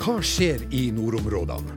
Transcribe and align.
Hva 0.00 0.14
skjer 0.24 0.62
i 0.72 0.86
nordområdene? 0.96 1.74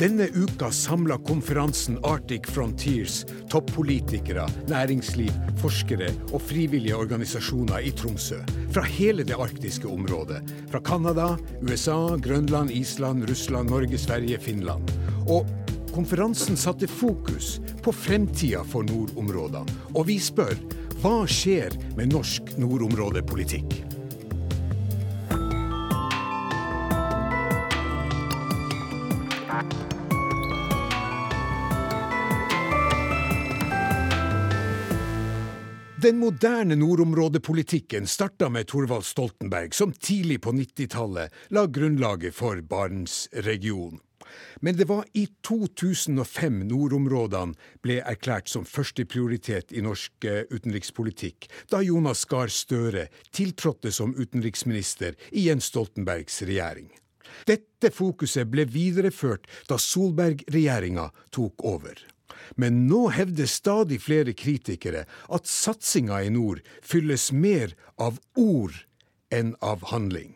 Denne 0.00 0.24
uka 0.34 0.72
samla 0.74 1.20
konferansen 1.22 2.00
Arctic 2.02 2.48
Frontiers 2.50 3.20
toppolitikere, 3.52 4.48
næringsliv, 4.66 5.30
forskere 5.60 6.08
og 6.32 6.42
frivillige 6.42 6.96
organisasjoner 6.98 7.86
i 7.86 7.92
Tromsø. 7.94 8.40
Fra 8.74 8.82
hele 8.88 9.22
det 9.28 9.38
arktiske 9.38 9.86
området. 9.86 10.40
Fra 10.72 10.80
Canada, 10.82 11.28
USA, 11.62 12.16
Grønland, 12.18 12.74
Island, 12.74 13.28
Russland, 13.30 13.70
Norge, 13.70 13.98
Sverige, 13.98 14.40
Finland. 14.42 14.90
Og 15.28 15.46
konferansen 15.94 16.58
satte 16.58 16.90
fokus 16.90 17.60
på 17.84 17.94
fremtida 17.94 18.64
for 18.66 18.82
nordområdene. 18.82 19.78
Og 19.94 20.08
vi 20.10 20.18
spør 20.18 20.58
hva 21.04 21.22
skjer 21.30 21.78
med 21.94 22.10
norsk 22.16 22.56
nordområdepolitikk? 22.58 23.89
Den 36.02 36.18
moderne 36.18 36.76
nordområdepolitikken 36.76 38.06
starta 38.06 38.48
med 38.48 38.66
Thorvald 38.68 39.04
Stoltenberg, 39.04 39.74
som 39.74 39.92
tidlig 39.92 40.40
på 40.40 40.52
90-tallet 40.52 41.34
la 41.48 41.66
grunnlaget 41.66 42.34
for 42.34 42.60
Barentsregionen. 42.62 43.98
Men 44.60 44.76
det 44.76 44.86
var 44.88 45.04
i 45.12 45.26
2005 45.44 46.62
nordområdene 46.70 47.58
ble 47.84 47.98
erklært 48.00 48.48
som 48.48 48.64
førsteprioritet 48.64 49.74
i 49.76 49.82
norsk 49.84 50.24
eh, 50.24 50.46
utenrikspolitikk, 50.48 51.50
da 51.68 51.82
Jonas 51.84 52.24
Gahr 52.30 52.48
Støre 52.48 53.08
tiltrådte 53.36 53.92
som 53.92 54.14
utenriksminister 54.16 55.18
i 55.32 55.48
Jens 55.50 55.68
Stoltenbergs 55.68 56.40
regjering. 56.48 56.88
Dette 57.50 57.92
fokuset 57.92 58.48
ble 58.48 58.64
videreført 58.64 59.44
da 59.68 59.76
Solberg-regjeringa 59.76 61.10
tok 61.34 61.66
over. 61.74 62.00
Men 62.56 62.86
nå 62.90 63.08
hevder 63.14 63.46
stadig 63.50 64.00
flere 64.02 64.34
kritikere 64.34 65.04
at 65.28 65.50
satsinga 65.50 66.22
i 66.24 66.32
nord 66.34 66.62
fylles 66.82 67.30
mer 67.32 67.74
av 68.00 68.18
ord 68.38 68.74
enn 69.30 69.54
av 69.60 69.84
handling. 69.92 70.34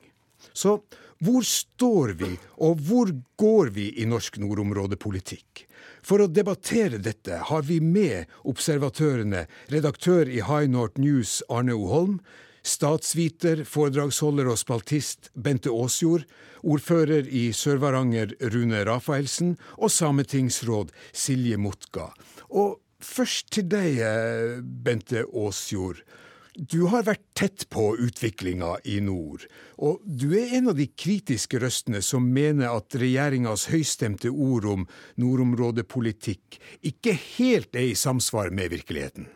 Så 0.55 0.79
hvor 1.25 1.45
står 1.47 2.17
vi, 2.21 2.35
og 2.61 2.81
hvor 2.85 3.11
går 3.41 3.71
vi 3.75 3.87
i 4.03 4.07
norsk 4.09 4.37
nordområdepolitikk? 4.43 5.65
For 6.05 6.21
å 6.21 6.29
debattere 6.29 6.99
dette 7.01 7.39
har 7.49 7.65
vi 7.65 7.79
med 7.81 8.31
observatørene 8.45 9.47
redaktør 9.73 10.29
i 10.29 10.43
High 10.45 10.69
North 10.69 11.01
News 11.01 11.39
Arne 11.49 11.77
O. 11.77 11.87
Holm, 11.89 12.19
statsviter, 12.65 13.63
foredragsholder 13.69 14.49
og 14.51 14.59
spaltist 14.61 15.31
Bente 15.37 15.73
Aasjord, 15.73 16.25
ordfører 16.65 17.29
i 17.29 17.51
Sør-Varanger 17.55 18.35
Rune 18.55 18.83
Rafaelsen 18.89 19.55
og 19.77 19.93
sametingsråd 19.93 20.93
Silje 21.13 21.61
Motka. 21.61 22.11
Og 22.51 22.81
først 23.05 23.53
til 23.53 23.69
deg, 23.69 24.01
eh, 24.01 24.61
Bente 24.63 25.27
Aasjord. 25.29 26.01
Du 26.55 26.87
har 26.87 27.03
vært 27.03 27.25
tett 27.35 27.69
på 27.69 27.97
utviklinga 27.99 28.77
i 28.87 29.01
nord, 29.03 29.43
og 29.77 29.99
du 30.07 30.29
er 30.39 30.55
en 30.55 30.69
av 30.71 30.77
de 30.79 30.87
kritiske 30.87 31.59
røstene 31.59 31.99
som 32.01 32.29
mener 32.31 32.71
at 32.71 32.95
regjeringas 32.95 33.67
høystemte 33.73 34.31
ord 34.31 34.65
om 34.65 34.87
nordområdepolitikk 35.19 36.61
ikke 36.93 37.17
helt 37.19 37.75
er 37.75 37.91
i 37.91 37.99
samsvar 37.99 38.55
med 38.55 38.71
virkeligheten. 38.71 39.27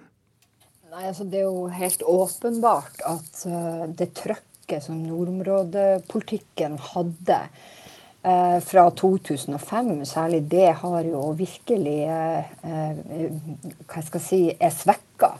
Nei, 0.89 1.03
altså 1.05 1.27
Det 1.28 1.42
er 1.42 1.44
jo 1.44 1.67
helt 1.69 2.03
åpenbart 2.08 3.03
at 3.05 3.41
uh, 3.44 3.83
det 3.92 4.06
trøkket 4.17 4.86
som 4.86 5.03
nordområdepolitikken 5.04 6.78
hadde 6.81 7.37
uh, 8.25 8.56
fra 8.65 8.87
2005, 8.97 9.91
særlig 10.09 10.41
det 10.49 10.71
har 10.81 11.10
jo 11.10 11.26
virkelig 11.37 11.99
hva 12.09 12.38
hva 12.62 14.04
skal 14.06 14.16
jeg 14.16 14.25
si, 14.31 14.41
er 14.56 14.72
svekka. 14.72 15.34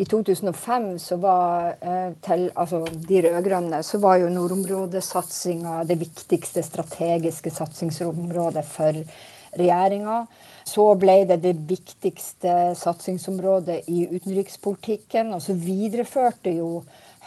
I 0.00 0.06
2005 0.08 0.88
så 1.04 1.18
var 1.20 1.76
til 2.24 2.46
altså, 2.56 2.80
de 3.10 3.20
rød-grønne 3.26 3.82
så 3.84 4.00
var 4.00 4.22
jo 4.22 4.32
nordområdesatsinga 4.32 5.82
det 5.84 5.98
viktigste 6.00 6.64
strategiske 6.64 7.52
satsingsområdet 7.52 8.64
for 8.72 9.04
regjeringa. 9.52 10.22
Så 10.64 10.84
ble 10.98 11.22
det 11.28 11.40
det 11.42 11.54
viktigste 11.68 12.72
satsingsområdet 12.78 13.82
i 13.90 14.06
utenrikspolitikken. 14.12 15.32
Og 15.34 15.42
så 15.42 15.56
videreførte 15.58 16.54
jo 16.54 16.82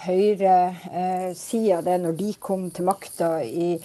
høyresida 0.06 1.80
eh, 1.80 1.86
det 1.86 1.98
når 2.04 2.16
de 2.20 2.30
kom 2.40 2.70
til 2.72 2.88
makta 2.88 3.38
i, 3.44 3.76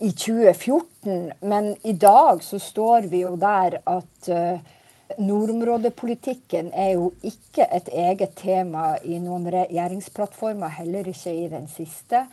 i, 0.00 0.10
2014. 0.10 1.32
Men 1.40 1.72
i 1.84 1.96
dag 1.96 2.44
så 2.44 2.60
står 2.60 3.08
vi 3.12 3.24
jo 3.24 3.34
der 3.40 3.80
at 3.84 4.30
eh, 4.30 4.76
nordområdepolitikken 5.18 6.70
er 6.76 6.94
jo 6.94 7.10
ikke 7.26 7.66
et 7.66 7.90
eget 7.92 8.36
tema 8.38 8.94
i 9.02 9.18
noen 9.18 9.48
regjeringsplattformer, 9.50 10.78
heller 10.80 11.08
ikke 11.10 11.34
i 11.34 11.48
den 11.50 11.68
siste. 11.72 12.26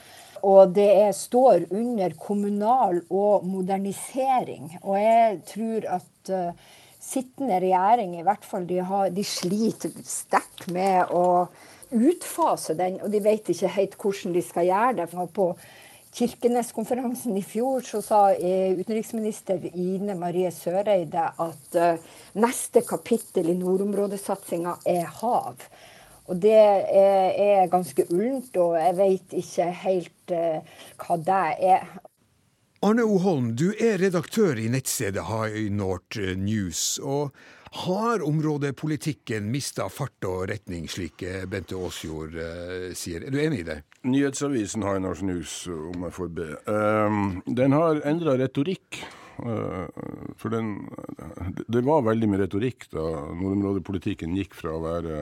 Og 0.46 0.74
det 0.76 1.16
står 1.16 1.70
under 1.72 2.14
kommunal 2.20 3.02
og 3.10 3.46
modernisering. 3.48 4.70
Og 4.84 5.00
jeg 5.02 5.40
tror 5.54 5.88
at 5.98 6.34
uh, 6.34 6.68
sittende 7.02 7.60
regjering 7.64 8.18
i 8.18 8.26
hvert 8.26 8.46
fall 8.46 8.68
de, 8.70 8.82
har, 8.84 9.10
de 9.10 9.24
sliter 9.26 9.94
sterkt 10.06 10.68
med 10.74 11.14
å 11.16 11.48
utfase 11.96 12.76
den, 12.76 12.98
og 13.00 13.12
de 13.14 13.24
vet 13.24 13.48
ikke 13.54 13.76
helt 13.78 14.00
hvordan 14.02 14.34
de 14.36 14.44
skal 14.44 14.68
gjøre 14.68 14.96
det. 15.02 15.10
For 15.14 15.32
på 15.32 15.52
Kirkeneskonferansen 16.18 17.36
i 17.38 17.44
fjor 17.46 17.84
så 17.86 18.02
sa 18.02 18.22
eh, 18.34 18.74
utenriksminister 18.80 19.68
Ine 19.74 20.16
Marie 20.18 20.50
Søreide 20.56 21.28
at 21.30 21.78
uh, 21.78 22.16
neste 22.42 22.82
kapittel 22.88 23.52
i 23.52 23.58
nordområdesatsinga 23.60 24.80
er 24.90 25.06
hav. 25.20 25.62
Og 26.28 26.40
det 26.44 26.54
er, 26.54 27.32
er 27.40 27.72
ganske 27.72 28.04
ullent, 28.12 28.56
og 28.60 28.76
jeg 28.80 28.96
vet 28.98 29.36
ikke 29.42 29.68
helt 29.84 30.34
uh, 30.36 30.80
hva 31.00 31.20
det 31.24 31.44
er. 31.72 31.86
Arne 32.84 33.06
O. 33.08 33.18
Holm, 33.24 33.54
du 33.58 33.72
er 33.74 33.98
redaktør 34.02 34.60
i 34.60 34.68
nettstedet 34.70 35.24
High 35.30 35.72
North 35.74 36.20
News. 36.38 37.00
og 37.02 37.32
har 37.78 38.24
områdepolitikken 38.24 39.50
mista 39.52 39.90
fart 39.92 40.24
og 40.26 40.46
retning, 40.50 40.86
slik 40.90 41.24
Bente 41.52 41.76
Aasjord 41.76 42.38
uh, 42.40 42.94
sier? 42.96 43.26
Er 43.28 43.34
du 43.34 43.40
enig 43.42 43.62
i 43.64 43.68
det? 43.68 43.82
Nyhetsavisen 44.08 44.86
High 44.88 45.04
North 45.04 45.24
News, 45.26 45.60
om 45.68 46.08
jeg 46.08 46.16
får 46.16 46.32
be. 46.38 46.48
Uh, 46.68 47.40
den 47.60 47.76
har 47.76 48.02
endra 48.08 48.38
retorikk. 48.40 49.02
Uh, 49.38 49.86
for 50.40 50.54
den, 50.54 50.88
det 51.68 51.84
var 51.86 52.08
veldig 52.08 52.32
mye 52.32 52.42
retorikk 52.46 52.88
da 52.94 53.04
nordområdepolitikken 53.38 54.34
gikk 54.40 54.58
fra 54.58 54.74
å 54.74 54.82
være 54.82 55.20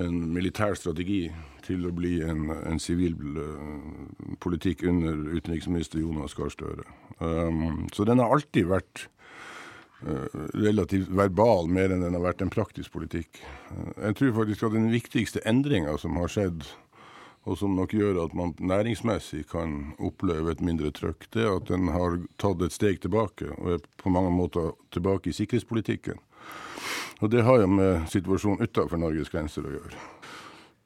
en 0.00 0.20
militær 0.34 0.74
strategi 0.78 1.28
til 1.64 1.86
å 1.86 1.92
bli 1.94 2.18
en 2.26 2.80
sivil 2.82 3.14
uh, 3.38 4.36
politikk 4.42 4.84
under 4.88 5.16
utenriksminister 5.34 6.02
Jonas 6.02 6.34
Gahr 6.36 6.52
Støre. 6.52 6.86
Um, 7.20 7.86
så 7.94 8.06
den 8.08 8.20
har 8.20 8.34
alltid 8.34 8.68
vært 8.72 9.06
uh, 10.04 10.26
relativt 10.58 11.12
verbal, 11.14 11.70
mer 11.70 11.94
enn 11.94 12.04
den 12.04 12.18
har 12.18 12.26
vært 12.26 12.44
en 12.44 12.52
praktisk 12.52 12.96
politikk. 12.96 13.40
Uh, 13.70 13.92
jeg 14.08 14.18
tror 14.20 14.34
faktisk 14.40 14.66
at 14.68 14.76
den 14.76 14.90
viktigste 14.92 15.44
endringa 15.48 15.96
som 16.02 16.18
har 16.20 16.32
skjedd, 16.32 16.66
og 17.44 17.58
som 17.60 17.74
nok 17.76 17.92
gjør 17.92 18.22
at 18.22 18.34
man 18.36 18.54
næringsmessig 18.56 19.42
kan 19.50 19.92
oppleve 20.02 20.54
et 20.54 20.62
mindre 20.64 20.90
trøkk, 20.96 21.28
det 21.36 21.44
er 21.44 21.58
at 21.58 21.68
den 21.68 21.90
har 21.92 22.16
tatt 22.40 22.62
et 22.64 22.72
steg 22.72 23.02
tilbake, 23.04 23.50
og 23.60 23.76
er 23.76 23.90
på 24.00 24.12
mange 24.12 24.32
måter 24.32 24.72
tilbake 24.96 25.30
i 25.30 25.36
sikkerhetspolitikken. 25.36 26.22
Og 27.22 27.30
det 27.32 27.44
har 27.46 27.62
jo 27.62 27.70
med 27.70 28.08
situasjonen 28.12 28.64
utenfor 28.64 29.00
Norges 29.00 29.32
grenser 29.32 29.66
å 29.66 29.74
gjøre. 29.76 30.04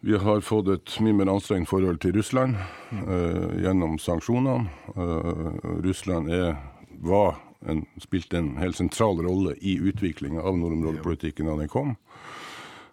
Vi 0.00 0.14
har 0.22 0.44
fått 0.46 0.68
et 0.70 0.92
mye 1.02 1.16
mer 1.18 1.30
anstrengt 1.32 1.66
forhold 1.70 1.98
til 2.04 2.14
Russland 2.14 2.54
uh, 2.54 3.50
gjennom 3.58 3.96
sanksjonene. 3.98 4.68
Uh, 4.94 5.58
Russland 5.82 6.30
er, 6.30 6.54
var 7.02 7.40
en, 7.66 7.82
spilte 7.98 8.38
en 8.38 8.52
helt 8.60 8.78
sentral 8.78 9.18
rolle 9.26 9.56
i 9.58 9.74
utviklinga 9.90 10.44
av 10.46 10.58
nordområdepolitikken 10.60 11.50
da 11.50 11.56
den 11.58 11.72
kom. 11.72 11.96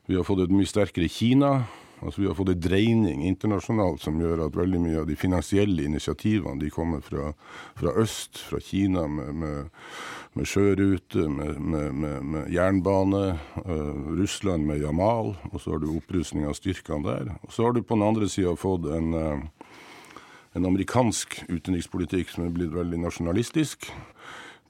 Vi 0.10 0.18
har 0.18 0.26
fått 0.26 0.48
et 0.48 0.54
mye 0.54 0.70
sterkere 0.70 1.10
Kina. 1.10 1.60
Altså 2.02 2.22
Vi 2.22 2.28
har 2.28 2.36
fått 2.38 2.52
en 2.52 2.62
dreining 2.62 3.24
internasjonalt 3.26 4.02
som 4.04 4.18
gjør 4.22 4.48
at 4.48 4.58
veldig 4.58 4.82
mye 4.84 5.00
av 5.02 5.08
de 5.10 5.16
finansielle 5.18 5.86
initiativene 5.86 6.62
de 6.62 6.74
kommer 6.74 7.02
fra, 7.06 7.32
fra 7.78 7.94
øst, 8.02 8.42
fra 8.50 8.60
Kina, 8.62 9.08
med, 9.08 9.32
med, 9.42 9.86
med 10.36 10.50
sjørute, 10.50 11.28
med, 11.32 11.62
med 11.96 12.50
jernbane. 12.52 13.38
Uh, 13.64 14.16
Russland 14.20 14.68
med 14.68 14.82
Jamal, 14.84 15.34
og 15.52 15.62
så 15.62 15.76
har 15.76 15.84
du 15.84 15.94
opprustning 15.94 16.48
av 16.50 16.58
styrkene 16.60 17.06
der. 17.06 17.32
Og 17.48 17.56
så 17.56 17.68
har 17.68 17.76
du 17.76 17.84
på 17.84 17.96
den 17.96 18.08
andre 18.08 18.28
sida 18.32 18.56
fått 18.60 18.90
en, 18.92 19.16
uh, 19.16 19.72
en 20.56 20.68
amerikansk 20.68 21.40
utenrikspolitikk 21.48 22.36
som 22.36 22.48
er 22.48 22.54
blitt 22.56 22.76
veldig 22.76 23.06
nasjonalistisk 23.08 23.90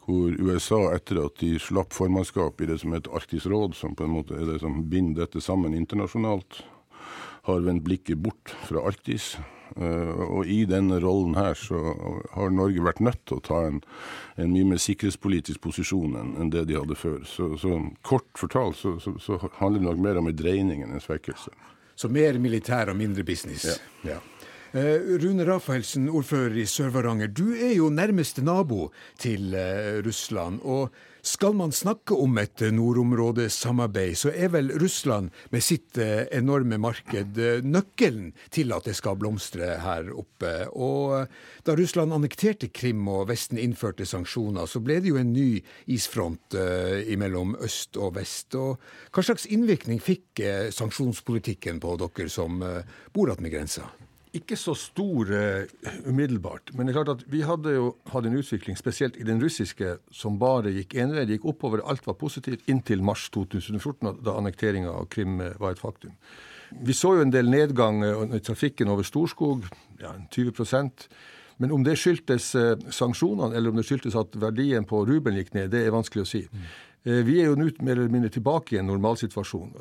hvor 0.05 0.35
USA, 0.37 0.91
etter 0.93 1.17
at 1.23 1.39
de 1.41 1.55
slapp 1.57 1.93
formannskap 1.95 2.61
i 2.61 2.67
det 2.69 2.77
som 2.83 2.93
heter 2.93 3.15
Arktisk 3.17 3.49
råd, 3.49 3.73
som 3.73 3.95
på 3.97 4.05
en 4.05 4.13
måte 4.13 4.37
er 4.37 4.45
det 4.51 4.59
som 4.61 4.83
binder 4.89 5.25
dette 5.25 5.41
sammen 5.41 5.73
internasjonalt, 5.73 6.61
har 7.49 7.65
vendt 7.65 7.85
blikket 7.85 8.21
bort 8.21 8.53
fra 8.69 8.85
Arktis 8.85 9.33
Og 9.75 10.47
i 10.47 10.61
denne 10.69 10.99
rollen 11.03 11.35
her 11.37 11.57
så 11.57 11.79
har 12.35 12.53
Norge 12.53 12.83
vært 12.85 13.01
nødt 13.03 13.21
til 13.27 13.39
å 13.39 13.45
ta 13.45 13.61
en, 13.67 13.81
en 14.39 14.51
mye 14.53 14.69
mer 14.71 14.81
sikkerhetspolitisk 14.81 15.63
posisjon 15.65 16.15
enn 16.19 16.53
det 16.53 16.67
de 16.69 16.77
hadde 16.79 16.97
før. 16.99 17.21
Så, 17.27 17.53
så 17.61 17.79
kort 18.05 18.29
fortalt 18.39 18.79
så, 18.79 18.95
så, 19.03 19.15
så, 19.21 19.39
handler 19.59 19.81
det 19.81 19.89
nok 19.89 20.03
mer 20.05 20.21
om 20.21 20.29
en 20.31 20.37
dreining 20.37 20.85
enn 20.85 20.95
en 20.95 21.03
svekkelse. 21.03 21.53
Så 21.95 22.11
mer 22.11 22.39
militær 22.43 22.91
og 22.91 22.99
mindre 22.99 23.23
business. 23.27 23.65
Ja. 23.67 24.15
ja. 24.15 24.21
Rune 24.75 25.45
Rafaelsen, 25.47 26.09
ordfører 26.11 26.57
i 26.59 26.65
Sør-Varanger. 26.67 27.29
Du 27.31 27.53
er 27.55 27.77
jo 27.77 27.89
nærmeste 27.89 28.43
nabo 28.43 28.89
til 29.23 29.55
Russland. 30.03 30.59
og 30.63 30.89
skal 31.25 31.55
man 31.57 31.71
snakke 31.73 32.13
om 32.21 32.37
et 32.37 32.61
nordområdesamarbeid, 32.69 34.13
så 34.19 34.29
er 34.29 34.51
vel 34.53 34.69
Russland 34.77 35.31
med 35.49 35.63
sitt 35.65 35.97
eh, 35.97 36.27
enorme 36.37 36.77
marked 36.77 37.39
eh, 37.41 37.65
nøkkelen 37.65 38.29
til 38.53 38.75
at 38.75 38.85
det 38.85 38.93
skal 38.99 39.17
blomstre 39.17 39.71
her 39.81 40.11
oppe. 40.13 40.53
Og 40.77 41.15
eh, 41.17 41.33
da 41.65 41.73
Russland 41.79 42.13
annekterte 42.13 42.69
Krim 42.69 43.07
og 43.09 43.25
Vesten 43.31 43.57
innførte 43.57 44.05
sanksjoner, 44.05 44.69
så 44.69 44.83
ble 44.85 44.99
det 45.01 45.15
jo 45.15 45.17
en 45.17 45.33
ny 45.33 45.49
isfront 45.89 46.59
mellom 47.17 47.57
øst 47.65 47.97
og 47.97 48.19
vest. 48.19 48.53
Og 48.61 48.77
hva 49.09 49.25
slags 49.25 49.49
innvirkning 49.49 49.97
fikk 50.03 50.45
sanksjonspolitikken 50.77 51.81
på 51.81 51.97
dere 52.05 52.29
som 52.29 52.61
bor 53.15 53.33
attmed 53.33 53.55
grensa? 53.55 53.89
Ikke 54.39 54.57
så 54.59 54.73
stor 54.77 55.29
uh, 55.31 55.85
umiddelbart. 56.05 56.73
Men 56.73 56.87
det 56.87 56.93
er 56.93 56.97
klart 56.99 57.13
at 57.15 57.23
vi 57.31 57.43
hadde 57.45 57.75
jo 57.75 57.91
hatt 58.11 58.27
en 58.27 58.37
utvikling, 58.37 58.77
spesielt 58.79 59.19
i 59.19 59.27
den 59.27 59.41
russiske, 59.43 59.97
som 60.13 60.39
bare 60.41 60.73
gikk 60.75 60.97
envei. 61.01 61.25
Det 61.25 61.37
gikk 61.37 61.47
oppover, 61.53 61.83
alt 61.85 62.05
var 62.07 62.17
positivt, 62.19 62.65
inntil 62.71 63.03
mars 63.05 63.27
2014, 63.35 64.19
da 64.25 64.35
annekteringa 64.39 64.91
av 64.91 65.07
Krim 65.13 65.39
uh, 65.41 65.53
var 65.61 65.75
et 65.75 65.81
faktum. 65.81 66.15
Vi 66.85 66.95
så 66.97 67.13
jo 67.15 67.23
en 67.23 67.31
del 67.33 67.49
nedgang 67.51 68.03
uh, 68.03 68.25
i 68.35 68.43
trafikken 68.43 68.91
over 68.91 69.07
Storskog, 69.07 69.69
ja, 70.01 70.17
20% 70.35 71.07
men 71.63 71.71
om 71.71 71.85
det 71.85 71.93
skyldtes 71.95 72.49
sanksjonene, 72.91 73.55
eller 73.55 73.71
om 73.71 73.77
det 73.79 73.85
skyldtes 73.87 74.17
at 74.19 74.33
verdien 74.35 74.83
på 74.83 75.05
rubelen 75.07 75.37
gikk 75.39 75.53
ned, 75.55 75.69
det 75.71 75.85
er 75.85 75.93
vanskelig 75.95 76.25
å 76.25 76.27
si. 76.27 76.41
Mm. 76.51 76.65
Vi 77.23 77.37
er 77.39 77.47
jo 77.47 77.55
nå 77.55 77.69
mer 77.79 77.93
eller 77.95 78.11
mindre 78.11 78.31
tilbake 78.35 78.75
i 78.75 78.79
en 78.81 78.89
normalsituasjon. 78.91 79.71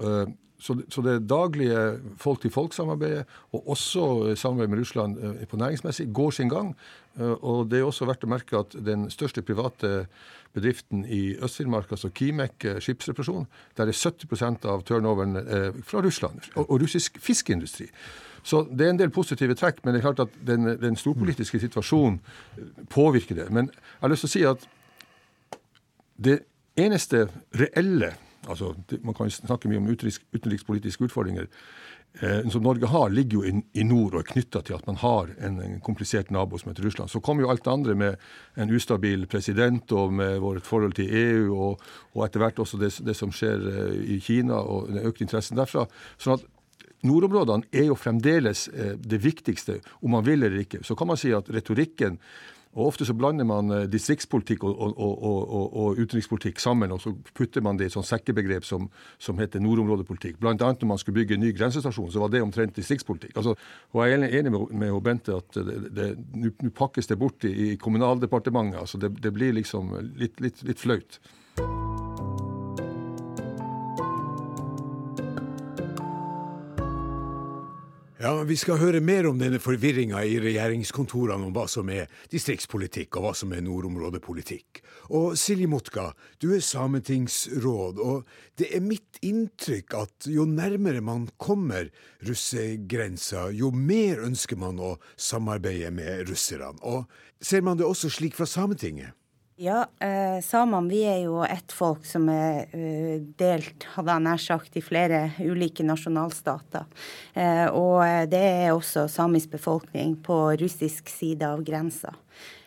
Så, 0.64 0.78
så 0.88 1.02
det 1.04 1.26
daglige 1.28 1.80
folk-til-folk-samarbeidet, 2.16 3.24
og 3.52 3.68
også 3.74 4.34
samarbeid 4.40 4.70
med 4.72 4.78
Russland 4.80 5.18
eh, 5.20 5.42
på 5.48 5.58
næringsmessig, 5.60 6.06
går 6.14 6.30
sin 6.30 6.48
gang. 6.48 6.70
Eh, 7.20 7.34
og 7.44 7.68
det 7.70 7.82
er 7.82 7.84
også 7.84 8.08
verdt 8.08 8.24
å 8.24 8.30
merke 8.32 8.62
at 8.62 8.76
den 8.86 9.10
største 9.12 9.44
private 9.44 10.06
bedriften 10.56 11.04
i 11.04 11.34
Øst-Finnmark, 11.36 11.92
altså 11.92 12.08
Kimek 12.08 12.64
eh, 12.64 12.80
skipsreparasjon, 12.80 13.44
der 13.76 13.92
er 13.92 13.98
70% 13.98 14.64
av 14.72 14.86
turnoveren 14.88 15.36
fra 15.84 16.00
Russland 16.00 16.48
og 16.56 16.78
russisk 16.80 17.20
fiskeindustri. 17.20 17.90
Så 18.44 18.64
det 18.64 18.86
er 18.86 18.94
en 18.94 19.04
del 19.04 19.12
positive 19.12 19.56
trekk, 19.60 19.84
men 19.84 19.92
det 19.92 20.00
er 20.00 20.08
klart 20.08 20.24
at 20.24 20.42
den, 20.48 20.72
den 20.80 20.96
storpolitiske 20.96 21.60
situasjonen 21.60 22.20
påvirker 22.92 23.36
det. 23.36 23.50
Men 23.52 23.68
jeg 23.68 24.00
har 24.00 24.12
lyst 24.12 24.24
til 24.24 24.32
å 24.32 24.36
si 24.38 24.48
at 24.48 24.68
det 26.24 26.40
eneste 26.80 27.26
reelle 27.52 28.14
altså, 28.48 28.74
Man 29.02 29.14
kan 29.14 29.30
snakke 29.30 29.68
mye 29.68 29.80
om 29.82 29.90
utenrikspolitiske 29.90 31.04
utfordringer. 31.08 31.48
Eh, 32.20 32.48
som 32.48 32.62
Norge 32.62 32.86
har, 32.86 33.10
ligger 33.10 33.40
jo 33.40 33.44
i, 33.44 33.52
i 33.74 33.84
nord 33.84 34.14
og 34.14 34.20
er 34.20 34.28
knytta 34.28 34.60
til 34.62 34.76
at 34.76 34.84
man 34.86 35.00
har 35.02 35.32
en, 35.42 35.56
en, 35.58 35.80
komplisert 35.82 36.30
nabo 36.30 36.60
som 36.60 36.70
heter 36.70 36.86
Russland. 36.86 37.10
Så 37.10 37.20
kommer 37.20 37.42
jo 37.42 37.50
alt 37.50 37.64
det 37.64 37.72
andre 37.72 37.96
med 37.98 38.22
en 38.54 38.70
ustabil 38.70 39.26
president 39.26 39.90
og 39.92 40.14
med 40.14 40.38
vårt 40.44 40.66
forhold 40.66 40.94
til 40.94 41.10
EU, 41.10 41.48
og, 41.56 41.82
og 42.14 42.26
etter 42.26 42.44
hvert 42.44 42.62
også 42.62 42.78
det, 42.78 42.92
det, 43.02 43.16
som 43.18 43.34
skjer 43.34 43.66
eh, 43.72 44.00
i 44.14 44.20
Kina 44.22 44.60
og 44.62 44.92
den 44.92 45.02
økte 45.02 45.26
interessen 45.26 45.58
derfra. 45.58 45.88
sånn 46.18 46.38
at 46.38 46.50
Nordområdene 47.04 47.68
er 47.74 47.90
jo 47.90 47.98
fremdeles 47.98 48.68
eh, 48.70 48.94
det 48.96 49.18
viktigste, 49.20 49.80
om 50.00 50.14
man 50.14 50.24
vil 50.24 50.46
eller 50.46 50.62
ikke. 50.62 50.84
Så 50.86 50.94
kan 50.96 51.10
man 51.10 51.18
si 51.20 51.34
at 51.34 51.50
retorikken 51.52 52.20
og 52.74 52.88
Ofte 52.88 53.06
så 53.06 53.14
blander 53.14 53.46
man 53.46 53.70
eh, 53.70 53.86
distriktspolitikk 53.90 54.64
og, 54.66 54.80
og, 54.82 55.12
og, 55.22 55.76
og 55.84 56.00
utenrikspolitikk 56.00 56.60
sammen, 56.62 56.92
og 56.94 57.00
så 57.02 57.14
putter 57.34 57.62
man 57.64 57.78
det 57.78 57.86
i 57.88 57.92
et 57.92 57.96
sånt 57.96 58.08
sekkebegrep 58.08 58.66
som, 58.66 58.88
som 59.22 59.38
heter 59.38 59.62
nordområdepolitikk. 59.62 60.40
Blant 60.42 60.62
annet 60.62 60.82
når 60.82 60.92
man 60.94 61.02
skulle 61.02 61.20
bygge 61.20 61.38
en 61.38 61.44
ny 61.46 61.54
grensestasjon, 61.56 62.10
så 62.12 62.24
var 62.24 62.34
det 62.34 62.42
omtrent 62.42 62.76
distriktspolitikk. 62.76 63.36
Altså, 63.38 63.54
og 63.92 64.04
Jeg 64.04 64.18
er 64.18 64.38
enig 64.40 64.52
med, 64.52 64.74
med 64.82 65.00
Bente 65.04 65.38
at 65.38 65.58
nå 65.58 66.72
pakkes 66.74 67.10
det 67.10 67.18
bort 67.20 67.44
i, 67.46 67.54
i 67.70 67.76
Kommunaldepartementet. 67.76 68.80
altså 68.80 68.98
Det, 68.98 69.14
det 69.22 69.32
blir 69.34 69.54
liksom 69.54 69.94
litt, 70.18 70.40
litt, 70.40 70.62
litt 70.66 70.80
flaut. 70.80 71.20
Ja, 78.24 78.38
Vi 78.48 78.56
skal 78.56 78.78
høre 78.80 79.02
mer 79.04 79.26
om 79.28 79.36
denne 79.36 79.58
forvirringa 79.60 80.22
i 80.24 80.38
regjeringskontorene 80.40 81.44
om 81.44 81.50
hva 81.52 81.66
som 81.68 81.90
er 81.92 82.06
distriktspolitikk 82.32 83.18
og 83.18 83.26
hva 83.26 83.32
som 83.36 83.50
er 83.52 83.60
nordområdepolitikk. 83.66 84.80
Og 85.12 85.34
Silje 85.36 85.68
Motka, 85.68 86.06
du 86.40 86.54
er 86.56 86.62
sametingsråd, 86.64 88.00
og 88.00 88.24
det 88.56 88.70
er 88.72 88.80
mitt 88.80 89.20
inntrykk 89.20 89.96
at 89.98 90.28
jo 90.32 90.46
nærmere 90.48 91.02
man 91.04 91.26
kommer 91.36 91.90
russegrensa, 92.24 93.50
jo 93.52 93.68
mer 93.76 94.24
ønsker 94.24 94.56
man 94.56 94.80
å 94.80 94.94
samarbeide 95.20 95.92
med 95.92 96.24
russerne. 96.30 96.80
Og 96.80 97.04
ser 97.44 97.60
man 97.60 97.76
det 97.76 97.84
også 97.84 98.08
slik 98.08 98.40
fra 98.40 98.48
Sametinget? 98.48 99.12
Ja, 99.56 99.86
eh, 100.00 100.40
samene 100.42 100.90
vi 100.90 101.04
er 101.06 101.20
jo 101.28 101.36
ett 101.46 101.70
folk 101.72 102.02
som 102.06 102.26
er 102.32 102.64
uh, 102.74 103.20
delt, 103.38 103.86
hadde 103.94 104.16
jeg 104.16 104.24
nær 104.26 104.40
sagt, 104.42 104.74
i 104.74 104.82
flere 104.82 105.28
ulike 105.38 105.86
nasjonalstater. 105.86 106.88
Eh, 107.38 107.68
og 107.70 108.02
det 108.32 108.40
er 108.42 108.72
også 108.74 109.06
samisk 109.06 109.54
befolkning 109.54 110.16
på 110.26 110.40
russisk 110.58 111.06
side 111.12 111.46
av 111.46 111.62
grensa. 111.62 112.16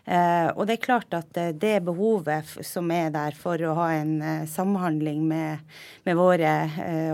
Eh, 0.07 0.49
og 0.55 0.69
det 0.69 0.77
er 0.77 0.85
klart 0.85 1.11
at 1.17 1.35
eh, 1.35 1.49
det 1.51 1.81
behovet 1.83 2.47
som 2.63 2.87
er 2.95 3.09
der 3.11 3.35
for 3.35 3.59
å 3.59 3.73
ha 3.75 3.87
en 3.97 4.13
eh, 4.23 4.45
samhandling 4.47 5.25
med, 5.27 5.65
med 6.07 6.15
våre 6.15 6.53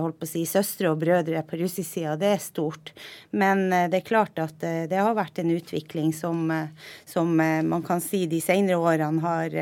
holdt 0.03 0.19
på 0.19 0.27
å 0.27 0.29
si, 0.29 0.43
søstre 0.45 0.91
og 0.91 0.99
brødre 1.01 1.41
på 1.47 1.57
russisk 1.63 1.89
side, 1.89 2.19
det 2.21 2.29
er 2.35 2.43
stort. 2.43 2.91
Men 3.33 3.65
det 3.71 3.97
er 3.97 4.05
klart 4.05 4.37
at 4.41 4.61
det 4.61 4.99
har 4.99 5.15
vært 5.17 5.41
en 5.41 5.49
utvikling 5.55 6.11
som, 6.13 6.51
som 7.09 7.31
man 7.33 7.81
kan 7.85 8.01
si 8.03 8.27
de 8.29 8.37
senere 8.43 8.77
årene 8.77 9.23
har, 9.23 9.55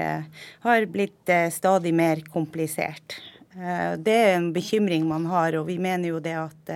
har 0.65 0.87
blitt 0.91 1.31
stadig 1.55 1.93
mer 1.95 2.23
komplisert. 2.33 3.15
Det 3.51 4.17
er 4.17 4.35
en 4.35 4.51
bekymring 4.55 5.07
man 5.07 5.29
har, 5.31 5.55
og 5.59 5.69
vi 5.71 5.77
mener 5.79 6.11
jo 6.11 6.21
det 6.23 6.35
at, 6.39 6.75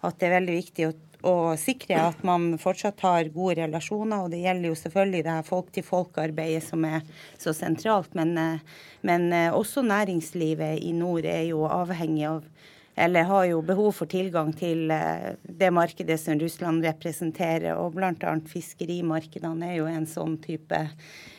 at 0.00 0.20
det 0.20 0.28
er 0.28 0.36
veldig 0.38 0.58
viktig 0.62 0.88
å 0.88 0.96
og 1.26 1.58
sikre 1.60 1.98
at 2.08 2.22
man 2.24 2.54
fortsatt 2.60 3.00
har 3.04 3.30
gode 3.34 3.58
relasjoner. 3.60 4.24
Og 4.24 4.32
det 4.32 4.42
gjelder 4.44 4.70
jo 4.70 4.78
selvfølgelig 4.78 5.24
det 5.26 5.36
her 5.36 5.48
folk-til-folk-arbeidet 5.48 6.64
som 6.64 6.84
er 6.88 7.04
så 7.38 7.54
sentralt. 7.56 8.14
Men, 8.14 8.36
eh, 8.38 8.60
men, 9.02 9.32
eh, 9.32 9.52
også 9.52 9.82
næringslivet 9.82 10.80
i 10.82 10.92
nord 10.92 11.24
er 11.24 11.42
jo 11.50 11.66
avhengig 11.68 12.26
av 12.26 12.44
eller 12.96 13.22
har 13.22 13.44
jo 13.44 13.62
behov 13.62 13.92
for 13.94 14.06
tilgang 14.06 14.52
til 14.52 14.90
eh, 14.90 15.36
det 15.42 15.70
markedet 15.72 16.18
som 16.20 16.38
Russland 16.38 16.84
representerer. 16.84 17.78
Og 17.78 17.94
bl.a. 17.94 18.34
fiskerimarkedene 18.46 19.70
er 19.70 19.76
jo 19.78 19.86
en 19.86 20.06
sånn 20.06 20.36
type 20.42 20.88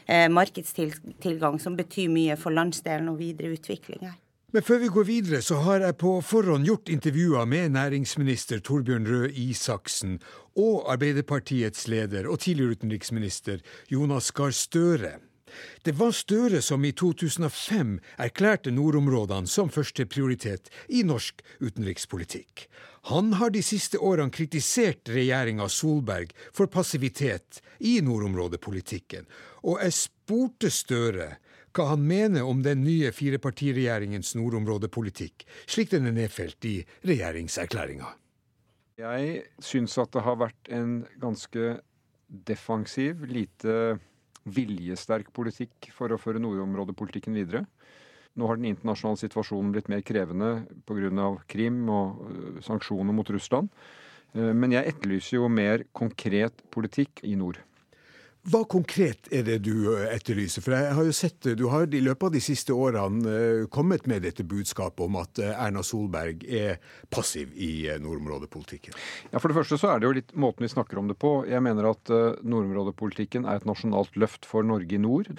markedstilgang 0.08 1.60
som 1.62 1.78
betyr 1.78 2.10
mye 2.10 2.36
for 2.36 2.52
landsdelen 2.52 3.08
og 3.10 3.20
videre 3.22 3.54
utvikling 3.54 4.02
her. 4.10 4.18
Men 4.52 4.64
før 4.68 4.82
vi 4.82 4.88
går 4.92 5.06
videre, 5.08 5.40
så 5.40 5.62
har 5.64 5.80
jeg 5.80 5.96
på 6.02 6.18
forhånd 6.28 6.66
gjort 6.68 6.90
intervjuer 6.92 7.48
med 7.48 7.72
næringsminister 7.72 8.60
Torbjørn 8.60 9.08
Røe 9.08 9.30
Isaksen 9.32 10.18
og 10.60 10.90
Arbeiderpartiets 10.92 11.86
leder 11.88 12.28
og 12.28 12.42
tidligere 12.44 12.76
utenriksminister 12.76 13.62
Jonas 13.88 14.28
Gahr 14.36 14.52
Støre. 14.52 15.14
Det 15.88 15.96
var 15.96 16.12
Støre 16.12 16.60
som 16.62 16.84
i 16.84 16.92
2005 16.92 17.94
erklærte 18.20 18.74
nordområdene 18.76 19.48
som 19.48 19.72
førsteprioritet 19.72 20.68
i 20.90 21.06
norsk 21.08 21.40
utenrikspolitikk. 21.64 22.68
Han 23.08 23.32
har 23.40 23.56
de 23.56 23.64
siste 23.64 24.04
årene 24.04 24.36
kritisert 24.36 25.08
regjeringa 25.10 25.70
Solberg 25.72 26.36
for 26.52 26.68
passivitet 26.68 27.64
i 27.80 28.02
nordområdepolitikken, 28.04 29.24
og 29.64 29.80
jeg 29.80 29.96
spurte 29.96 30.70
Støre 30.70 31.38
hva 31.76 31.88
han 31.94 32.04
mener 32.08 32.48
om 32.48 32.64
den 32.66 32.84
nye 32.84 33.12
firepartiregjeringens 33.16 34.34
nordområdepolitikk, 34.40 35.46
slik 35.70 35.94
den 35.94 36.10
er 36.10 36.16
nedfelt 36.16 36.68
i 36.68 36.82
regjeringserklæringa. 37.08 38.10
Jeg 39.02 39.46
syns 39.64 39.98
at 40.02 40.12
det 40.14 40.26
har 40.26 40.38
vært 40.42 40.72
en 40.74 41.02
ganske 41.22 41.78
defensiv, 42.28 43.24
lite 43.26 43.98
viljesterk 44.44 45.32
politikk 45.36 45.92
for 45.96 46.12
å 46.12 46.20
føre 46.22 46.42
nordområdepolitikken 46.42 47.36
videre. 47.38 47.66
Nå 48.40 48.48
har 48.48 48.60
den 48.60 48.70
internasjonale 48.72 49.20
situasjonen 49.20 49.74
blitt 49.76 49.90
mer 49.92 50.04
krevende 50.08 50.52
pga. 50.88 51.34
Krim 51.52 51.84
og 51.92 52.22
øh, 52.30 52.62
sanksjoner 52.64 53.16
mot 53.16 53.30
Russland. 53.30 53.68
Øh, 54.36 54.54
men 54.56 54.72
jeg 54.72 54.94
etterlyser 54.94 55.38
jo 55.38 55.50
mer 55.52 55.84
konkret 55.92 56.64
politikk 56.72 57.26
i 57.28 57.36
nord. 57.36 57.60
Hva 58.50 58.64
konkret 58.66 59.28
er 59.30 59.44
det 59.46 59.60
du 59.68 59.92
etterlyser? 60.02 60.64
For 60.66 60.74
jeg 60.74 60.94
har 60.98 61.06
jo 61.06 61.14
sett 61.14 61.46
Du 61.60 61.68
har 61.70 61.86
i 61.86 62.00
løpet 62.02 62.26
av 62.26 62.32
de 62.34 62.40
siste 62.42 62.74
årene 62.74 63.68
kommet 63.70 64.08
med 64.10 64.24
dette 64.26 64.42
budskapet 64.42 65.04
om 65.06 65.20
at 65.22 65.38
Erna 65.46 65.84
Solberg 65.86 66.42
er 66.50 66.80
passiv 67.14 67.54
i 67.54 67.86
nordområdepolitikken. 68.02 68.98
Ja, 69.30 69.38
For 69.38 69.52
det 69.52 69.60
første 69.60 69.78
så 69.78 69.92
er 69.92 70.02
det 70.02 70.10
jo 70.10 70.16
litt 70.18 70.34
måten 70.34 70.66
vi 70.66 70.72
snakker 70.74 70.98
om 70.98 71.12
det 71.12 71.20
på. 71.22 71.36
Jeg 71.46 71.62
mener 71.62 71.92
at 71.92 72.10
nordområdepolitikken 72.42 73.46
er 73.46 73.62
et 73.62 73.70
nasjonalt 73.70 74.18
løft 74.18 74.50
for 74.50 74.66
Norge 74.66 74.98
i 74.98 75.02
nord 75.02 75.30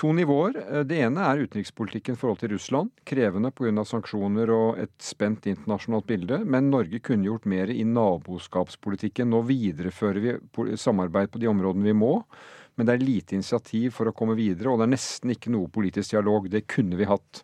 to 0.00 0.12
nivåer. 0.16 0.56
Eh, 0.56 0.84
det 0.88 1.00
ene 1.04 1.24
er 1.28 1.42
utenrikspolitikken 1.44 2.16
i 2.16 2.20
forhold 2.20 2.40
til 2.40 2.54
Russland. 2.54 2.92
Krevende 3.04 3.50
pga. 3.52 3.84
sanksjoner 3.84 4.52
og 4.54 4.78
et 4.80 4.94
spent 5.04 5.48
internasjonalt 5.50 6.06
bilde. 6.08 6.40
Men 6.44 6.70
Norge 6.72 7.02
kunne 7.04 7.28
gjort 7.28 7.44
mer 7.44 7.68
i 7.68 7.84
naboskapspolitikken. 7.84 9.28
Nå 9.28 9.42
viderefører 9.48 10.20
vi 10.24 10.76
samarbeid 10.80 11.30
på 11.30 11.42
de 11.42 11.50
områdene 11.52 11.90
vi 11.90 11.96
må. 11.96 12.14
Men 12.76 12.88
det 12.88 12.94
er 12.94 13.04
lite 13.04 13.36
initiativ 13.36 13.92
for 13.92 14.08
å 14.08 14.14
komme 14.16 14.38
videre, 14.38 14.70
og 14.70 14.80
det 14.80 14.86
er 14.86 14.94
nesten 14.94 15.34
ikke 15.34 15.52
noe 15.52 15.68
politisk 15.68 16.14
dialog. 16.14 16.48
Det 16.48 16.64
kunne 16.70 16.96
vi 16.96 17.08
hatt. 17.10 17.42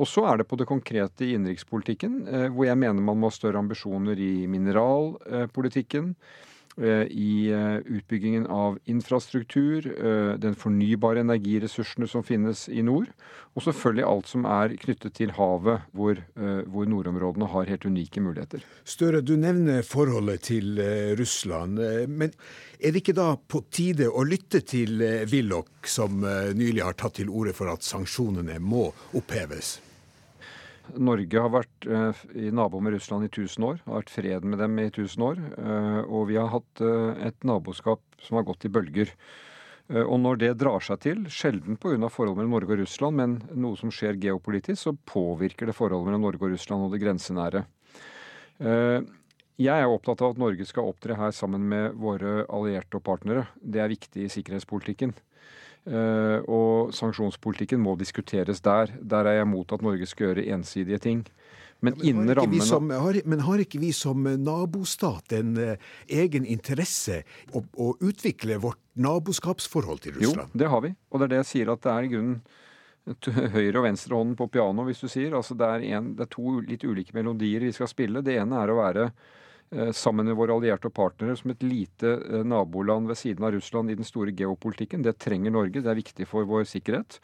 Og 0.00 0.08
så 0.08 0.24
er 0.30 0.40
det 0.40 0.46
på 0.48 0.56
det 0.56 0.68
konkrete 0.70 1.26
i 1.26 1.34
innenrikspolitikken, 1.36 2.14
eh, 2.26 2.48
hvor 2.48 2.64
jeg 2.70 2.80
mener 2.80 3.04
man 3.04 3.20
må 3.20 3.28
ha 3.28 3.36
større 3.36 3.60
ambisjoner 3.60 4.16
i 4.16 4.46
mineralpolitikken. 4.48 6.14
Eh, 6.16 6.48
i 7.10 7.50
eh, 7.52 7.76
utbyggingen 7.84 8.46
av 8.46 8.78
infrastruktur, 8.88 9.86
eh, 9.92 10.38
den 10.40 10.54
fornybare 10.56 11.20
energiressursene 11.20 12.08
som 12.08 12.24
finnes 12.24 12.64
i 12.72 12.82
nord, 12.82 13.10
og 13.52 13.66
selvfølgelig 13.66 14.06
alt 14.08 14.30
som 14.30 14.48
er 14.48 14.72
knyttet 14.80 15.18
til 15.18 15.34
havet, 15.36 15.84
hvor, 15.92 16.16
hvor 16.72 16.88
nordområdene 16.88 17.50
har 17.52 17.68
helt 17.68 17.84
unike 17.84 18.22
muligheter. 18.24 18.64
Støre, 18.88 19.20
du 19.20 19.34
nevner 19.36 19.84
forholdet 19.84 20.46
til 20.48 20.80
Russland. 21.20 21.76
Men 22.08 22.32
er 22.80 22.94
det 22.96 23.02
ikke 23.02 23.18
da 23.20 23.28
på 23.36 23.60
tide 23.68 24.08
å 24.08 24.24
lytte 24.24 24.64
til 24.64 25.04
Willoch, 25.28 25.84
som 25.84 26.24
nylig 26.24 26.80
har 26.80 26.96
tatt 26.96 27.20
til 27.20 27.28
orde 27.28 27.52
for 27.52 27.68
at 27.76 27.84
sanksjonene 27.84 28.56
må 28.56 28.88
oppheves? 29.12 29.76
Norge 30.98 31.40
har 31.44 31.52
vært 31.52 31.86
eh, 31.86 32.24
i 32.46 32.50
nabo 32.54 32.80
med 32.82 32.96
Russland 32.96 33.26
i 33.26 33.30
1000 33.30 33.64
år, 33.66 33.80
har 33.86 34.02
vært 34.02 34.12
fred 34.12 34.44
med 34.48 34.60
dem 34.62 34.76
i 34.82 34.88
1000 34.88 35.24
år. 35.26 35.40
Eh, 35.58 36.02
og 36.04 36.28
vi 36.30 36.38
har 36.40 36.50
hatt 36.52 36.82
eh, 36.84 37.24
et 37.28 37.46
naboskap 37.46 38.02
som 38.22 38.38
har 38.38 38.46
gått 38.48 38.66
i 38.68 38.72
bølger. 38.72 39.14
Og 39.92 40.14
når 40.22 40.38
det 40.40 40.50
drar 40.56 40.80
seg 40.80 41.00
til, 41.02 41.24
sjelden 41.28 41.76
pga. 41.76 42.08
forholdet 42.08 42.38
mellom 42.38 42.54
Norge 42.54 42.72
og 42.72 42.78
Russland, 42.80 43.18
men 43.18 43.32
noe 43.60 43.76
som 43.76 43.90
skjer 43.92 44.16
geopolitisk, 44.22 44.78
så 44.78 44.92
påvirker 44.94 45.68
det 45.68 45.74
forholdet 45.76 46.06
mellom 46.06 46.22
Norge 46.22 46.46
og 46.46 46.54
Russland 46.54 46.86
og 46.86 46.94
det 46.94 47.00
grensenære. 47.02 47.64
Jeg 48.62 49.74
er 49.74 49.90
opptatt 49.90 50.22
av 50.22 50.32
at 50.32 50.40
Norge 50.40 50.64
skal 50.70 50.88
opptre 50.88 51.18
her 51.18 51.34
sammen 51.36 51.66
med 51.68 51.98
våre 52.00 52.46
allierte 52.46 53.02
og 53.02 53.04
partnere. 53.10 53.44
Det 53.58 53.82
er 53.82 53.92
viktig 53.92 54.24
i 54.24 54.32
sikkerhetspolitikken. 54.32 55.12
Eh, 55.82 56.38
og 56.46 56.92
sanksjonspolitikken 56.94 57.80
må 57.82 57.96
diskuteres 57.98 58.62
der. 58.62 58.92
Der 59.02 59.26
er 59.26 59.40
jeg 59.40 59.48
mot 59.50 59.72
at 59.74 59.82
Norge 59.82 60.06
skal 60.06 60.30
gjøre 60.30 60.46
ensidige 60.54 61.00
ting. 61.02 61.24
Men, 61.82 61.96
ja, 61.98 62.14
men, 62.14 62.28
har 62.28 62.60
som, 62.62 62.90
har, 62.94 63.16
men, 63.26 63.40
har 63.42 63.58
ikke 63.58 63.80
vi 63.82 63.88
som 63.90 64.22
nabostat 64.22 65.34
en 65.34 65.56
eh, 65.58 65.88
egen 66.06 66.46
interesse 66.46 67.24
å, 67.50 67.64
å, 67.74 67.88
utvikle 67.98 68.60
vårt 68.62 68.78
naboskapsforhold 68.94 70.04
til 70.04 70.14
Russland? 70.20 70.54
Jo, 70.54 70.60
det 70.62 70.70
har 70.70 70.84
vi. 70.84 70.92
Og 71.10 71.18
det 71.18 71.26
er 71.26 71.32
det 71.32 71.40
jeg 71.40 71.50
sier 71.50 71.72
at 71.74 71.82
det 71.82 71.90
er 71.96 72.06
i 72.06 72.12
grunnen 72.12 73.50
høyre- 73.56 73.80
og 73.80 73.88
venstrehånden 73.88 74.38
på 74.38 74.46
piano, 74.54 74.86
hvis 74.86 75.02
du 75.02 75.08
sier. 75.10 75.34
Altså 75.34 75.58
det 75.58 75.66
er, 75.66 75.88
en, 75.98 76.12
det 76.14 76.28
er 76.28 76.30
to 76.30 76.60
litt 76.62 76.86
ulike 76.86 77.18
melodier 77.18 77.66
vi 77.66 77.74
skal 77.74 77.90
spille. 77.90 78.22
Det 78.22 78.38
ene 78.38 78.62
er 78.62 78.70
å 78.70 78.78
være 78.78 79.10
sammen 79.96 80.28
med 80.28 80.36
våre 80.36 80.52
allierte 80.52 80.90
og 80.90 80.96
partnere 80.96 81.36
som 81.38 81.52
et 81.52 81.64
lite 81.64 82.18
eh, 82.20 82.42
naboland 82.44 83.08
ved 83.08 83.18
siden 83.18 83.46
av 83.46 83.54
Russland 83.54 83.90
i 83.90 83.96
den 83.96 84.08
store 84.08 84.34
geopolitikken. 84.36 85.04
Det 85.04 85.16
trenger 85.22 85.54
Norge, 85.54 85.80
det 85.80 85.88
er 85.88 85.98
viktig 85.98 86.28
for 86.28 86.48
vår 86.48 86.66
sikkerhet. 86.68 87.18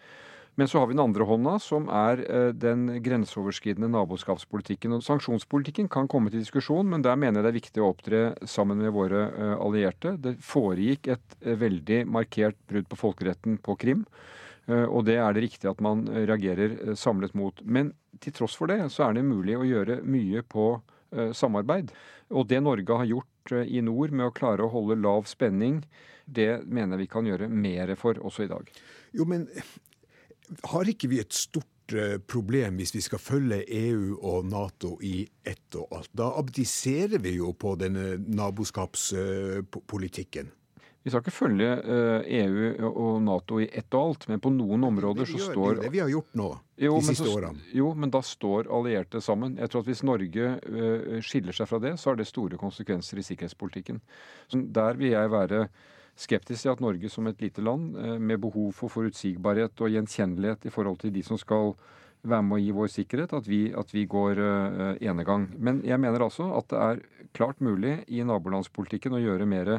Men 0.59 0.67
så 0.67 0.81
har 0.81 0.89
vi 0.89 0.97
den 0.97 1.05
andre 1.05 1.27
hånda, 1.29 1.59
som 1.63 1.87
er 1.93 2.25
eh, 2.25 2.49
den 2.57 2.89
grenseoverskridende 3.05 3.93
naboskapspolitikken. 3.93 4.97
Og 4.97 5.05
Sanksjonspolitikken 5.05 5.93
kan 5.93 6.09
komme 6.11 6.33
til 6.33 6.43
diskusjon, 6.43 6.89
men 6.89 7.05
der 7.05 7.21
mener 7.21 7.39
jeg 7.39 7.47
det 7.47 7.53
er 7.53 7.59
viktig 7.61 7.85
å 7.85 7.93
opptre 7.93 8.25
sammen 8.49 8.81
med 8.81 8.97
våre 8.97 9.29
allierte. 9.61 10.17
Det 10.17 10.39
foregikk 10.43 11.13
et 11.15 11.39
veldig 11.45 12.03
markert 12.09 12.59
brudd 12.71 12.89
på 12.89 13.03
folkeretten 13.05 13.61
på 13.63 13.77
Krim. 13.79 14.05
Og 14.69 15.07
det 15.07 15.15
er 15.17 15.33
det 15.33 15.47
riktig 15.47 15.69
at 15.71 15.79
man 15.81 16.03
reagerer 16.13 16.93
samlet 16.99 17.33
mot. 17.39 17.63
Men 17.65 17.95
til 18.21 18.35
tross 18.37 18.57
for 18.59 18.69
det, 18.69 18.83
så 18.93 19.07
er 19.07 19.17
det 19.17 19.25
mulig 19.25 19.57
å 19.57 19.65
gjøre 19.65 20.03
mye 20.05 20.43
på 20.45 20.75
samarbeid. 21.33 21.95
Og 22.37 22.45
det 22.49 22.61
Norge 22.61 22.97
har 23.01 23.05
gjort 23.09 23.53
eh, 23.53 23.65
i 23.79 23.81
nord 23.85 24.11
med 24.13 24.27
å 24.29 24.35
klare 24.37 24.63
å 24.65 24.73
holde 24.73 24.97
lav 25.01 25.25
spenning, 25.31 25.87
det 26.29 26.65
mener 26.69 27.01
vi 27.01 27.07
kan 27.09 27.27
gjøre 27.27 27.49
mer 27.49 27.95
for 27.97 28.19
også 28.21 28.43
i 28.45 28.49
dag. 28.51 28.71
Jo, 29.17 29.25
men 29.29 29.49
har 30.73 30.89
ikke 30.89 31.09
vi 31.09 31.21
et 31.23 31.33
stort 31.33 31.93
eh, 31.97 32.19
problem 32.21 32.77
hvis 32.81 32.95
vi 32.97 33.01
skal 33.05 33.19
følge 33.23 33.65
EU 33.65 34.17
og 34.19 34.47
Nato 34.51 34.99
i 35.05 35.29
ett 35.45 35.75
og 35.81 35.93
alt? 35.97 36.11
Da 36.13 36.33
abdiserer 36.41 37.19
vi 37.25 37.33
jo 37.39 37.53
på 37.57 37.75
denne 37.81 38.17
naboskapspolitikken. 38.29 40.47
Vi 41.09 41.13
skal 41.15 41.23
ikke 41.25 41.33
følge 41.33 41.69
EU 42.37 42.57
eh, 42.69 42.75
e 42.77 42.85
og 42.85 43.23
Nato 43.25 43.57
i 43.65 43.67
ett 43.73 43.95
og 43.97 44.11
alt, 44.11 44.27
men 44.29 44.43
på 44.45 44.51
noen 44.53 44.83
områder 44.91 45.25
så 45.25 45.39
står 45.41 45.79
Det 45.79 45.81
er 45.81 45.87
det 45.87 45.93
vi 45.95 46.01
har 46.03 46.11
gjort 46.13 46.35
nå, 46.37 46.49
jo, 46.85 46.97
de 46.99 47.07
siste 47.07 47.25
så, 47.25 47.37
årene. 47.39 47.63
Jo, 47.73 47.93
men 47.97 48.11
da 48.13 48.21
står 48.21 48.67
allierte 48.77 49.23
sammen. 49.25 49.55
Jeg 49.57 49.73
tror 49.73 49.87
at 49.87 49.89
Hvis 49.89 50.03
Norge 50.05 50.51
uh, 50.61 51.15
skiller 51.25 51.57
seg 51.57 51.71
fra 51.71 51.79
det, 51.81 51.95
så 51.97 52.11
har 52.11 52.19
det 52.21 52.27
store 52.29 52.61
konsekvenser 52.61 53.23
i 53.23 53.25
sikkerhetspolitikken. 53.25 54.03
Så 54.53 54.61
der 54.77 55.01
vil 55.01 55.15
jeg 55.15 55.31
være 55.33 55.63
skeptisk 56.19 56.67
til 56.67 56.75
at 56.75 56.83
Norge 56.85 57.09
som 57.09 57.31
et 57.31 57.41
lite 57.41 57.65
land 57.65 57.97
uh, 57.97 58.19
med 58.21 58.43
behov 58.43 58.75
for 58.77 58.93
forutsigbarhet 58.93 59.81
og 59.81 59.95
gjenkjennelighet 59.95 60.69
i 60.69 60.75
forhold 60.75 61.01
til 61.01 61.15
de 61.15 61.23
som 61.25 61.41
skal 61.41 61.73
være 62.29 62.45
med 62.51 62.59
å 62.59 62.61
gi 62.67 62.75
vår 62.77 62.93
sikkerhet, 62.93 63.33
at 63.33 63.49
vi, 63.49 63.63
at 63.73 63.97
vi 63.97 64.05
går 64.05 64.43
uh, 64.45 64.93
enegang. 65.01 65.49
Men 65.57 65.81
jeg 65.89 66.05
mener 66.05 66.27
altså 66.29 66.51
at 66.59 66.69
det 66.69 66.85
er 66.85 67.03
klart 67.33 67.65
mulig 67.65 68.03
i 68.13 68.21
nabolandspolitikken 68.29 69.17
å 69.17 69.23
gjøre 69.25 69.49
mer 69.49 69.73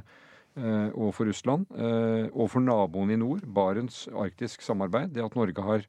Eh, 0.60 1.12
for 1.12 1.26
Russland, 1.26 1.66
eh, 1.72 2.48
for 2.48 2.60
naboene 2.60 3.14
i 3.14 3.20
nord, 3.20 3.46
Barents-arktisk 3.48 4.62
samarbeid. 4.62 5.14
Det 5.14 5.24
at 5.24 5.36
Norge 5.36 5.62
har 5.62 5.86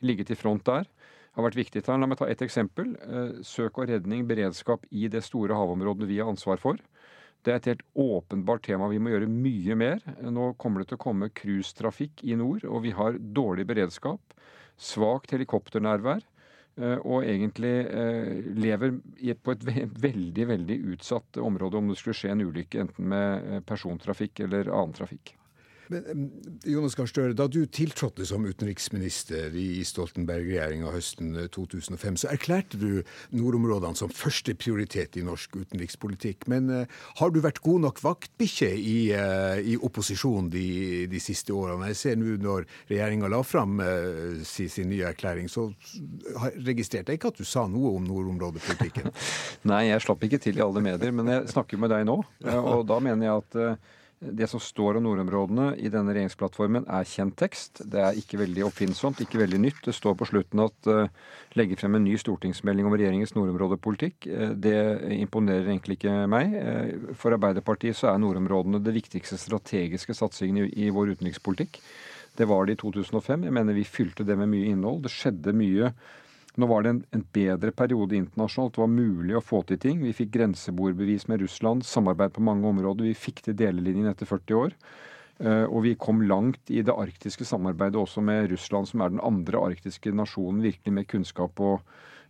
ligget 0.00 0.30
i 0.30 0.36
front 0.36 0.64
der, 0.64 0.86
har 1.32 1.46
vært 1.46 1.56
viktig. 1.56 1.82
La 1.88 2.06
meg 2.06 2.18
ta 2.18 2.28
ett 2.28 2.42
eksempel. 2.44 2.96
Eh, 3.00 3.42
søk 3.42 3.78
og 3.78 3.88
redning, 3.88 4.26
beredskap 4.28 4.84
i 4.90 5.08
det 5.08 5.22
store 5.24 5.56
havområdet 5.56 6.08
vi 6.08 6.18
har 6.18 6.28
ansvar 6.28 6.60
for. 6.60 6.76
Det 7.42 7.52
er 7.52 7.56
et 7.56 7.70
helt 7.72 7.86
åpenbart 7.96 8.62
tema. 8.62 8.88
Vi 8.88 8.98
må 8.98 9.10
gjøre 9.10 9.28
mye 9.28 9.74
mer. 9.74 9.98
Nå 10.20 10.56
kommer 10.58 10.80
det 10.80 10.92
til 10.92 10.98
å 10.98 11.04
komme 11.08 11.30
cruisetrafikk 11.30 12.22
i 12.22 12.36
nord, 12.36 12.64
og 12.64 12.82
vi 12.82 12.92
har 12.92 13.18
dårlig 13.18 13.66
beredskap. 13.66 14.20
Svakt 14.78 15.32
helikopternærvær. 15.32 16.22
Eh, 16.80 16.98
og 17.04 17.26
egentlig 17.28 17.72
eh, 17.84 18.38
lever 18.56 18.94
på 19.44 19.52
et 19.52 19.66
veldig, 20.06 20.46
veldig 20.48 20.78
utsatt 20.94 21.36
område 21.42 21.76
om 21.76 21.90
det 21.90 21.98
skulle 22.00 22.16
skje 22.16 22.32
en 22.32 22.44
ulykke 22.46 22.80
enten 22.86 23.10
med 23.12 23.48
eh, 23.50 23.64
persontrafikk 23.68 24.40
eller 24.46 24.72
annen 24.72 24.96
trafikk. 24.96 25.34
Men 25.90 26.30
Jonas 26.64 26.94
Gahr 26.94 27.08
Støre, 27.10 27.34
Da 27.36 27.48
du 27.50 27.64
tiltrådte 27.66 28.26
som 28.26 28.44
utenriksminister 28.46 29.54
i 29.58 29.82
Stoltenberg-regjeringa 29.86 30.92
høsten 30.94 31.34
2005, 31.52 32.20
så 32.22 32.30
erklærte 32.32 32.78
du 32.78 33.02
nordområdene 33.34 33.98
som 33.98 34.12
første 34.12 34.54
prioritet 34.54 35.16
i 35.18 35.24
norsk 35.26 35.56
utenrikspolitikk. 35.56 36.46
Men 36.52 36.70
uh, 36.70 37.00
har 37.20 37.32
du 37.32 37.40
vært 37.42 37.62
god 37.64 37.82
nok 37.86 38.02
vaktbikkje 38.04 38.70
i, 38.76 38.98
uh, 39.16 39.58
i 39.58 39.76
opposisjon 39.76 40.50
de, 40.52 41.06
de, 41.10 41.22
siste 41.22 41.54
årene? 41.54 41.90
Jeg 41.92 42.00
ser 42.00 42.20
nå 42.20 42.36
når 42.42 42.66
regjeringa 42.90 43.30
la 43.32 43.42
fram 43.46 43.82
uh, 43.82 44.42
sin, 44.46 44.70
sin, 44.72 44.90
nye 44.92 45.08
erklæring, 45.10 45.48
så 45.50 45.68
registrerte 46.66 47.12
jeg 47.12 47.20
ikke 47.20 47.32
at 47.32 47.40
du 47.42 47.48
sa 47.48 47.66
noe 47.70 47.96
om 47.96 48.06
nordområdepolitikken. 48.06 49.10
Nei, 49.70 49.86
jeg 49.90 50.04
slapp 50.04 50.22
ikke 50.26 50.40
til 50.42 50.58
i 50.58 50.64
alle 50.64 50.84
medier, 50.84 51.14
men 51.14 51.30
jeg 51.30 51.50
snakker 51.52 51.80
med 51.80 51.92
deg 51.92 52.06
nå. 52.08 52.20
Og 52.76 52.86
da 52.88 53.00
mener 53.02 53.28
jeg 53.28 53.42
at 53.42 53.60
det 54.22 54.46
som 54.46 54.60
står 54.62 54.96
om 54.98 55.06
nordområdene 55.06 55.72
i 55.82 55.90
denne 55.90 56.12
regjeringsplattformen, 56.14 56.84
er 56.86 57.08
kjent 57.08 57.34
tekst. 57.40 57.82
Det 57.90 57.98
er 57.98 58.18
ikke 58.18 58.38
veldig 58.42 58.64
oppfinnsomt, 58.68 59.22
ikke 59.24 59.40
veldig 59.40 59.58
nytt. 59.64 59.80
Det 59.86 59.94
står 59.96 60.14
på 60.18 60.28
slutten 60.30 60.62
at 60.62 60.90
uh, 60.90 61.10
legge 61.58 61.78
frem 61.80 61.98
en 61.98 62.06
ny 62.06 62.14
stortingsmelding 62.20 62.86
om 62.86 62.94
regjeringens 62.94 63.34
nordområdepolitikk. 63.34 64.28
Uh, 64.30 64.52
det 64.54 64.76
imponerer 65.18 65.72
egentlig 65.72 65.98
ikke 65.98 66.14
meg. 66.30 66.54
Uh, 66.54 67.12
for 67.18 67.34
Arbeiderpartiet 67.34 67.98
så 67.98 68.12
er 68.12 68.22
nordområdene 68.22 68.82
det 68.84 68.94
viktigste 69.00 69.40
strategiske 69.40 70.14
satsingen 70.14 70.68
i, 70.68 70.86
i 70.86 70.94
vår 70.94 71.16
utenrikspolitikk. 71.16 71.82
Det 72.38 72.48
var 72.48 72.66
det 72.66 72.78
i 72.78 72.82
2005. 72.84 73.48
Jeg 73.48 73.58
mener 73.58 73.76
vi 73.76 73.88
fylte 73.88 74.24
det 74.28 74.38
med 74.38 74.52
mye 74.54 74.70
innhold. 74.70 75.02
Det 75.04 75.12
skjedde 75.12 75.56
mye 75.56 75.92
nå 76.60 76.68
var 76.68 76.84
det 76.84 76.90
en, 76.92 77.00
en, 77.16 77.24
bedre 77.32 77.72
periode 77.72 78.16
internasjonalt. 78.18 78.74
Det 78.76 78.82
var 78.82 78.92
mulig 78.92 79.36
å 79.38 79.44
få 79.44 79.62
til 79.68 79.80
ting. 79.80 80.02
Vi 80.04 80.12
fikk 80.16 80.34
grenseboerbevis 80.34 81.24
med 81.30 81.40
Russland, 81.44 81.86
samarbeid 81.88 82.34
på 82.36 82.44
mange 82.44 82.68
områder. 82.68 83.08
Vi 83.08 83.16
fikk 83.16 83.40
til 83.46 83.56
delelinjen 83.56 84.10
etter 84.10 84.28
40 84.28 84.58
år. 84.58 84.76
Uh, 85.42 85.64
og 85.64 85.80
vi 85.86 85.94
kom 85.98 86.20
langt 86.28 86.70
i 86.70 86.84
det 86.84 86.92
arktiske 86.92 87.46
samarbeidet 87.48 87.98
også 87.98 88.22
med 88.22 88.50
Russland, 88.52 88.90
som 88.90 89.00
er 89.02 89.14
den 89.14 89.22
andre 89.24 89.62
arktiske 89.72 90.12
nasjonen 90.14 90.60
virkelig 90.62 90.92
med 90.94 91.08
kunnskap 91.10 91.62
og, 91.64 91.80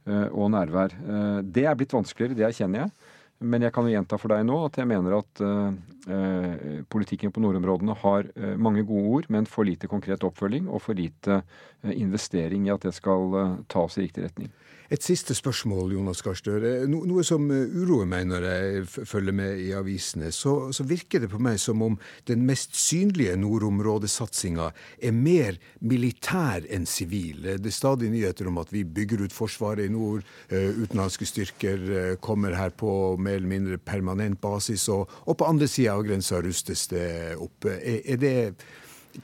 uh, 0.06 0.28
og 0.30 0.52
nærvær. 0.54 0.94
Uh, 1.02 1.40
det 1.42 1.66
er 1.66 1.76
blitt 1.76 1.92
vanskeligere, 1.92 2.38
det 2.38 2.46
erkjenner 2.48 2.86
jeg. 2.86 2.94
Men 3.42 3.66
jeg 3.66 3.74
kan 3.74 3.86
jo 3.86 3.92
gjenta 3.94 4.18
for 4.20 4.32
deg 4.32 4.44
nå 4.46 4.58
at 4.66 4.78
jeg 4.78 4.88
mener 4.90 5.18
at 5.18 5.42
eh, 5.42 6.82
politikken 6.92 7.32
på 7.34 7.42
nordområdene 7.42 7.94
har 8.02 8.26
uh, 8.34 8.54
mange 8.58 8.82
gode 8.86 9.10
ord, 9.16 9.28
men 9.34 9.46
for 9.50 9.66
lite 9.66 9.90
konkret 9.90 10.24
oppfølging 10.26 10.66
og 10.66 10.82
for 10.82 10.98
lite 10.98 11.40
uh, 11.42 11.92
investering 11.94 12.66
i 12.66 12.72
at 12.74 12.86
det 12.86 12.94
skal 12.96 13.36
tas 13.70 13.98
i 13.98 14.06
riktig 14.06 14.26
retning. 14.26 14.50
Et 14.92 15.00
siste 15.00 15.32
spørsmål, 15.32 15.94
Jonas 15.94 16.20
Gahr 16.20 16.36
Støre. 16.36 16.70
No, 16.90 16.98
noe 17.08 17.22
som 17.24 17.46
uroer 17.48 18.04
meg 18.10 18.26
når 18.28 18.44
jeg 18.44 19.06
følger 19.08 19.32
med 19.32 19.60
i 19.64 19.70
avisene. 19.72 20.28
Så, 20.36 20.68
så, 20.76 20.84
virker 20.84 21.22
det 21.22 21.30
på 21.32 21.40
meg 21.40 21.56
som 21.62 21.80
om 21.86 21.94
den 22.28 22.42
mest 22.44 22.76
synlige 22.76 23.38
nordområdesatsinga 23.40 24.66
er 25.00 25.14
mer 25.16 25.56
militær 25.80 26.66
enn 26.68 26.84
sivil. 26.84 27.40
Det 27.56 27.70
er 27.70 27.76
stadig 27.76 28.10
nyheter 28.12 28.50
om 28.50 28.60
at 28.60 28.74
vi 28.74 28.82
bygger 28.84 29.24
ut 29.24 29.32
Forsvaret 29.32 29.88
i 29.88 29.94
nord. 29.94 30.26
Utenlandske 30.52 31.30
styrker 31.30 31.88
kommer 32.20 32.58
her 32.58 32.76
på 32.76 32.92
mer 33.16 33.40
eller 33.40 33.48
mindre 33.54 33.80
permanent 33.80 34.42
basis. 34.44 34.84
Og, 34.92 35.08
og 35.24 35.40
på 35.40 35.48
andre 35.48 35.70
sida 35.72 35.96
av 35.96 36.04
grensa 36.04 36.42
rustes 36.44 36.84
det 36.92 37.08
opp. 37.40 37.70
Er, 37.70 38.02
er 38.04 38.20
det 38.20 38.36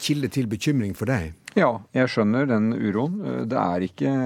kilde 0.00 0.32
til 0.32 0.48
bekymring 0.48 0.96
for 0.96 1.12
deg? 1.12 1.36
Ja, 1.60 1.74
jeg 1.92 2.08
skjønner 2.08 2.48
den 2.48 2.72
uroen. 2.72 3.20
Det 3.52 3.60
er 3.60 3.88
ikke 3.90 4.16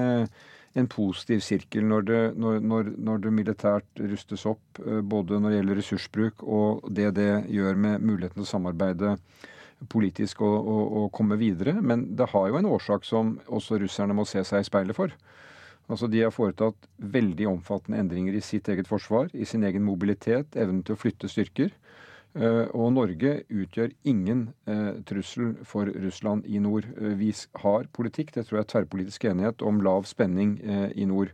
en 0.73 0.89
positiv 0.89 1.41
sirkel 1.45 1.85
når 1.85 2.05
det, 2.07 2.21
når, 2.39 2.59
når, 2.65 2.91
når 2.97 3.23
det, 3.23 3.33
militært 3.33 4.03
rustes 4.11 4.45
opp, 4.49 4.63
eh, 4.81 5.01
både 5.01 5.39
når 5.39 5.51
det 5.51 5.59
gjelder 5.59 5.79
ressursbruk 5.79 6.43
og 6.43 6.87
det 6.89 7.11
det 7.19 7.31
gjør 7.53 7.77
med 7.77 8.05
muligheten 8.05 8.41
til 8.41 8.47
å 8.47 8.53
samarbeide 8.55 9.15
politisk 9.91 10.41
og, 10.41 10.55
og, 10.55 10.83
og, 10.97 11.07
komme 11.15 11.37
videre. 11.37 11.75
Men 11.81 12.07
det 12.17 12.29
har 12.31 12.49
jo 12.49 12.59
en 12.59 12.69
årsak 12.71 13.05
som 13.05 13.37
også 13.47 13.81
russerne 13.83 14.15
må 14.15 14.25
se 14.29 14.43
seg 14.47 14.63
i 14.63 14.67
speilet 14.69 14.97
for. 14.97 15.13
Altså 15.91 16.07
De 16.07 16.21
har 16.23 16.31
foretatt 16.31 16.87
veldig 16.97 17.49
omfattende 17.51 17.99
endringer 17.99 18.37
i 18.37 18.43
sitt 18.43 18.69
eget 18.71 18.87
forsvar, 18.87 19.27
i 19.33 19.45
sin 19.45 19.65
egen 19.67 19.83
mobilitet, 19.83 20.55
evnen 20.55 20.81
til 20.87 20.95
å 20.95 21.01
flytte 21.01 21.29
styrker. 21.29 21.73
Eh, 22.33 22.65
og 22.73 22.93
Norge 22.95 23.33
utgjør 23.53 23.91
ingen 24.09 24.47
eh, 24.65 25.01
trussel 25.05 25.53
for 25.69 25.89
Russland 26.05 26.47
i 26.49 26.61
nord. 26.63 26.87
Eh, 26.97 27.13
vi 27.19 27.33
har 27.61 27.89
politikk, 27.93 28.33
det 28.33 28.47
tror 28.47 28.59
jeg 28.59 28.67
er 28.67 28.71
tverrpolitisk 28.73 29.27
enighet, 29.29 29.61
om 29.61 29.83
lav 29.85 30.07
spenning 30.09 30.57
i 30.95 31.05
nord. 31.09 31.33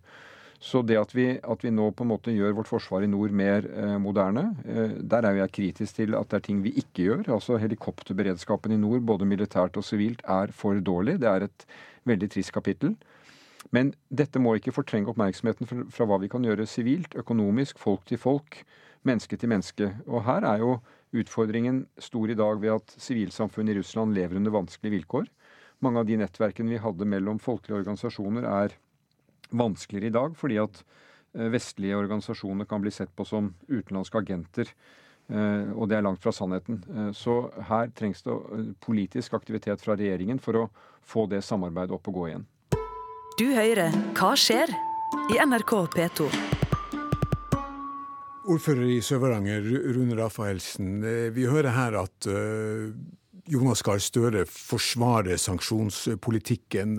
Så 0.60 0.82
det 0.84 0.98
at 1.00 1.13
vi, 1.15 1.25
at 1.39 1.62
vi, 1.63 1.72
nå 1.72 1.86
på 1.96 2.03
en 2.03 2.12
måte 2.12 2.34
gjør 2.36 2.58
vårt 2.58 2.68
forsvar 2.68 3.06
i 3.06 3.10
nord 3.10 3.32
mer 3.32 3.63
eh, 3.63 3.96
moderne, 4.01 4.50
eh, 4.68 4.98
der 5.00 5.24
er 5.29 5.38
jeg 5.39 5.53
kritisk 5.56 6.01
til 6.01 6.18
at 6.20 6.27
det 6.27 6.41
er 6.41 6.46
ting 6.50 6.60
vi 6.65 6.74
ikke 6.82 7.06
gjør. 7.06 7.29
Altså 7.38 7.56
Helikopterberedskapen 7.62 8.75
i 8.75 8.82
nord, 8.82 9.06
både 9.08 9.27
militært 9.27 9.79
og 9.79 9.88
sivilt, 9.88 10.20
er 10.27 10.51
for 10.51 10.82
dårlig. 10.84 11.15
Det 11.24 11.32
er 11.32 11.48
et 11.48 11.65
veldig 12.10 12.29
trist 12.36 12.51
kapittel. 12.51 12.98
Men 13.75 13.94
dette 14.10 14.39
må 14.42 14.56
ikke 14.58 14.74
fortrenge 14.74 15.12
oppmerksomheten 15.12 15.68
fra, 15.70 15.84
fra 15.94 16.08
hva 16.10 16.20
vi 16.22 16.30
kan 16.32 16.46
gjøre 16.46 16.68
sivilt, 16.70 17.16
økonomisk, 17.20 17.80
folk 17.82 18.06
til 18.10 18.22
folk 18.22 18.63
menneske 19.08 19.38
til 19.39 19.51
menneske. 19.51 19.89
Og 20.08 20.24
her 20.28 20.46
er 20.48 20.63
jo 20.63 20.78
utfordringen 21.20 21.84
stor 22.01 22.30
i 22.30 22.38
dag 22.38 22.62
ved 22.62 22.75
at 22.75 22.96
sivilsamfunnet 23.01 23.75
i 23.75 23.80
Russland 23.80 24.16
lever 24.18 24.39
under 24.39 24.54
vanskelige 24.54 25.00
vilkår. 25.00 25.30
Mange 25.84 26.01
av 26.01 26.08
de 26.10 26.18
nettverkene 26.20 26.75
vi 26.75 26.82
hadde 26.84 27.08
mellom 27.08 27.39
folkelige 27.39 27.80
organisasjoner, 27.80 28.46
er 28.46 28.75
vanskeligere 29.50 30.12
i 30.12 30.13
dag 30.18 30.36
fordi 30.38 30.60
at 30.62 30.82
eh, 30.84 31.48
vestlige 31.54 31.98
organisasjoner 31.98 32.68
kan 32.70 32.84
bli 32.84 32.92
sett 32.94 33.13
på 33.16 33.25
som 33.25 33.54
utenlandske 33.70 34.20
agenter. 34.20 34.74
Eh, 35.30 35.72
og 35.74 35.89
det 35.89 35.98
er 35.98 36.06
langt 36.06 36.22
fra 36.22 36.36
sannheten. 36.36 36.84
Eh, 36.92 37.12
så 37.16 37.42
her 37.72 37.89
trengs 37.96 38.22
det 38.28 38.36
politisk 38.84 39.39
aktivitet 39.39 39.82
fra 39.82 39.98
regjeringen 39.98 40.44
for 40.44 40.66
å 40.66 40.70
få 41.01 41.25
det 41.32 41.42
samarbeidet 41.48 41.96
opp 41.96 42.12
og 42.12 42.20
gå 42.20 42.30
igjen. 42.30 42.48
Du 43.39 43.53
hører 43.55 43.93
Hva 44.17 44.34
skjer? 44.36 44.67
i 45.31 45.38
NRK 45.39 45.72
P2. 45.93 46.25
Ordfører 48.51 48.89
i 48.91 48.98
Sør-Varanger, 49.00 49.63
Rune 49.96 50.17
Rafaelsen. 50.19 50.98
Eh, 51.08 51.29
vi 51.31 51.46
hører 51.48 51.72
her 51.72 51.96
at 52.01 52.27
eh, 52.27 52.91
Jonas 53.48 53.86
Gahr 53.86 54.03
Støre 54.03 54.43
forsvarer 54.43 55.39
sanksjonspolitikken. 55.39 56.98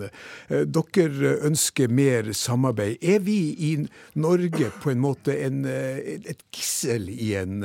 Eh, 0.49 0.65
dere 0.65 1.37
ønsker 1.45 1.93
mer 1.93 2.33
samarbeid. 2.33 2.97
Er 3.05 3.21
vi 3.21 3.39
i 3.69 3.73
Norge 4.17 4.73
på 4.81 4.95
en 4.95 5.03
måte 5.05 5.37
en, 5.45 5.61
et 5.69 6.47
gissel 6.49 7.11
i 7.13 7.35
en, 7.37 7.59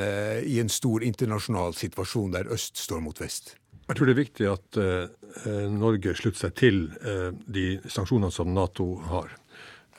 i 0.45 0.61
en, 0.61 0.69
stor 0.69 1.07
internasjonal 1.07 1.73
situasjon 1.81 2.37
der 2.37 2.53
øst 2.53 2.77
står 2.85 3.01
mot 3.09 3.25
vest? 3.25 3.57
Jeg 3.87 3.97
tror 3.97 4.09
det 4.09 4.15
er 4.17 4.23
viktig 4.23 4.47
at 4.51 4.79
eh, 4.83 5.69
Norge 5.71 6.15
slutter 6.19 6.47
seg 6.47 6.57
til 6.59 6.81
eh, 7.07 7.29
de 7.47 7.67
sanksjonene 7.87 8.33
som 8.35 8.51
Nato 8.55 8.89
har. 9.11 9.31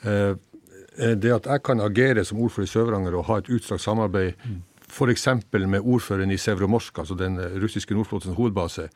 Uh, 0.04 0.36
Eh, 0.98 1.14
det 1.14 1.30
at 1.32 1.46
jeg 1.46 1.62
kan 1.62 1.80
agere 1.80 2.24
som 2.26 2.40
ordfører 2.42 2.66
i 2.66 2.72
Sør-Varanger 2.72 3.16
og 3.18 3.26
ha 3.28 3.38
et 3.38 3.50
utstrakt 3.54 3.84
samarbeid 3.84 4.34
mm. 4.42 4.58
f.eks. 4.88 5.28
med 5.54 5.80
ordføreren 5.80 6.34
i 6.34 6.40
Sevromorsk, 6.40 6.98
altså 6.98 7.14
den 7.14 7.38
eh, 7.38 7.54
russiske 7.62 7.94
nordflåtens 7.94 8.36
hovedbase, 8.36 8.88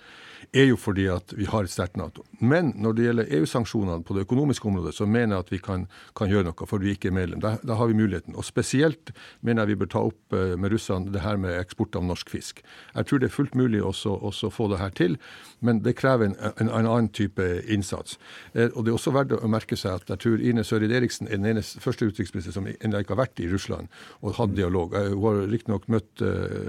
er 0.52 0.68
jo 0.70 0.78
fordi 0.80 1.06
at 1.12 1.32
vi 1.36 1.46
har 1.48 1.64
et 1.64 1.72
sterkt 1.72 1.98
Nato. 2.00 2.24
Men 2.42 2.72
når 2.82 2.96
det 2.96 3.04
gjelder 3.06 3.32
EU-sanksjonene 3.38 4.04
på 4.06 4.16
det 4.16 4.24
økonomiske 4.26 4.66
området, 4.68 4.94
så 4.96 5.06
mener 5.06 5.36
jeg 5.36 5.44
at 5.44 5.52
vi 5.52 5.60
kan, 5.62 5.86
kan 6.18 6.30
gjøre 6.30 6.48
noe, 6.48 6.68
for 6.68 6.82
vi 6.82 6.94
ikke 6.96 7.10
er 7.10 7.16
medlem. 7.16 7.42
Da, 7.42 7.54
da, 7.62 7.76
har 7.78 7.90
vi 7.90 7.98
muligheten. 7.98 8.36
Og 8.38 8.46
spesielt 8.46 9.12
mener 9.40 9.62
jeg 9.62 9.72
vi 9.72 9.78
bør 9.82 9.92
ta 9.94 10.04
opp 10.08 10.36
eh, 10.36 10.54
med 10.58 10.74
russerne 10.74 11.12
det 11.14 11.22
her 11.24 11.38
med 11.40 11.58
eksport 11.60 11.96
av 11.98 12.06
norsk 12.08 12.32
fisk. 12.32 12.62
Jeg 12.96 13.08
tror 13.08 13.22
det 13.22 13.28
er 13.30 13.36
fullt 13.36 13.56
mulig 13.58 13.82
også 13.84 14.16
å 14.18 14.32
få 14.52 14.68
det 14.72 14.80
her 14.82 14.94
til, 14.98 15.18
men 15.60 15.82
det 15.84 15.94
krever 16.00 16.30
en, 16.30 16.36
en, 16.52 16.68
en 16.68 16.90
annen 16.90 17.10
type 17.14 17.46
innsats. 17.70 18.18
Eh, 18.52 18.70
og 18.72 18.84
det 18.84 18.92
er 18.92 18.98
også 18.98 19.14
verdt 19.14 19.36
å 19.38 19.50
merke 19.52 19.78
seg 19.78 20.00
at 20.00 20.14
jeg 20.14 20.24
tror 20.24 20.42
Ine 20.42 20.66
Sørid 20.66 20.92
Eriksen 20.92 21.30
er 21.30 21.38
den 21.38 21.52
eneste 21.54 21.82
første 21.82 22.08
utenriksminister 22.08 22.56
som 22.56 22.68
ennå 22.72 23.02
ikke 23.02 23.14
har 23.14 23.22
vært 23.24 23.44
i 23.44 23.50
Russland 23.52 23.92
og 24.22 24.36
hatt 24.40 24.56
dialog. 24.56 24.96
Hun 24.96 25.22
har 25.26 25.42
riktignok 25.52 25.88
møtt 25.92 26.22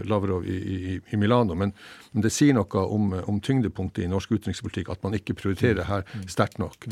Lavrov 0.09 0.45
i, 0.47 0.55
i, 0.57 0.97
i 1.13 1.19
Milano, 1.19 1.55
men, 1.57 1.73
men, 2.11 2.23
det 2.23 2.31
sier 2.33 2.55
noe 2.55 2.85
om, 2.93 3.11
om 3.29 3.41
tyngdepunktet 3.63 4.05
i 4.05 4.11
norsk 4.11 4.35
utenrikspolitikk 4.35 4.91
at 4.93 5.03
man 5.03 5.15
ikke 5.17 5.35
prioriterer 5.39 5.87
her 5.87 6.03
sterkt 6.27 6.59
nok. 6.59 6.87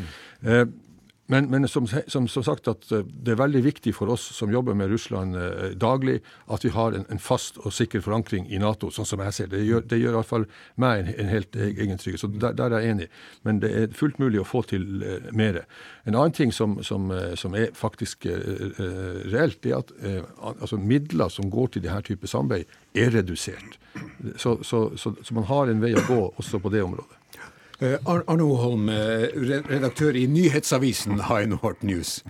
Eh, 1.31 1.41
men, 1.41 1.49
men 1.49 1.67
som, 1.67 1.87
som, 2.07 2.27
som, 2.27 2.43
sagt 2.43 2.67
at 2.67 2.91
eh, 2.91 3.05
det 3.05 3.33
er 3.33 3.39
veldig 3.39 3.63
viktig 3.63 3.93
for 3.95 4.11
oss 4.11 4.23
som 4.35 4.51
jobber 4.51 4.73
med 4.73 4.89
Russland 4.91 5.35
eh, 5.35 5.71
daglig, 5.79 6.19
at 6.47 6.65
vi 6.65 6.69
har 6.69 6.91
en, 6.91 7.05
en, 7.09 7.19
fast 7.19 7.57
og 7.61 7.73
sikker 7.73 8.01
forankring 8.01 8.47
i 8.49 8.59
Nato, 8.59 8.91
sånn 8.91 9.07
som 9.07 9.21
jeg 9.23 9.33
ser 9.33 9.51
det. 9.51 9.63
Gjør, 9.65 9.85
det 9.87 10.01
gjør 10.01 10.17
iallfall 10.19 10.47
meg 10.81 11.03
en, 11.03 11.13
en 11.23 11.31
helt 11.31 11.55
egen 11.55 12.01
trygghet. 12.01 12.21
Så 12.21 12.31
der, 12.35 12.55
der, 12.57 12.71
er 12.71 12.85
jeg 12.85 12.95
enig. 12.95 13.09
Men 13.47 13.61
det 13.63 13.71
er 13.71 13.95
fullt 13.95 14.19
mulig 14.21 14.41
å 14.41 14.47
få 14.47 14.63
til 14.67 15.05
eh, 15.05 15.31
mer. 15.31 15.63
En 16.05 16.17
annen 16.17 16.35
ting 16.35 16.53
som, 16.55 16.79
som, 16.85 17.11
eh, 17.15 17.35
er 17.61 17.71
faktisk 17.77 18.25
eh, 18.29 18.41
reelt, 19.31 19.63
reelt, 19.65 19.95
er 20.01 20.23
at 20.23 20.61
altså 20.61 20.79
midler 20.79 21.31
som 21.31 21.49
går 21.51 21.75
til 21.75 21.85
denne 21.85 22.01
type 22.05 22.27
samarbeid, 22.27 22.69
er 22.97 23.11
redusert. 23.15 23.77
Så, 24.39 24.57
så, 24.67 24.89
så, 24.99 25.13
så 25.23 25.35
man 25.35 25.47
har 25.47 25.71
en 25.71 25.81
vei 25.83 25.93
å 25.95 26.05
gå 26.07 26.21
også 26.39 26.59
på 26.63 26.71
det 26.73 26.83
området. 26.83 27.20
Eh, 27.81 27.97
Arne 28.05 28.43
Holm, 28.43 28.89
eh, 28.89 29.27
redaktør 29.69 30.15
i 30.15 30.27
nyhetsavisen 30.27 31.19
High 31.19 31.47
North 31.49 31.83
News. 31.83 32.23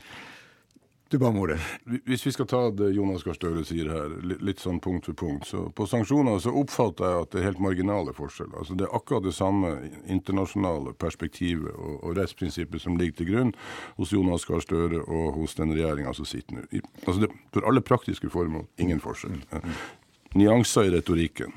Du 1.09 1.17
ba 1.19 1.27
om 1.27 1.39
ordet. 1.39 1.59
Hvis 2.05 2.25
vi 2.25 2.31
skal 2.31 2.47
ta 2.47 2.59
det 2.71 2.93
Jonas 2.95 3.23
Gahr 3.23 3.35
Støre 3.35 3.65
sier 3.67 3.89
her, 3.91 4.13
litt 4.39 4.61
sånn 4.63 4.79
punkt 4.79 5.09
for 5.09 5.13
punkt. 5.13 5.43
så 5.45 5.65
På 5.75 5.83
sanksjoner 5.83 6.39
så 6.39 6.53
oppfatter 6.55 7.03
jeg 7.03 7.21
at 7.21 7.31
det 7.31 7.41
er 7.41 7.47
helt 7.49 7.59
marginale 7.59 8.13
forskjeller. 8.15 8.59
Altså 8.59 8.77
Det 8.77 8.85
er 8.87 8.95
akkurat 8.95 9.23
det 9.23 9.33
samme 9.35 9.91
internasjonale 10.07 10.93
perspektivet 10.93 11.75
og, 11.75 11.99
og 12.03 12.15
rettsprinsippet 12.15 12.81
som 12.81 12.95
ligger 12.95 13.17
til 13.17 13.33
grunn 13.33 13.51
hos 13.97 14.13
Jonas 14.13 14.45
Gahr 14.45 14.63
Støre 14.63 15.03
og 15.03 15.35
hos 15.35 15.55
den 15.55 15.75
regjeringa 15.75 16.13
som 16.13 16.25
sitter 16.25 16.61
nå. 16.61 16.63
Altså 17.05 17.25
det, 17.25 17.31
For 17.51 17.67
alle 17.67 17.81
praktiske 17.81 18.29
formål 18.29 18.69
ingen 18.79 19.03
forskjell. 19.03 19.43
Nyanser 20.33 20.87
i 20.87 20.95
retorikken. 20.95 21.51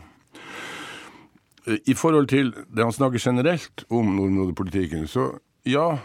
I 1.65 1.95
forhold 1.97 2.29
til 2.29 2.53
det 2.53 2.85
han 2.85 2.93
snakker 2.93 3.23
generelt 3.23 3.87
om 3.89 4.17
nordområdepolitikken, 4.17 5.07
så 5.09 5.31
ja, 5.65 5.99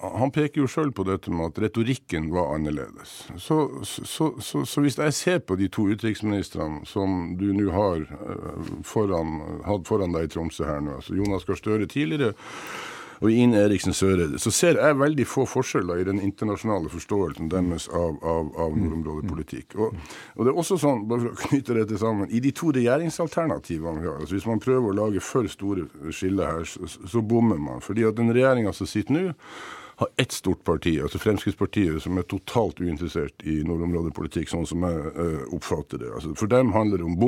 han 0.00 0.32
peker 0.32 0.62
jo 0.62 0.68
sjøl 0.70 0.92
på 0.96 1.04
dette 1.08 1.32
med 1.32 1.50
at 1.50 1.60
retorikken 1.64 2.30
var 2.32 2.54
annerledes. 2.54 3.14
Så, 3.36 3.58
så, 3.84 4.30
så, 4.40 4.64
så, 4.64 4.80
hvis 4.80 4.98
jeg 4.98 5.16
ser 5.16 5.42
på 5.44 5.56
de 5.60 5.68
to 5.72 5.86
utenriksministrene 5.90 6.86
som 6.88 7.34
du 7.40 7.50
nå 7.56 7.68
har 7.74 8.06
eh, 8.06 8.70
foran, 8.86 9.38
hatt 9.66 9.88
foran 9.88 10.16
deg 10.16 10.28
i 10.28 10.32
Tromsø 10.32 10.64
her 10.68 10.80
nå, 10.84 10.96
altså 11.00 11.16
Jonas 11.18 11.44
Gahr 11.48 11.60
Støre 11.60 11.88
tidligere 11.90 12.32
og 13.20 13.30
Ine 13.30 13.58
Eriksen 13.60 13.92
Søreide, 13.92 14.38
så 14.40 14.50
ser 14.54 14.78
jeg 14.80 14.96
veldig 14.96 15.26
få 15.28 15.44
forskjeller 15.48 16.00
i 16.00 16.06
den 16.08 16.20
internasjonale 16.24 16.88
forståelsen 16.92 17.50
deres 17.52 17.88
av, 17.92 18.16
av, 18.24 18.52
av 18.56 18.78
nordområdepolitikk. 18.78 19.76
Og, 19.76 19.98
og, 20.36 20.44
det 20.46 20.52
er 20.52 20.60
også 20.62 20.78
sånn, 20.80 21.04
bare 21.10 21.26
for 21.26 21.34
å 21.34 21.50
knytte 21.50 21.76
dette 21.76 22.00
sammen, 22.00 22.30
i 22.32 22.40
de 22.40 22.54
to 22.56 22.72
regjeringsalternativene 22.76 24.00
vi 24.00 24.08
har, 24.08 24.22
altså 24.22 24.38
hvis 24.38 24.48
man 24.48 24.62
prøver 24.64 24.88
å 24.88 24.98
lage 25.02 25.24
for 25.24 25.48
store 25.52 25.84
skiller 26.16 26.54
her, 26.54 26.64
så, 26.68 26.88
så 26.88 27.20
bommer 27.20 27.60
man. 27.60 27.84
fordi 27.84 28.08
at 28.08 28.16
den 28.16 28.32
regjeringa 28.32 28.72
som 28.76 28.88
sitter 28.88 29.16
nå, 29.16 29.26
har 30.00 30.08
ett 30.16 30.32
stort 30.32 30.64
parti, 30.64 30.94
altså 31.02 31.18
Fremskrittspartiet, 31.20 31.98
som 32.02 32.16
er 32.16 32.24
totalt 32.24 32.78
uinteressert 32.80 33.42
i 33.44 33.58
nordområdepolitikk, 33.68 34.48
sånn 34.48 34.64
som 34.68 34.86
jeg 34.88 35.10
uh, 35.12 35.42
oppfatter 35.52 36.00
det. 36.00 36.08
Altså, 36.16 36.32
for 36.40 36.48
dem 36.48 36.72
handler 36.72 37.02
det 37.02 37.08
om 37.10 37.18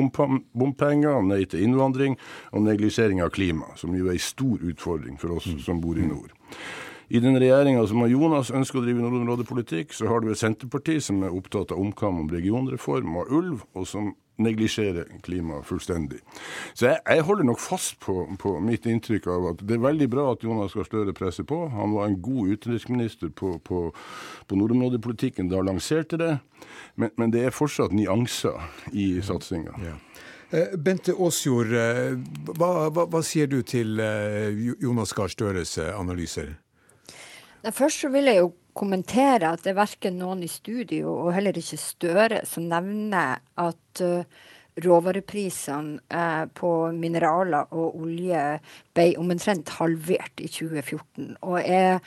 bompenger, 0.57 1.19
nei 1.27 1.43
til 1.45 1.67
innvandring 1.67 2.17
og 2.49 2.65
neglisjering 2.65 3.21
av 3.21 3.29
klima, 3.35 3.69
som 3.77 3.93
jo 3.93 4.09
er 4.09 4.17
en 4.17 4.25
stor 4.25 4.65
utfordring 4.71 5.21
for 5.21 5.37
oss 5.37 5.51
som 5.61 5.83
bor 5.83 6.01
i 6.01 6.07
nord. 6.07 6.33
I 7.13 7.21
den 7.21 7.37
regjeringa 7.37 7.85
som 7.85 8.01
Jonas 8.09 8.49
ønsker 8.49 8.79
å 8.79 8.85
drive 8.87 9.05
nordområdepolitikk, 9.05 9.93
så 9.93 10.09
har 10.09 10.23
du 10.23 10.31
et 10.31 10.41
Senterparti 10.41 10.97
som 11.03 11.21
er 11.21 11.35
opptatt 11.35 11.75
av 11.75 11.81
omkamp 11.83 12.23
om 12.23 12.33
regionreform 12.33 13.21
og 13.21 13.37
ulv, 13.37 13.65
og 13.77 13.85
som 13.85 14.15
neglisjerer 14.41 15.09
klimaet 15.21 15.65
fullstendig. 15.65 16.19
Så 16.73 16.87
jeg, 16.87 16.99
jeg, 17.05 17.25
holder 17.27 17.47
nok 17.47 17.61
fast 17.61 17.99
på, 18.01 18.15
på, 18.39 18.55
mitt 18.65 18.87
inntrykk 18.89 19.27
av 19.29 19.49
at 19.51 19.61
det 19.61 19.77
er 19.77 19.83
veldig 19.83 20.09
bra 20.09 20.25
at 20.33 20.45
Jonas 20.45 20.73
Gahr 20.73 20.87
Støre 20.87 21.13
presser 21.13 21.45
på. 21.47 21.59
Han 21.73 21.93
var 21.93 22.09
en 22.09 22.19
god 22.23 22.55
utenriksminister 22.55 23.29
på, 23.29 23.55
på, 23.65 23.85
på 24.47 24.59
nordområdepolitikken 24.59 25.51
da 25.51 25.61
han 25.61 25.69
lanserte 25.69 26.19
det, 26.21 26.33
men, 26.95 27.13
men, 27.17 27.33
det 27.33 27.45
er 27.45 27.55
fortsatt 27.55 27.93
nyanser 27.93 28.57
i 28.91 29.07
satsinga. 29.25 29.77
Ja. 29.83 29.97
Eh, 30.53 30.75
Bente 30.77 31.13
Aasjord, 31.17 31.73
eh, 31.73 32.17
hva, 32.53 32.89
hva, 32.93 33.07
hva, 33.09 33.21
sier 33.25 33.49
du 33.49 33.61
til 33.65 33.97
eh, 34.01 34.49
Jonas 34.81 35.13
Gahr 35.17 35.31
Støres 35.33 35.77
analyser? 35.81 36.55
Først 37.63 38.03
så 38.03 38.11
vil 38.11 38.27
jeg 38.27 38.41
jo 38.41 38.51
kommentere 38.75 39.53
at 39.53 39.63
det 39.63 39.73
er 39.73 39.79
verken 39.81 40.19
noen 40.21 40.43
i 40.45 40.51
studio 40.51 41.13
og 41.25 41.33
heller 41.35 41.57
ikke 41.59 41.79
Støre 41.81 42.41
som 42.49 42.67
nevner 42.69 43.41
at 43.61 44.03
råvareprisene 44.83 46.47
på 46.57 46.71
mineraler 46.97 47.73
og 47.77 47.99
olje 48.01 48.43
ble 48.95 49.05
omtrent 49.21 49.69
halvert 49.77 50.41
i 50.41 50.49
2014. 50.49 51.35
Og 51.45 51.59
jeg, 51.61 51.99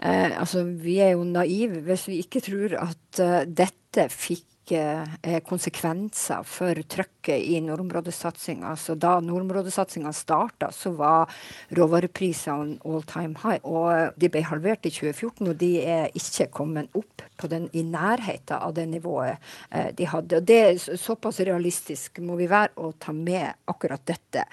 altså, 0.00 0.64
vi 0.64 0.98
er 1.04 1.12
jo 1.18 1.26
naive 1.28 1.82
hvis 1.84 2.06
vi 2.08 2.22
ikke 2.24 2.40
tror 2.48 2.78
at 2.80 3.20
dette 3.52 4.08
fikk 4.14 4.46
hvilke 4.68 5.40
konsekvenser 5.46 6.44
for 6.46 6.76
trøkket 6.88 7.38
i 7.38 7.60
nordområdesatsinga. 7.64 8.74
Så 8.76 8.94
da 8.94 9.18
nordområdesatsinga 9.20 10.12
starta, 10.12 10.70
så 10.72 10.90
var 10.96 11.30
råvareprisene 11.70 12.78
all 12.84 13.02
time 13.02 13.36
high. 13.42 13.60
Og 13.64 14.14
de 14.16 14.28
ble 14.28 14.42
halvert 14.44 14.86
i 14.86 14.92
2014, 14.92 15.48
og 15.48 15.56
de 15.56 15.72
er 15.82 16.10
ikke 16.14 16.50
kommet 16.52 16.88
opp 16.94 17.24
på 17.38 17.48
den, 17.48 17.68
i 17.72 17.82
nærheten 17.82 18.58
av 18.58 18.74
det 18.74 18.86
nivået 18.88 19.38
eh, 19.70 19.90
de 19.94 20.06
hadde. 20.08 20.40
Og 20.40 20.46
det 20.46 20.58
er 20.58 20.96
Såpass 20.98 21.40
realistisk 21.40 22.18
må 22.24 22.36
vi 22.38 22.48
være 22.50 22.74
å 22.82 22.92
ta 22.98 23.12
med 23.12 23.54
akkurat 23.68 24.02
dette. 24.06 24.44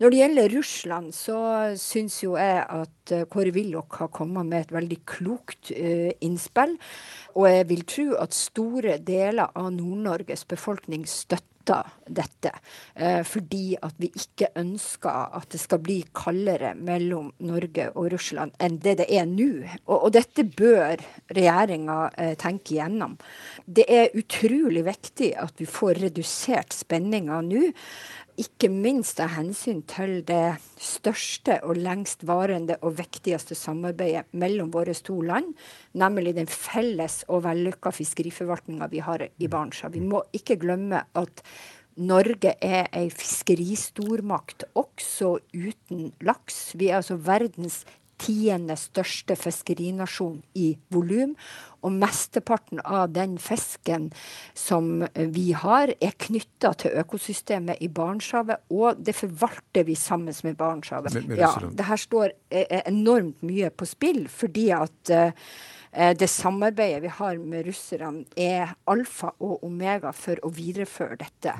Når 0.00 0.10
det 0.10 0.18
gjelder 0.18 0.54
Russland, 0.56 1.14
så 1.14 1.38
syns 1.78 2.18
jo 2.24 2.34
jeg 2.38 2.64
at 2.64 3.12
uh, 3.14 3.24
Kåre 3.30 3.52
Willoch 3.54 4.00
har 4.00 4.10
kommet 4.14 4.48
med 4.48 4.64
et 4.64 4.74
veldig 4.74 4.98
klokt 5.06 5.70
innspill. 5.70 6.74
Og 7.38 7.46
jeg 7.50 7.68
vil 7.70 7.84
tro 7.88 8.06
at 8.18 8.36
store 8.36 8.98
deler 9.02 9.53
av 9.58 9.72
Nord-Norges 9.74 10.46
befolkning 10.50 11.06
støtter 11.08 11.50
dette. 12.04 12.50
Eh, 12.94 13.22
fordi 13.24 13.76
at 13.80 13.96
vi 13.96 14.10
ikke 14.12 14.50
ønsker 14.60 15.32
at 15.38 15.48
det 15.54 15.60
skal 15.62 15.80
bli 15.84 16.00
kaldere 16.16 16.74
mellom 16.76 17.30
Norge 17.46 17.88
og 17.94 18.10
Russland 18.12 18.52
enn 18.62 18.76
det 18.84 18.98
det 19.00 19.08
er 19.08 19.24
nå. 19.30 19.64
Og, 19.86 19.96
og, 19.96 20.10
dette 20.12 20.44
bør 20.44 21.00
regjeringa 21.32 21.98
eh, 22.20 22.34
tenke 22.40 22.76
igjennom. 22.76 23.16
Det 23.64 23.86
er 23.88 24.12
utrolig 24.18 24.84
viktig 24.84 25.32
at 25.40 25.56
vi 25.60 25.68
får 25.70 26.02
redusert 26.04 26.76
spenninga 26.76 27.40
nå. 27.48 27.70
Ikke 28.34 28.66
minst 28.66 29.20
av 29.22 29.30
hensyn 29.36 29.84
til 29.86 30.16
det 30.26 30.56
største 30.82 31.60
og 31.62 31.78
lengstvarende 31.78 32.80
og 32.82 32.96
viktigste 32.98 33.54
samarbeidet 33.54 34.26
mellom 34.34 34.72
våre 34.74 34.94
to 35.06 35.20
land, 35.22 35.52
nemlig 35.94 36.32
den 36.34 36.50
felles 36.50 37.20
og 37.28 37.44
vellykka 37.46 37.92
fiskeriforvaltninga 37.94 38.90
vi 38.90 39.04
har 39.06 39.22
i 39.22 39.50
Barentshavet. 39.50 40.00
Vi 40.00 40.10
må 40.10 40.24
ikke 40.34 40.58
glemme 40.58 41.04
at 41.14 41.44
Norge 41.94 42.56
er 42.58 42.88
ei 42.90 43.06
fiskeristormakt, 43.14 44.66
også 44.74 45.36
uten 45.54 46.08
laks. 46.26 46.72
Vi 46.74 46.88
er 46.90 46.98
altså 46.98 47.14
verdens 47.22 47.84
tiende 48.24 48.76
største 48.80 49.36
fiskerinasjon 49.38 50.40
i 50.58 50.74
volum. 50.92 51.34
Og 51.84 51.92
mesteparten 51.92 52.80
av 52.80 53.10
den 53.12 53.36
fisken 53.42 54.08
som 54.56 55.04
vi 55.12 55.50
har, 55.52 55.92
er 56.00 56.16
knytta 56.24 56.72
til 56.80 56.96
økosystemet 57.02 57.82
i 57.84 57.90
Barentshavet, 57.92 58.64
og 58.72 59.02
det 59.04 59.12
forvalter 59.18 59.84
vi 59.84 59.96
sammen 59.98 60.32
med 60.46 60.56
Barentshavet. 60.56 61.18
Ja, 61.36 61.52
det 61.60 61.84
her 61.84 62.00
står 62.00 62.32
e, 62.48 62.64
e, 62.64 62.80
enormt 62.88 63.44
mye 63.44 63.68
på 63.68 63.88
spill, 63.88 64.24
fordi 64.32 64.70
at 64.72 65.12
uh, 65.12 65.52
det 66.16 66.30
samarbeidet 66.32 67.04
vi 67.04 67.12
har 67.18 67.36
med 67.42 67.68
russerne, 67.68 68.24
er 68.32 68.72
alfa 68.90 69.34
og 69.44 69.60
omega 69.68 70.14
for 70.16 70.40
å 70.40 70.50
videreføre 70.56 71.20
dette. 71.20 71.52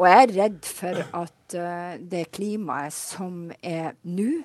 Og 0.00 0.08
jeg 0.08 0.24
er 0.24 0.34
redd 0.40 0.72
for 0.72 1.04
at 1.20 1.56
det 2.00 2.24
klimaet 2.34 2.96
som 2.96 3.52
er 3.62 3.92
nå, 4.02 4.40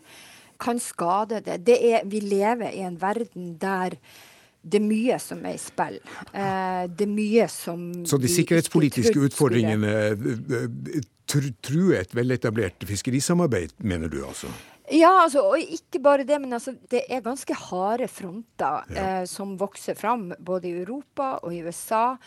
kan 0.61 0.81
skade 0.81 1.41
det. 1.45 1.61
det 1.67 1.79
er, 1.91 2.05
vi 2.05 2.21
lever 2.23 2.69
i 2.71 2.85
en 2.85 2.99
verden 3.01 3.55
der 3.61 3.97
det 4.61 4.77
er 4.77 4.83
mye 4.85 5.15
som 5.17 5.39
er 5.49 5.55
i 5.57 5.61
spill. 5.61 5.95
Eh, 6.37 6.83
det 6.85 7.07
er 7.07 7.09
mye 7.09 7.47
som 7.49 7.87
Så 8.05 8.19
de 8.21 8.29
sikkerhetspolitiske 8.29 9.23
utfordringene 9.25 9.93
eh, 10.11 10.27
eh, 10.59 11.07
truer 11.65 12.03
et 12.03 12.13
veletablert 12.13 12.85
fiskerisamarbeid, 12.85 13.73
mener 13.81 14.11
du 14.11 14.19
altså? 14.21 14.51
Ja, 14.91 15.23
altså, 15.23 15.45
og 15.47 15.57
ikke 15.61 16.01
bare 16.03 16.25
det, 16.27 16.37
men 16.43 16.53
altså, 16.53 16.73
det 16.91 17.05
er 17.09 17.23
ganske 17.23 17.55
harde 17.55 18.07
fronter 18.11 18.87
ja. 18.91 19.03
eh, 19.21 19.25
som 19.29 19.55
vokser 19.59 19.95
fram 19.97 20.29
både 20.39 20.67
i 20.67 20.77
Europa 20.83 21.37
og 21.41 21.55
i 21.55 21.61
USA 21.63 22.17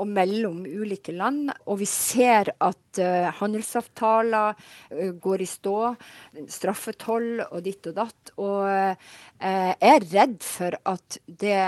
og 0.00 0.08
mellom 0.08 0.62
ulike 0.64 1.12
land. 1.14 1.50
Og 1.68 1.80
vi 1.82 1.88
ser 1.88 2.52
at 2.56 3.00
uh, 3.00 3.28
handelsavtaler 3.40 4.56
uh, 4.56 5.10
går 5.20 5.44
i 5.44 5.48
stå. 5.48 5.76
Straffetoll 6.50 7.44
og 7.46 7.60
ditt 7.66 7.90
og 7.90 7.98
datt. 7.98 8.32
Og 8.40 8.64
uh, 8.66 9.12
jeg 9.40 9.76
er 9.88 10.08
redd 10.12 10.42
for 10.44 10.74
at 10.90 11.16
det 11.24 11.60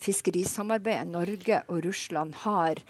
fiskerisamarbeidet 0.00 1.10
Norge 1.12 1.58
og 1.68 1.82
Russland 1.84 2.32
har, 2.46 2.80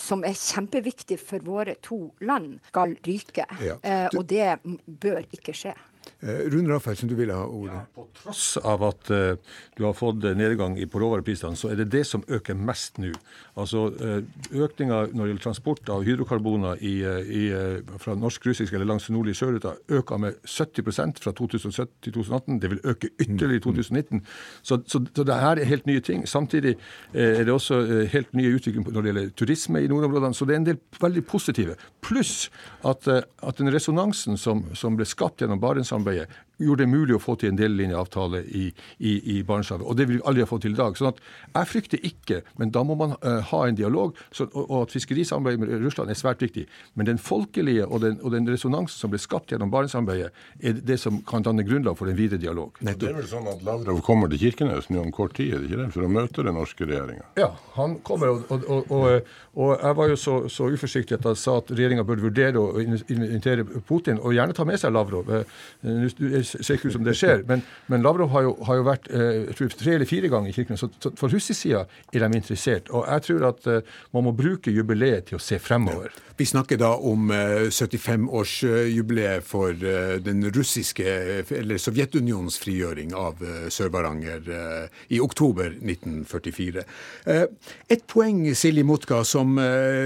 som 0.00 0.24
er 0.24 0.38
kjempeviktig 0.40 1.18
for 1.20 1.44
våre 1.44 1.74
to 1.84 1.98
land, 2.24 2.54
skal 2.70 2.96
ryke. 3.04 3.44
Ja. 3.60 3.76
og 4.08 4.24
det 4.32 4.54
bør 4.88 5.20
ikke 5.36 5.52
skje. 5.52 5.74
Eh, 6.20 6.50
Rune 6.50 6.72
Rafaelsen, 6.72 7.08
du 7.08 7.14
ville 7.14 7.34
ha 7.34 7.44
ordet. 7.44 7.74
Ja, 7.74 7.84
på 7.94 8.06
tross 8.16 8.56
av 8.56 8.82
at 8.86 9.10
uh, 9.12 9.34
du 9.76 9.82
har 9.84 9.92
fått 9.92 10.24
nedgang 10.38 10.78
på 10.88 11.00
råvareprisene, 11.02 11.58
så 11.58 11.68
er 11.68 11.82
det 11.82 11.90
det 11.92 12.06
som 12.08 12.22
øker 12.32 12.56
mest 12.56 12.96
nå. 13.02 13.10
Altså 13.60 13.86
uh, 13.92 14.22
Økninga 14.56 15.02
når 15.12 15.20
det 15.20 15.28
gjelder 15.30 15.44
transport 15.44 15.90
av 15.92 16.06
hydrokarboner 16.06 16.80
i, 16.80 16.94
i, 17.04 17.42
fra 18.00 18.14
norsk-russisk 18.16 18.72
eller 18.72 18.88
langs 18.88 19.10
nordlig 19.12 19.36
sjøruta, 19.36 19.74
øker 19.92 20.22
med 20.22 20.38
70% 20.48 21.20
fra 21.20 21.34
2017 21.36 21.92
til 22.06 22.16
2018. 22.16 22.60
Det 22.62 22.72
vil 22.72 22.82
øke 22.84 23.12
ytterligere 23.18 23.60
i 23.60 23.64
2019. 23.66 24.24
Så, 24.62 24.80
så, 24.86 25.02
så 25.12 25.26
det 25.26 25.38
her 25.42 25.60
er 25.60 25.68
helt 25.68 25.86
nye 25.86 26.00
ting. 26.00 26.24
Samtidig 26.28 26.76
er 27.12 27.44
det 27.44 27.52
også 27.52 27.80
helt 28.12 28.32
nye 28.36 28.54
utvikling 28.56 28.86
når 28.88 29.02
det 29.04 29.12
gjelder 29.12 29.30
turisme 29.36 29.82
i 29.82 29.90
nordområdene. 29.90 30.34
Så 30.34 30.48
det 30.48 30.56
er 30.56 30.62
en 30.62 30.68
del 30.70 30.80
veldig 31.00 31.24
positive. 31.28 31.76
Pluss 32.04 32.48
at, 32.86 33.08
at 33.08 33.60
den 33.60 33.72
resonansen 33.74 34.40
som, 34.40 34.64
som 34.74 34.96
ble 34.96 35.06
skapt 35.08 35.42
gjennom 35.42 35.60
Barentssamarbeidet 35.60 35.95
samarbeidet 35.96 36.45
gjorde 36.58 36.84
det 36.84 36.90
mulig 36.90 37.16
å 37.16 37.20
få 37.22 37.36
til 37.40 37.52
en 37.52 37.58
delelinjeavtale 37.58 38.42
i, 38.46 38.66
i, 38.98 39.12
i 39.36 39.40
Barentshavet. 39.46 39.84
Og 39.86 39.96
det 39.98 40.06
vil 40.08 40.20
vi 40.20 40.24
aldri 40.28 40.44
ha 40.44 40.48
fått 40.48 40.64
til 40.66 40.76
i 40.76 40.78
dag. 40.78 40.96
sånn 40.96 41.12
at 41.12 41.20
jeg 41.52 41.70
frykter 41.72 42.06
ikke, 42.08 42.40
men 42.60 42.72
da 42.72 42.82
må 42.86 42.96
man 42.98 43.16
uh, 43.20 43.40
ha 43.50 43.62
en 43.66 43.78
dialog. 43.78 44.16
Så, 44.30 44.48
og, 44.52 44.64
og, 44.64 44.76
at 44.86 44.94
fiskerisamarbeidet 44.96 45.62
med 45.62 45.84
Russland 45.84 46.12
er 46.12 46.18
svært 46.18 46.44
viktig. 46.44 46.66
Men 46.94 47.10
den 47.10 47.20
folkelige 47.20 47.86
og 47.86 48.00
den, 48.04 48.18
og 48.22 48.32
den 48.32 48.48
resonansen 48.48 48.96
som 48.96 49.12
ble 49.12 49.20
skapt 49.20 49.52
gjennom 49.52 49.72
Barentssamarbeidet, 49.72 50.32
er 50.60 50.80
det 50.80 50.98
som 51.02 51.20
kan 51.28 51.44
danne 51.44 51.66
grunnlag 51.66 51.98
for 51.98 52.10
en 52.10 52.18
videre 52.18 52.40
dialog. 52.40 52.80
Det 52.80 53.10
er 53.10 53.18
vel 53.18 53.28
sånn 53.28 53.48
at 53.52 53.64
Lavrov 53.66 54.00
kommer 54.06 54.32
til 54.32 54.46
Kirkenes 54.46 54.88
nå 54.92 55.02
om 55.04 55.12
kort 55.14 55.36
tid, 55.36 55.54
er 55.54 55.62
det 55.62 55.70
ikke 55.70 55.82
det? 55.82 55.90
For 55.96 56.06
å 56.06 56.12
møte 56.12 56.46
den 56.46 56.56
norske 56.56 56.88
regjeringa? 56.88 57.28
Ja, 57.40 57.50
han 57.76 57.98
kommer. 58.06 58.36
Og, 58.36 58.90
og, 58.90 59.72
jeg 59.76 59.96
var 59.98 60.10
jo 60.10 60.16
så, 60.20 60.34
så 60.52 60.70
uforsiktig 60.72 61.18
at 61.18 61.28
jeg 61.28 61.40
sa 61.40 61.58
at 61.60 61.70
regjeringa 61.72 62.04
burde 62.06 62.24
vurdere 62.24 62.60
å 62.60 62.80
invitere 62.80 63.64
Putin, 63.86 64.20
og 64.20 64.34
gjerne 64.36 64.56
ta 64.56 64.66
med 64.68 64.80
seg 64.80 64.94
Lavrov. 64.96 65.30
Uh, 65.30 66.45
ser 66.46 66.76
ikke 66.76 66.90
ut 66.90 66.96
som 66.98 67.06
det 67.06 67.16
skjer. 67.18 67.44
Men, 67.48 67.64
men 67.92 68.04
Lavrov 68.06 68.32
har 68.34 68.46
jo, 68.46 68.54
har 68.68 68.80
jo 68.80 68.86
vært 68.86 69.10
jeg 69.10 69.56
tror, 69.58 69.74
tre 69.78 69.96
eller 69.96 70.08
fire 70.08 70.30
ganger 70.32 70.50
i 70.50 70.56
Kirkenes, 70.56 70.84
så, 71.00 71.12
for 71.18 71.32
russisk 71.32 71.60
side 71.60 71.84
er 72.12 72.24
de 72.24 72.38
interessert. 72.38 72.90
Og 72.90 73.06
jeg 73.08 73.26
tror 73.28 73.48
at 73.50 73.66
eh, 73.70 73.96
man 74.14 74.26
må 74.26 74.32
bruke 74.36 74.72
jubileet 74.72 75.30
til 75.30 75.38
å 75.38 75.42
se 75.42 75.58
fremover. 75.62 76.14
Vi 76.36 76.46
snakker 76.46 76.80
da 76.80 76.92
om 76.96 77.30
eh, 77.32 77.68
75-årsjubileet 77.72 79.44
for 79.46 79.72
eh, 79.72 80.16
den 80.22 80.44
russiske, 80.52 81.06
eller 81.56 81.80
Sovjetunionens 81.80 82.58
frigjøring 82.60 83.14
av 83.16 83.40
eh, 83.44 83.68
Sør-Varanger 83.72 84.50
eh, 84.52 85.00
i 85.16 85.20
oktober 85.22 85.72
1944. 85.80 86.84
Et 87.92 88.04
poeng, 88.10 88.42
Silje 88.56 88.84
Motka, 88.86 89.22
som 89.24 89.56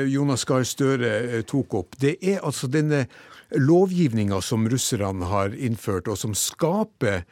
Jonas 0.08 0.44
Gahr 0.48 0.64
Støre 0.68 1.42
tok 1.48 1.74
opp, 1.80 1.98
det 2.00 2.16
er 2.22 2.40
altså 2.46 2.70
denne 2.70 3.06
lovgivninga 3.56 4.40
som 4.44 4.68
russerne 4.70 5.30
har 5.30 5.54
innført, 5.54 6.08
og 6.08 6.18
som 6.18 6.36
skaper 6.36 7.24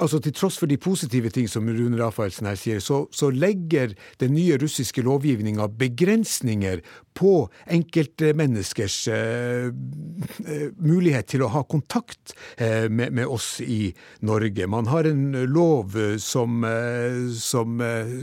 altså 0.00 0.20
til 0.22 0.32
tross 0.32 0.56
for 0.60 0.70
de 0.70 0.78
positive 0.80 1.30
ting 1.34 1.48
som 1.50 1.66
Rune 1.68 1.98
Rafaelsen 1.98 2.46
her 2.48 2.56
sier, 2.56 2.80
så, 2.80 3.02
så 3.12 3.30
legger 3.34 3.94
den 4.22 4.34
nye 4.36 4.56
russiske 4.60 5.02
lovgivninga 5.04 5.66
begrensninger 5.80 6.82
på 7.18 7.34
enkeltmenneskers 7.76 8.98
eh, 9.12 9.68
eh, 9.68 10.68
mulighet 10.80 11.32
til 11.34 11.44
å 11.44 11.50
ha 11.52 11.64
kontakt 11.68 12.32
eh, 12.56 12.88
med, 12.88 13.12
med, 13.12 13.26
oss 13.26 13.58
i 13.60 13.92
Norge. 14.24 14.68
Man 14.70 14.88
har 14.92 15.08
en 15.08 15.32
lov 15.50 15.98
som, 16.22 16.62
eh, 16.64 17.28
som 17.36 17.82
eh, 17.84 18.16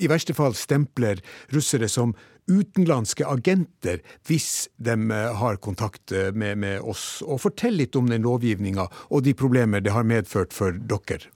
i 0.00 0.10
verste 0.10 0.34
fall 0.36 0.56
stempler 0.58 1.20
russere 1.54 1.90
som 1.92 2.16
utenlandske 2.50 3.26
agenter 3.26 4.02
hvis 4.28 4.68
de 4.82 4.96
eh, 5.14 5.34
har 5.40 5.60
kontakt 5.62 6.12
eh, 6.12 6.30
med, 6.32 6.58
med 6.58 6.80
oss. 6.80 7.20
Og 7.26 7.42
fortell 7.46 7.78
litt 7.80 7.96
om 7.98 8.10
den 8.10 8.26
lovgivninga 8.26 8.88
og 9.08 9.24
de 9.26 9.36
problemer 9.36 9.84
det 9.84 9.94
har 9.94 10.08
medført 10.08 10.56
for 10.56 10.74
dere. 10.74 11.30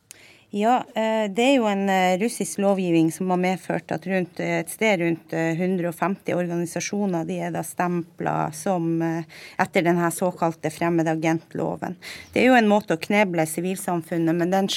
Ja, 0.54 0.84
eh, 0.94 1.24
det 1.34 1.42
er 1.42 1.56
jo 1.56 1.64
en 1.66 1.88
eh, 1.90 2.12
russisk 2.20 2.60
lovgivning 2.62 3.08
som 3.10 3.32
har 3.32 3.40
medført 3.42 3.90
at 3.90 4.04
rundt, 4.06 4.38
eh, 4.38 4.60
et 4.60 4.70
sted 4.70 5.00
rundt 5.00 5.32
150 5.34 6.30
organisasjoner 6.30 7.26
de 7.26 7.40
er 7.42 7.50
da 7.50 7.64
stempla 7.66 8.36
etter 8.54 9.82
denne 9.82 10.10
såkalte 10.14 10.70
fremmedagentloven. 10.70 11.98
Det 12.30 12.44
er 12.44 12.52
jo 12.52 12.58
en 12.60 12.70
måte 12.70 12.94
å 12.94 13.02
kneble 13.02 13.48
sivilsamfunnet 13.50 14.38
men 14.38 14.54
den 14.54 14.70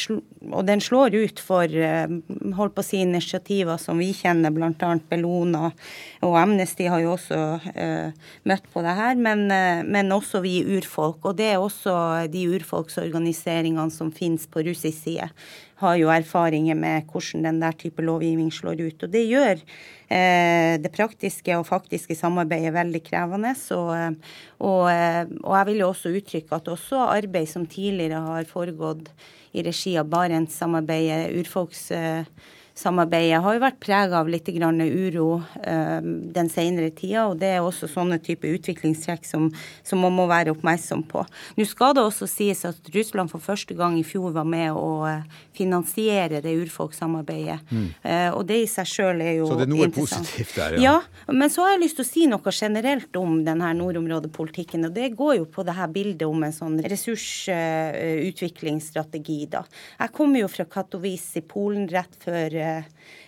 og 0.52 0.66
den 0.68 0.82
slår 0.84 1.16
ut 1.18 1.40
for 1.42 1.68
holdt 1.68 2.76
på 2.76 2.84
å 2.84 2.86
si, 2.86 3.02
initiativer 3.02 3.80
som 3.82 4.00
vi 4.00 4.12
kjenner, 4.16 4.54
bl.a. 4.54 4.92
Bellona. 5.10 5.72
Og 6.26 6.38
Amnesty 6.40 6.88
har 6.88 7.02
jo 7.04 7.16
også 7.16 7.40
uh, 7.58 8.28
møtt 8.48 8.68
på 8.74 8.84
det 8.86 8.94
her, 9.00 9.18
men, 9.20 9.48
uh, 9.52 9.82
men 9.84 10.14
også 10.14 10.44
vi 10.46 10.60
urfolk. 10.78 11.26
Og 11.26 11.38
det 11.40 11.52
er 11.54 11.64
også 11.64 11.96
de 12.32 12.46
urfolksorganiseringene 12.54 13.94
som 13.94 14.14
finnes 14.16 14.48
på 14.52 14.64
russisk 14.70 15.10
side 15.10 15.32
har 15.82 15.98
jo 16.00 16.10
erfaringer 16.10 16.78
med 16.78 17.06
hvordan 17.12 17.46
den 17.46 17.62
der 17.62 17.78
type 17.78 18.02
lovgivning 18.02 18.50
slår 18.54 18.82
ut. 18.82 19.04
Og 19.06 19.14
det 19.14 19.24
gjør 19.30 19.56
eh, 20.10 20.74
det 20.82 20.92
praktiske 20.96 21.58
og 21.60 21.68
faktiske 21.70 22.18
samarbeidet 22.18 22.74
veldig 22.74 23.04
krevende. 23.06 23.54
Og, 23.78 23.94
og, 24.58 24.84
eh, 24.90 25.24
og, 25.44 25.54
jeg 25.60 25.70
vil 25.70 25.82
jo 25.84 25.90
også 25.92 26.14
uttrykke 26.18 26.58
at 26.58 26.72
også 26.74 27.04
arbeid 27.14 27.50
som 27.52 27.68
tidligere 27.70 28.24
har 28.26 28.50
foregått 28.50 29.12
i 29.54 29.64
regi 29.66 29.96
av 29.98 30.10
Barentssamarbeidet, 30.12 31.36
urfolks 31.38 31.90
eh, 31.96 32.26
samarbeidet 32.78 33.42
har 33.42 33.56
jo 33.56 33.62
vært 33.64 33.80
prega 33.82 34.20
av 34.22 34.28
litt 34.30 34.48
uro 34.48 35.44
eh, 35.64 36.02
den 36.02 36.50
senere 36.50 36.90
tida, 36.96 37.28
og 37.28 37.38
det 37.42 37.48
er 37.56 37.62
også 37.66 37.88
sånne 37.90 38.20
type 38.24 38.48
utviklingstrekk 38.48 39.26
som, 39.26 39.54
som, 39.84 40.00
man 40.02 40.14
må 40.14 40.28
være 40.30 40.52
oppmerksom 40.54 41.04
på. 41.10 41.26
Nå 41.58 41.66
skal 41.68 41.94
det 41.98 42.04
også 42.06 42.28
sies 42.30 42.66
at 42.68 42.78
Russland 42.94 43.30
for 43.34 43.40
første 43.44 43.74
gang 43.78 44.00
i 44.00 44.04
fjor 44.08 44.32
var 44.36 44.46
med 44.48 44.72
å 44.78 45.06
eh, 45.10 45.22
finansiere 45.58 46.42
det 46.44 46.54
urfolkssamarbeidet. 46.62 47.60
Mm. 47.72 47.88
Eh, 48.04 48.32
og 48.34 48.46
det 48.50 48.58
i 48.64 48.68
seg 48.70 48.86
sjøl 48.90 49.22
er 49.26 49.34
jo 49.40 49.46
interessant. 49.48 49.52
Så 49.52 49.56
det 49.58 49.64
er 49.68 49.72
noe 49.74 49.90
positivt 49.96 50.56
der, 50.60 50.72
ja. 50.78 50.82
ja. 50.88 50.98
Men 51.34 51.50
så 51.54 51.60
har 51.66 51.72
jeg 51.76 51.84
lyst 51.86 51.98
til 52.00 52.06
å 52.06 52.12
si 52.12 52.24
noe 52.30 52.52
generelt 52.54 53.14
om 53.20 53.32
denne 53.48 53.68
nordområdepolitikken, 53.82 54.82
og 54.90 54.94
det 54.96 55.08
går 55.18 55.34
jo 55.42 55.46
på 55.52 55.62
det 55.68 55.76
her 55.78 55.90
bildet 55.94 56.28
om 56.28 56.40
en 56.46 56.56
sånn 56.56 56.76
ressursutviklingsstrategi, 56.86 59.40
da. 59.52 59.62
Jeg 59.98 60.10
kommer 60.16 60.40
jo 60.44 60.48
fra 60.52 60.66
Katowice 60.70 61.38
i 61.42 61.44
Polen 61.48 61.86
rett 61.90 62.16
før 62.22 62.50
yeah. 62.68 62.84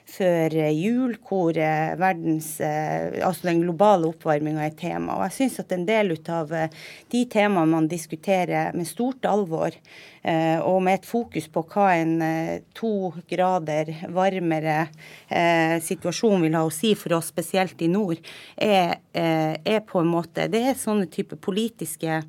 Før 0.09 0.55
jul, 0.73 1.15
hvor 1.27 1.57
eh, 1.57 1.95
verdens, 1.99 2.51
eh, 2.63 3.19
altså 3.25 3.49
den 3.49 3.63
globale 3.63 4.09
oppvarminga 4.09 4.65
er 4.65 4.77
tema. 4.79 5.17
Og 5.17 5.27
jeg 5.27 5.37
syns 5.37 5.59
at 5.63 5.75
en 5.75 5.85
del 5.87 6.15
av 6.31 6.53
eh, 6.55 6.69
de 7.13 7.25
temaene 7.31 7.73
man 7.73 7.89
diskuterer 7.91 8.75
med 8.77 8.89
stort 8.89 9.27
alvor, 9.29 9.75
Eh, 10.21 10.59
og 10.67 10.81
med 10.83 10.99
et 10.99 11.07
fokus 11.07 11.47
på 11.47 11.61
hva 11.71 11.93
en 11.95 12.17
eh, 12.21 12.61
to 12.75 13.11
grader 13.29 13.91
varmere 14.11 14.89
eh, 15.31 15.77
situasjon 15.83 16.43
vil 16.43 16.57
ha 16.59 16.65
å 16.67 16.73
si 16.73 16.91
for 16.99 17.15
oss, 17.15 17.29
spesielt 17.31 17.79
i 17.85 17.87
nord, 17.91 18.19
er, 18.59 18.97
er 19.13 19.79
på 19.87 20.01
en 20.01 20.09
måte 20.09 20.47
Det 20.51 20.59
er 20.71 20.77
sånne 20.77 21.07
type 21.11 21.37
politiske 21.39 22.19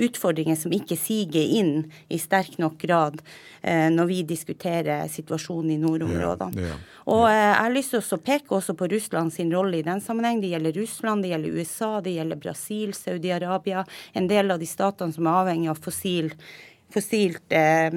utfordringer 0.00 0.56
som 0.58 0.72
ikke 0.74 0.96
siger 0.98 1.42
inn 1.58 1.90
i 2.08 2.18
sterk 2.20 2.58
nok 2.60 2.78
grad 2.80 3.20
når 3.60 4.08
vi 4.08 4.18
diskuterer 4.24 5.08
situasjonen 5.12 5.74
i 5.74 5.78
nordområdene. 5.82 6.56
Ja, 6.56 6.70
ja, 6.70 6.76
ja. 6.76 7.00
Og 7.12 7.26
jeg 7.34 7.54
har 7.56 7.72
lyst 7.74 7.94
til 7.94 8.02
å 8.16 8.20
peke 8.22 8.56
også 8.56 8.74
på 8.78 8.88
Russland 8.92 9.34
sin 9.34 9.52
rolle 9.54 9.80
i 9.80 9.86
den 9.86 10.02
sammenheng. 10.04 10.40
Det 10.42 10.52
gjelder 10.52 10.76
Russland, 10.78 11.24
det 11.24 11.32
gjelder 11.32 11.60
USA, 11.60 11.90
det 12.04 12.16
gjelder 12.16 12.40
Brasil, 12.40 12.94
Saudi-Arabia. 12.96 13.84
En 14.12 14.28
del 14.30 14.50
av 14.50 14.60
de 14.62 14.68
statene 14.68 15.14
som 15.16 15.28
er 15.28 15.40
avhengig 15.44 15.70
av 15.72 15.80
fossil 15.84 16.32
fossilt 16.94 17.54
eh, 17.54 17.88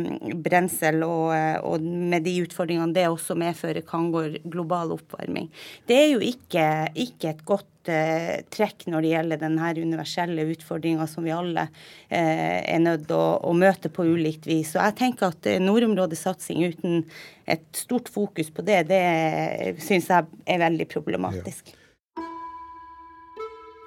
brensel 0.46 1.04
og, 1.06 1.34
eh, 1.36 1.58
og, 1.66 1.84
med 1.84 2.26
de 2.26 2.36
utfordringene 2.44 2.96
det 2.96 3.08
også 3.10 3.38
medfører, 3.40 3.84
kan 3.88 4.10
gå 4.14 4.26
global 4.44 4.96
oppvarming. 4.96 5.50
Det 5.90 6.00
er 6.00 6.10
jo 6.14 6.24
ikke, 6.24 6.66
ikke 7.06 7.32
et 7.34 7.44
godt 7.48 7.92
eh, 7.92 8.42
trekk 8.54 8.88
når 8.92 9.06
det 9.06 9.14
gjelder 9.14 9.44
denne 9.44 9.74
universelle 9.82 10.48
utfordringa 10.54 11.08
som 11.10 11.28
vi 11.28 11.36
alle 11.36 11.68
eh, 12.10 12.60
er 12.62 12.82
nødt 12.84 13.08
til 13.10 13.18
å, 13.20 13.38
å, 13.44 13.54
møte 13.58 13.92
på 13.94 14.08
ulikt 14.08 14.48
vis. 14.50 14.76
Og 14.78 14.84
jeg 14.84 15.00
tenker 15.02 15.32
at 15.32 15.50
eh, 15.50 15.62
nordområdesatsing 15.64 16.66
uten 16.74 17.02
et 17.50 17.66
stort 17.76 18.12
fokus 18.12 18.54
på 18.54 18.64
det, 18.66 18.86
det 18.92 19.80
syns 19.84 20.12
jeg 20.12 20.44
er 20.48 20.62
veldig 20.64 20.88
problematisk. 20.92 21.74
Ja. 21.74 21.80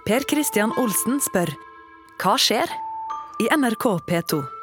Per 0.06 0.22
Christian 0.30 0.70
Olsen 0.78 1.18
spør 1.24 1.50
hva 2.22 2.36
skjer 2.38 2.70
i 3.42 3.48
NRK 3.58 3.88
P2? 4.06 4.55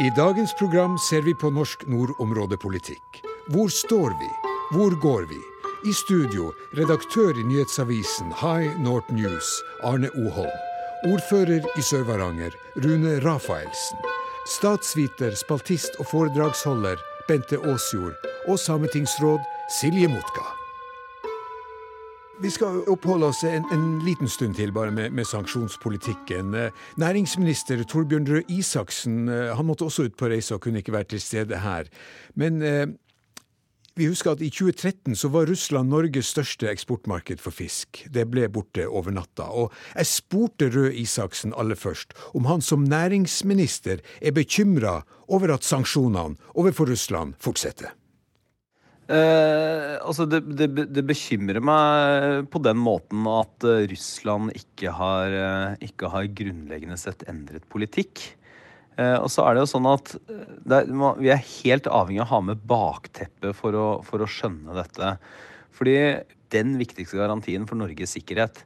I 0.00 0.10
dagens 0.10 0.54
program 0.54 0.98
ser 0.98 1.22
vi 1.22 1.34
på 1.34 1.50
norsk 1.52 1.82
nordområdepolitikk. 1.86 3.18
Hvor 3.52 3.68
står 3.68 4.14
vi? 4.16 4.28
Hvor 4.72 4.94
går 5.00 5.26
vi? 5.28 5.40
I 5.90 5.92
studio, 5.92 6.46
redaktør 6.78 7.36
i 7.36 7.44
nyhetsavisen 7.44 8.32
High 8.40 8.80
North 8.80 9.12
News, 9.12 9.50
Arne 9.84 10.08
Oholm. 10.22 10.56
Ordfører 11.12 11.68
i 11.76 11.84
Sør-Varanger, 11.84 12.56
Rune 12.80 13.18
Rafaelsen. 13.26 14.00
Statsviter, 14.48 15.36
spaltist 15.36 16.00
og 16.00 16.08
foredragsholder, 16.14 16.96
Bente 17.28 17.60
Aasjord. 17.60 18.16
Og 18.48 18.56
sametingsråd, 18.58 19.44
Silje 19.80 20.08
Motka. 20.08 20.59
Vi 22.40 22.48
skal 22.48 22.78
oppholde 22.88 23.26
oss 23.28 23.42
en, 23.44 23.66
en 23.68 23.98
liten 24.00 24.28
stund 24.28 24.54
til 24.56 24.70
bare 24.72 24.94
med, 24.96 25.12
med, 25.12 25.26
sanksjonspolitikken. 25.28 26.54
Næringsminister 26.96 27.82
Torbjørn 27.84 28.28
Røe 28.30 28.46
Isaksen 28.48 29.28
eh, 29.28 29.50
han 29.56 29.68
måtte 29.68 29.84
også 29.84 30.06
ut 30.08 30.16
på 30.16 30.30
reise 30.32 30.56
og 30.56 30.62
kunne 30.64 30.80
ikke 30.80 30.94
være 30.94 31.10
til 31.12 31.20
stede 31.20 31.60
her. 31.60 31.90
Men 32.40 32.62
eh, 32.64 32.86
vi 34.00 34.08
husker 34.08 34.32
at 34.32 34.40
i 34.40 34.48
2013 34.48 35.18
så 35.20 35.28
var 35.28 35.52
Russland 35.52 35.92
Norges 35.92 36.32
største 36.32 36.70
eksportmarked 36.72 37.44
for 37.44 37.52
fisk. 37.52 38.06
Det 38.08 38.24
ble 38.32 38.48
borte 38.48 38.88
over 38.88 39.12
natta. 39.12 39.50
Og 39.52 39.74
jeg 39.92 40.08
spurte 40.08 40.72
Røe 40.72 40.96
Isaksen 40.96 41.52
aller 41.52 41.76
først 41.76 42.16
om 42.32 42.48
han 42.48 42.64
som 42.64 42.88
næringsminister 42.88 44.00
er 44.00 44.32
bekymra 44.32 45.02
over 45.28 45.52
at 45.52 45.68
sanksjonene 45.68 46.40
overfor 46.56 46.88
Russland 46.88 47.36
fortsetter. 47.36 47.92
Eh, 49.10 49.94
altså 50.06 50.22
det, 50.30 50.44
det, 50.54 50.68
det, 50.94 51.02
bekymrer 51.02 51.58
meg 51.64 52.44
på 52.52 52.60
den 52.62 52.78
måten 52.78 53.24
at 53.26 53.66
uh, 53.66 53.82
Russland 53.90 54.52
ikke 54.54 54.92
har, 54.94 55.34
uh, 55.34 55.80
ikke 55.82 56.12
har, 56.12 56.28
grunnleggende 56.38 56.98
sett 57.00 57.24
endret 57.30 57.66
politikk. 57.72 58.22
Og 59.00 59.30
så 59.32 59.46
er 59.46 59.54
det 59.56 59.62
jo 59.62 59.68
sånn 59.70 59.86
at 59.88 60.10
er, 60.28 60.88
vi 61.16 61.30
er 61.32 61.38
helt 61.40 61.86
avhengig 61.88 62.20
av 62.20 62.26
å 62.26 62.32
ha 62.34 62.40
med 62.50 62.64
bakteppet 62.68 63.56
for 63.56 63.72
å, 63.72 63.84
for 64.04 64.20
å 64.20 64.26
skjønne 64.28 64.74
dette. 64.76 65.14
Fordi 65.72 65.94
den 66.52 66.74
viktigste 66.76 67.16
garantien 67.16 67.64
for 67.70 67.80
Norges 67.80 68.12
sikkerhet 68.18 68.60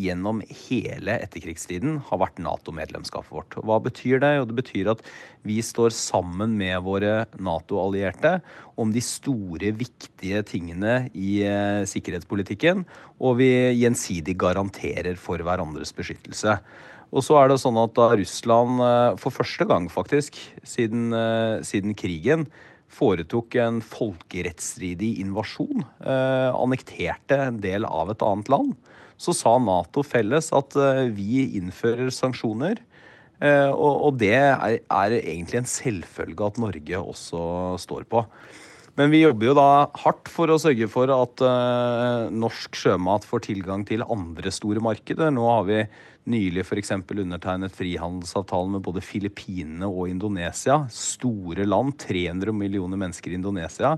gjennom 0.00 0.40
hele 0.48 1.18
etterkrigstiden 1.20 1.98
har 2.08 2.20
vært 2.22 2.40
Nato-medlemskapet 2.42 3.32
vårt. 3.34 3.56
Hva 3.60 3.78
betyr 3.84 4.22
det? 4.22 4.32
Jo, 4.38 4.46
det 4.48 4.56
betyr 4.58 4.90
at 4.94 5.04
vi 5.46 5.60
står 5.64 5.92
sammen 5.96 6.56
med 6.60 6.80
våre 6.86 7.26
Nato-allierte 7.36 8.38
om 8.80 8.94
de 8.94 9.02
store, 9.04 9.74
viktige 9.76 10.42
tingene 10.48 11.02
i 11.12 11.40
eh, 11.46 11.82
sikkerhetspolitikken, 11.88 12.86
og 13.20 13.40
vi 13.42 13.50
gjensidig 13.76 14.38
garanterer 14.40 15.20
for 15.20 15.42
hverandres 15.44 15.92
beskyttelse. 15.96 16.56
Og 17.10 17.26
så 17.26 17.40
er 17.40 17.50
det 17.50 17.58
sånn 17.60 17.78
at 17.80 17.94
da 17.98 18.12
Russland 18.14 18.82
eh, 18.86 19.20
for 19.20 19.34
første 19.34 19.66
gang, 19.68 19.88
faktisk, 19.90 20.38
siden, 20.62 21.10
eh, 21.16 21.60
siden 21.66 21.96
krigen, 21.98 22.46
foretok 22.90 23.54
en 23.62 23.78
folkerettsstridig 23.86 25.16
invasjon, 25.22 25.84
eh, 26.02 26.50
annekterte 26.50 27.38
en 27.46 27.60
del 27.62 27.86
av 27.86 28.10
et 28.10 28.24
annet 28.26 28.50
land, 28.50 28.74
så 29.20 29.34
sa 29.36 29.56
Nato 29.60 30.04
felles 30.06 30.48
at 30.56 30.76
eh, 30.80 31.08
vi 31.12 31.44
innfører 31.60 32.08
sanksjoner. 32.14 32.80
Eh, 33.40 33.68
og, 33.72 34.16
det 34.20 34.34
er, 34.36 34.80
egentlig 35.20 35.60
en 35.60 35.68
selvfølge 35.68 36.48
at 36.48 36.60
Norge 36.60 37.00
også 37.00 37.42
står 37.80 38.08
på. 38.08 38.24
Men 38.98 39.12
vi 39.12 39.22
jobber 39.22 39.48
jo 39.48 39.56
da 39.56 39.68
hardt 40.02 40.28
for 40.28 40.50
å 40.50 40.58
sørge 40.60 40.88
for 40.90 41.08
at 41.14 41.40
uh, 41.46 42.26
norsk 42.34 42.74
sjømat 42.76 43.24
får 43.24 43.44
tilgang 43.46 43.84
til 43.88 44.02
andre 44.02 44.50
store 44.52 44.82
markeder. 44.82 45.30
Nå 45.32 45.46
har 45.46 45.62
vi 45.68 45.78
nylig 46.28 46.66
f.eks. 46.66 46.90
undertegnet 46.98 47.72
frihandelsavtalen 47.72 48.74
med 48.76 48.84
både 48.84 49.04
Filippinene 49.04 49.88
og 49.88 50.10
Indonesia. 50.10 50.82
Store 50.92 51.64
land, 51.70 51.94
300 52.02 52.52
millioner 52.52 53.00
mennesker 53.00 53.32
i 53.32 53.38
Indonesia 53.38 53.94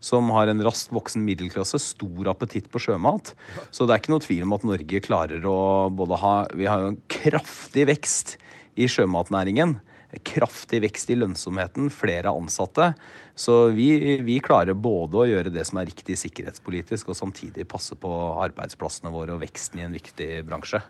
som 0.00 0.30
har 0.34 0.50
en 0.50 0.62
raskt 0.64 0.92
voksen 0.94 1.24
middelklasse, 1.26 1.80
stor 1.82 2.30
appetitt 2.32 2.68
på 2.70 2.82
sjømat. 2.82 3.34
Så 3.70 3.86
det 3.86 3.94
er 3.94 4.02
ikke 4.02 4.14
noe 4.14 4.24
tvil 4.24 4.46
om 4.46 4.56
at 4.56 4.66
Norge 4.68 5.02
klarer 5.04 5.44
å 5.48 5.58
både 5.90 6.20
ha 6.22 6.34
Vi 6.54 6.68
har 6.70 6.84
jo 6.84 6.92
en 6.94 7.02
kraftig 7.10 7.88
vekst 7.90 8.36
i 8.78 8.88
sjømatnæringen. 8.90 9.78
Kraftig 10.24 10.80
vekst 10.86 11.10
i 11.12 11.18
lønnsomheten, 11.18 11.90
flere 11.92 12.32
ansatte. 12.32 12.92
Så 13.38 13.68
vi, 13.76 14.18
vi, 14.24 14.38
klarer 14.42 14.78
både 14.78 15.20
å 15.20 15.26
gjøre 15.28 15.52
det 15.52 15.66
som 15.68 15.78
er 15.78 15.90
riktig 15.90 16.16
sikkerhetspolitisk, 16.18 17.10
og 17.10 17.18
samtidig 17.18 17.68
passe 17.68 17.98
på 17.98 18.12
arbeidsplassene 18.46 19.12
våre 19.14 19.36
og 19.36 19.42
veksten 19.44 19.82
i 19.82 19.86
en 19.86 19.98
viktig 19.98 20.30
bransje. 20.48 20.80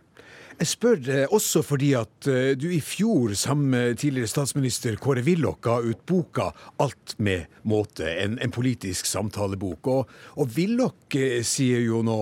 Jeg 0.59 0.67
spør 0.67 1.09
eh, 1.13 1.25
også 1.35 1.61
fordi 1.63 1.93
at 1.99 2.27
eh, 2.31 2.55
du 2.59 2.67
i 2.73 2.81
fjor 2.83 3.35
sammen 3.39 3.69
med 3.75 3.99
tidligere 4.01 4.31
statsminister 4.31 4.97
Kåre 4.99 5.23
Willoch 5.27 5.61
ga 5.63 5.77
ut 5.85 6.01
boka 6.09 6.49
'Alt 6.81 7.15
med 7.19 7.47
måte', 7.63 8.09
en, 8.25 8.39
en 8.43 8.55
politisk 8.55 9.07
samtalebok. 9.07 9.91
Og, 9.93 10.17
og 10.41 10.57
Willoch 10.57 11.15
eh, 11.19 11.45
sier 11.47 11.85
jo 11.85 12.01
nå, 12.07 12.19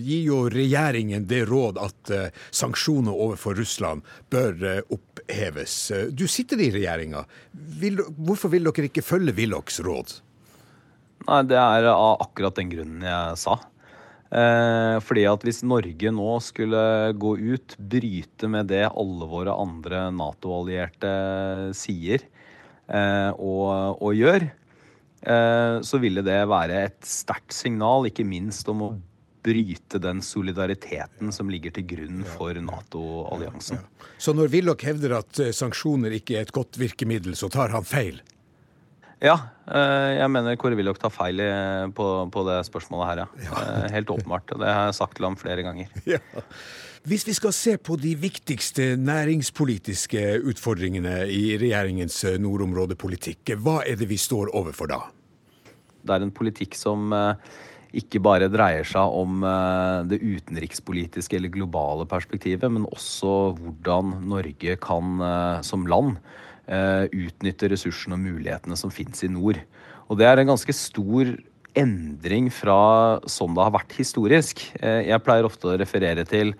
gir 0.00 0.24
jo 0.26 0.40
regjeringen 0.50 1.28
det 1.30 1.44
råd 1.50 1.78
at 1.82 2.12
sanksjoner 2.50 3.14
overfor 3.14 3.54
Russland 3.58 4.02
bør 4.30 4.82
oppheves. 4.94 5.92
Du 6.10 6.26
sitter 6.30 6.60
i 6.62 6.70
regjeringa. 6.74 7.24
Hvorfor 8.16 8.50
vil 8.52 8.66
dere 8.66 8.88
ikke 8.90 9.04
følge 9.04 9.36
Willochs 9.36 9.80
råd? 9.84 10.18
Nei, 11.26 11.42
Det 11.50 11.58
er 11.58 11.90
av 11.92 12.22
akkurat 12.24 12.58
den 12.58 12.70
grunnen 12.72 13.06
jeg 13.06 13.40
sa. 13.42 13.58
Eh, 14.26 14.96
fordi 15.06 15.22
at 15.30 15.44
hvis 15.46 15.62
Norge 15.66 16.10
nå 16.14 16.30
skulle 16.42 16.82
gå 17.14 17.32
ut, 17.38 17.76
bryte 17.78 18.50
med 18.50 18.70
det 18.72 18.84
alle 18.88 19.28
våre 19.30 19.54
andre 19.54 20.08
Nato-allierte 20.14 21.12
sier 21.78 22.24
eh, 22.90 23.30
og, 23.38 24.02
og, 24.02 24.10
gjør, 24.18 24.48
eh, 25.22 25.76
så 25.86 26.02
ville 26.02 26.26
det 26.26 26.40
være 26.50 26.86
et 26.88 27.06
sterkt 27.06 27.54
signal, 27.54 28.10
ikke 28.10 28.26
minst 28.26 28.66
om 28.72 28.88
å 28.88 28.94
bryte 29.46 30.00
den 30.02 30.18
solidariteten 30.26 31.30
som 31.30 31.46
ligger 31.52 31.76
til 31.76 31.86
grunn 31.86 32.24
for 32.26 32.58
Nato-alliansen. 32.58 33.78
Så 34.18 34.34
når 34.34 34.50
Willoch 34.56 34.82
hevder 34.82 35.20
at 35.20 35.38
sanksjoner 35.54 36.18
ikke 36.18 36.40
er 36.40 36.48
et 36.48 36.56
godt 36.56 36.80
virkemiddel, 36.82 37.38
så 37.38 37.46
tar 37.52 37.70
han 37.70 37.86
feil? 37.86 38.18
Ja, 39.24 39.36
eh, 39.64 40.18
jeg 40.18 40.28
mener 40.28 40.58
Kåre 40.60 40.76
Willoch 40.76 40.98
tar 41.00 41.12
feil 41.14 41.40
på, 41.96 42.06
på, 42.32 42.42
det 42.48 42.58
spørsmålet 42.68 43.08
her, 43.08 43.22
ja. 43.22 43.46
ja. 43.46 43.60
Eh, 43.62 43.86
helt 43.94 44.10
åpenbart. 44.12 44.52
Det 44.52 44.68
har 44.68 44.90
jeg 44.90 44.98
sagt 44.98 45.16
til 45.16 45.28
ham 45.28 45.38
flere 45.40 45.64
ganger. 45.66 45.92
Ja. 46.16 46.20
Hvis 47.06 47.22
vi 47.22 47.36
skal 47.38 47.52
se 47.54 47.76
på 47.78 47.94
de 48.02 48.16
viktigste 48.18 48.96
næringspolitiske 48.98 50.40
utfordringene 50.50 51.28
i 51.30 51.54
regjeringens 51.60 52.18
eh, 52.26 52.40
nordområdepolitikk, 52.42 53.54
hva 53.62 53.78
er 53.86 53.96
det 54.00 54.08
vi 54.10 54.18
står 54.20 54.50
overfor 54.58 54.90
da? 54.90 54.98
Det 56.02 56.16
er 56.16 56.26
en 56.26 56.34
politikk 56.34 56.74
som 56.78 57.14
ikke 57.96 58.20
bare 58.22 58.50
dreier 58.52 58.86
seg 58.86 59.14
om 59.18 59.40
det 60.06 60.20
utenrikspolitiske 60.20 61.38
eller 61.38 61.50
globale 61.50 62.06
perspektivet, 62.06 62.66
men 62.70 62.86
også 62.90 63.32
hvordan 63.58 64.12
Norge 64.30 64.76
kan 64.82 65.16
som 65.66 65.86
land 65.90 66.20
utnytte 66.66 67.68
ressursene 67.70 68.16
og 68.16 68.24
mulighetene 68.24 68.76
som 68.78 68.90
finnes 68.90 69.22
i 69.22 69.30
nord. 69.30 69.60
Og 70.10 70.18
det 70.18 70.26
er 70.26 70.40
en 70.42 70.50
ganske 70.50 70.74
stor 70.74 71.30
endring 71.76 72.48
fra 72.54 73.20
sånn 73.28 73.54
det 73.56 73.64
har 73.66 73.76
vært 73.76 73.94
historisk. 73.98 74.64
Eh, 74.80 75.06
jeg 75.10 75.24
pleier 75.24 75.46
ofte 75.48 75.70
å 75.70 75.78
referere 75.78 76.24
til 76.28 76.54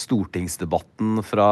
stortingsdebatten 0.00 1.18
fra 1.26 1.46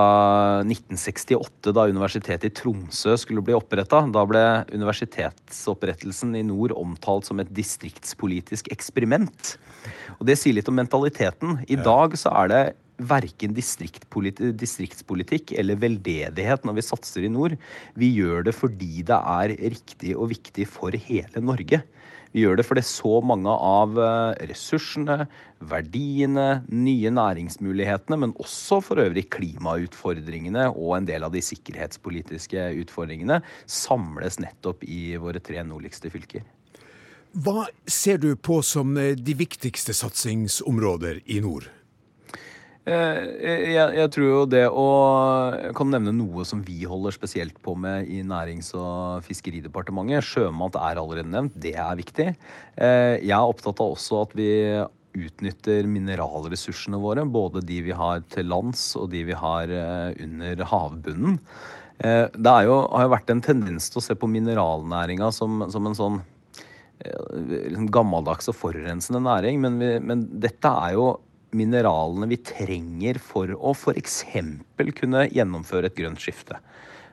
1968, 0.63 1.73
da 1.75 1.89
Universitetet 1.91 2.47
i 2.47 2.55
Tromsø 2.55 3.17
skulle 3.19 3.43
bli 3.45 3.57
oppretta. 3.57 4.05
Da 4.15 4.23
ble 4.29 4.45
universitetsopprettelsen 4.71 6.37
i 6.39 6.45
nord 6.47 6.77
omtalt 6.79 7.27
som 7.27 7.43
et 7.43 7.51
distriktspolitisk 7.55 8.71
eksperiment. 8.75 9.57
Og 10.21 10.29
det 10.29 10.39
sier 10.39 10.55
litt 10.55 10.71
om 10.71 10.79
mentaliteten. 10.79 11.65
I 11.67 11.81
dag 11.83 12.15
så 12.21 12.31
er 12.45 12.53
det 12.53 12.63
verken 12.99 13.55
distriktspolitikk 13.55 15.53
eller 15.59 15.79
veldedighet 15.81 16.65
når 16.67 16.75
vi 16.79 16.87
satser 16.87 17.27
i 17.27 17.31
nord. 17.33 17.55
Vi 17.99 18.11
gjør 18.17 18.49
det 18.49 18.55
fordi 18.57 19.05
det 19.07 19.19
er 19.19 19.55
riktig 19.75 20.17
og 20.17 20.33
viktig 20.35 20.67
for 20.71 20.91
hele 21.09 21.43
Norge. 21.45 21.83
Vi 22.35 22.43
gjør 22.43 22.59
det 22.59 22.67
fordi 22.69 22.83
så 22.85 23.21
mange 23.25 23.49
av 23.51 23.97
eh, 23.97 24.35
ressursene, 24.51 25.25
verdiene, 25.71 26.63
nye 26.69 27.13
næringsmulighetene, 27.17 28.19
men 28.21 28.35
også 28.37 28.83
for 28.85 29.01
øvrig 29.01 29.25
klimautfordringene 29.33 30.69
og 30.75 30.99
en 30.99 31.09
del 31.09 31.25
av 31.25 31.33
de 31.33 31.43
sikkerhetspolitiske 31.45 32.69
utfordringene, 32.83 33.41
samles 33.65 34.39
nettopp 34.45 34.85
i 34.85 35.17
våre 35.21 35.41
tre 35.41 35.65
nordligste 35.65 36.13
fylker. 36.13 36.45
Hva 37.39 37.67
ser 37.89 38.21
du 38.21 38.35
på 38.37 38.61
som 38.67 38.93
eh, 39.01 39.17
de 39.17 39.39
viktigste 39.39 39.97
satsingsområder 39.97 41.25
i 41.33 41.41
nord? 41.45 41.73
Eh, 42.89 43.19
jeg, 43.75 43.97
jeg, 43.99 44.11
tror 44.15 44.29
jo 44.29 44.45
det 44.49 44.65
å 44.71 44.85
Jeg 45.53 45.75
kan 45.77 45.91
nevne 45.93 46.15
noe 46.17 46.45
som 46.49 46.63
vi 46.65 46.87
holder 46.89 47.13
spesielt 47.13 47.59
på 47.65 47.75
med 47.77 48.09
i 48.09 48.23
Nærings- 48.25 48.73
og 48.79 49.27
fiskeridepartementet. 49.27 50.25
Sjømat 50.25 50.79
er 50.81 51.01
allerede 51.01 51.29
nevnt. 51.29 51.59
Det 51.61 51.75
er 51.77 51.99
viktig. 51.99 52.31
Eh, 52.77 53.17
jeg 53.21 53.35
er 53.35 53.51
opptatt 53.51 53.83
av 53.85 53.97
også 53.97 54.23
at 54.25 54.33
vi 54.39 54.49
utnytter 55.19 55.89
mineralressursene 55.91 57.01
våre. 57.03 57.27
Både 57.29 57.65
de 57.67 57.83
vi 57.91 57.97
har 57.97 58.25
til 58.33 58.49
lands 58.49 58.91
og 58.97 59.11
de 59.13 59.27
vi 59.29 59.37
har 59.37 59.69
eh, 59.69 60.25
under 60.25 60.65
havbunnen. 60.73 61.39
Det 61.99 62.51
jo, 62.63 62.75
har 62.93 63.09
jo 63.09 63.11
vært 63.11 63.31
en 63.33 63.41
tendens 63.43 63.89
til 63.91 63.99
å 63.99 64.03
se 64.05 64.15
på 64.15 64.29
mineralnæringa 64.31 65.33
som, 65.35 65.65
som 65.67 65.89
en 65.89 65.97
sånn 65.99 66.21
liksom 67.03 67.89
gammeldags 67.91 68.47
og 68.53 68.55
forurensende 68.55 69.19
næring. 69.25 69.59
Men, 69.65 69.81
vi, 69.83 69.89
men 69.99 70.23
dette 70.39 70.71
er 70.71 70.95
jo 70.95 71.09
mineralene 71.57 72.29
vi 72.31 72.41
trenger 72.45 73.21
for 73.23 73.53
å 73.57 73.75
f.eks. 73.75 74.23
kunne 74.99 75.27
gjennomføre 75.33 75.89
et 75.89 75.99
grønt 75.99 76.23
skifte. 76.23 76.59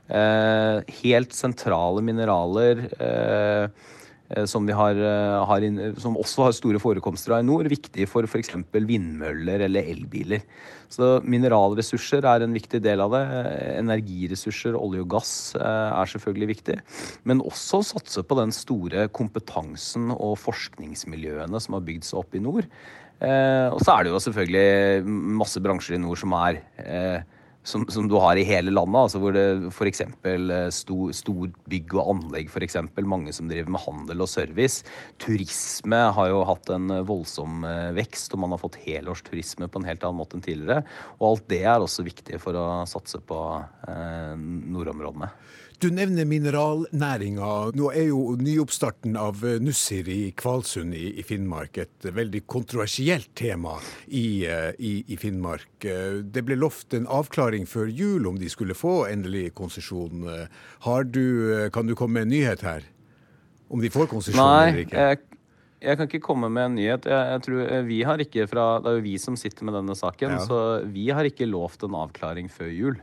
Eh, 0.05 0.95
helt 1.01 1.33
sentrale 1.33 2.03
mineraler 2.05 2.83
eh, 3.01 3.63
eh 3.65 4.45
som, 4.49 4.65
har, 4.69 4.97
har 5.49 5.63
in, 5.65 5.77
som, 6.01 6.17
også 6.17 6.47
har 6.47 6.53
store 6.57 6.79
forekomster 6.81 7.35
av 7.35 7.43
i 7.43 7.45
nord, 7.45 7.69
viktige 7.69 8.09
for 8.09 8.25
f.eks. 8.25 8.55
vindmøller 8.73 9.61
eller 9.67 9.85
elbiler. 9.85 10.41
Så 10.89 11.19
mineralressurser 11.25 12.25
er 12.25 12.41
en 12.41 12.53
viktig 12.53 12.81
del 12.81 13.01
av 13.05 13.13
det. 13.13 13.23
Energiressurser, 13.77 14.77
olje 14.77 15.05
og 15.05 15.09
gass 15.13 15.31
er 15.57 16.09
selvfølgelig 16.09 16.49
viktig. 16.55 16.77
Men 17.25 17.41
også 17.45 17.83
satse 17.85 18.25
på 18.25 18.37
den 18.41 18.53
store 18.53 19.07
kompetansen 19.13 20.09
og 20.13 20.37
forskningsmiljøene 20.41 21.61
som 21.61 21.77
har 21.77 21.85
bygd 21.85 22.09
seg 22.09 22.21
opp 22.21 22.37
i 22.37 22.43
nord. 22.45 22.69
Eh, 23.23 23.69
og 23.71 23.79
så 23.83 23.95
er 23.95 24.05
det 24.05 24.11
jo 24.11 24.19
selvfølgelig 24.25 25.15
masse 25.39 25.61
bransjer 25.63 25.95
i 25.95 26.03
nord 26.03 26.19
som 26.19 26.35
er 26.35 26.59
eh, 26.83 27.23
som, 27.65 27.81
som, 27.89 28.05
du 28.05 28.13
har 28.21 28.37
i 28.37 28.43
hele 28.45 28.69
landet, 28.69 29.07
altså 29.07 29.17
hvor 29.23 29.33
det 29.33 29.71
f.eks. 29.71 30.03
Eh, 30.05 30.67
stor, 30.75 31.13
stor 31.17 31.47
bygg 31.71 31.95
og 31.97 32.11
anlegg, 32.11 32.51
f.eks. 32.51 32.77
Mange 33.01 33.33
som 33.33 33.49
driver 33.49 33.73
med 33.73 33.81
handel 33.81 34.21
og 34.21 34.29
service. 34.29 34.85
Turisme 35.23 36.03
har 36.13 36.29
jo 36.29 36.43
hatt 36.45 36.69
en 36.75 36.93
voldsom 37.07 37.65
vekst, 37.97 38.35
og 38.35 38.43
man 38.43 38.53
har 38.53 38.61
fått 38.61 38.77
helårsturisme 38.83 39.71
på 39.71 39.81
en 39.81 39.89
helt 39.89 40.05
annen 40.05 40.21
måte 40.21 40.37
enn 40.37 40.45
tidligere. 40.45 40.85
Og 41.17 41.31
alt 41.31 41.49
det 41.49 41.63
er 41.65 41.81
også 41.81 42.05
viktig 42.05 42.37
for 42.43 42.59
å 42.59 42.67
satse 42.89 43.23
på 43.25 43.41
eh, 43.89 44.35
nordområdene. 44.37 45.31
Du 45.85 45.91
nevner 45.93 46.25
mineralnæringa. 46.25 47.49
Nå 47.77 47.89
er 47.93 48.07
jo 48.07 48.31
nyoppstarten 48.41 49.13
av 49.21 49.43
Nussir 49.61 50.07
i 50.09 50.31
Kvalsund 50.33 50.95
i, 50.97 51.21
Finnmark 51.21 51.77
et 51.83 52.07
veldig 52.09 52.41
kontroversielt 52.49 53.29
tema 53.37 53.75
i, 54.07 54.47
eh, 54.49 54.71
i, 54.79 54.95
i, 55.05 55.19
Finnmark. 55.21 55.85
Det 56.25 56.41
ble 56.47 56.57
lovt 56.57 56.97
en 56.97 57.05
avklaring 57.05 57.69
før 57.69 57.91
jul 57.93 58.25
om 58.25 58.39
de 58.41 58.49
skulle 58.49 58.73
få 58.73 59.03
endelig 59.11 59.51
konsesjon. 59.53 60.25
Kan 60.81 61.13
du 61.13 61.93
komme 61.93 62.17
med 62.17 62.25
en 62.25 62.33
nyhet 62.33 62.65
her? 62.65 62.89
Om 63.69 63.85
de 63.85 63.93
får 63.93 64.09
konsesjon 64.09 64.41
eller 64.41 64.85
ikke? 64.87 65.05
Jeg 65.05 65.23
jeg 65.85 65.99
kan 65.99 66.09
ikke 66.09 66.23
komme 66.23 66.49
med 66.49 66.71
en 66.71 66.77
nyhet. 66.79 67.05
Jeg, 67.05 67.31
jeg 67.35 67.41
tror 67.45 67.65
eh, 67.65 67.83
vi 67.85 67.99
har 68.07 68.21
ikke 68.23 68.47
fra, 68.49 68.65
Det 68.81 68.89
er 68.89 68.97
jo 68.97 69.05
vi 69.05 69.17
som 69.21 69.37
sitter 69.37 69.67
med 69.67 69.75
denne 69.77 69.95
saken, 69.97 70.39
ja. 70.39 70.45
så 70.47 70.61
vi 70.89 71.11
har 71.13 71.27
ikke 71.27 71.45
lovt 71.49 71.85
en 71.85 71.97
avklaring 71.99 72.49
før 72.49 72.71
jul. 72.73 72.97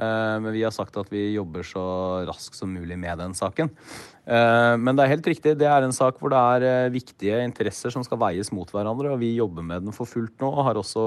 Eh, 0.00 0.36
men 0.40 0.52
vi 0.54 0.62
har 0.64 0.72
sagt 0.74 0.96
at 1.00 1.10
vi 1.12 1.34
jobber 1.34 1.66
så 1.66 1.82
raskt 2.28 2.56
som 2.56 2.72
mulig 2.72 2.96
med 2.98 3.20
den 3.20 3.34
saken. 3.36 3.70
Eh, 4.24 4.74
men 4.80 4.96
det 4.96 5.04
er 5.04 5.14
helt 5.14 5.28
riktig. 5.28 5.56
Det 5.60 5.68
er 5.68 5.84
en 5.84 5.96
sak 5.96 6.20
hvor 6.20 6.32
det 6.32 6.40
er 6.40 6.68
eh, 6.68 6.92
viktige 6.94 7.42
interesser 7.44 7.92
som 7.92 8.04
skal 8.06 8.20
veies 8.22 8.52
mot 8.56 8.70
hverandre. 8.72 9.12
Og 9.12 9.20
vi 9.22 9.34
jobber 9.36 9.66
med 9.66 9.86
den 9.86 9.96
for 9.96 10.08
fullt 10.08 10.40
nå. 10.40 10.48
Og 10.48 10.64
har 10.70 10.80
også 10.80 11.04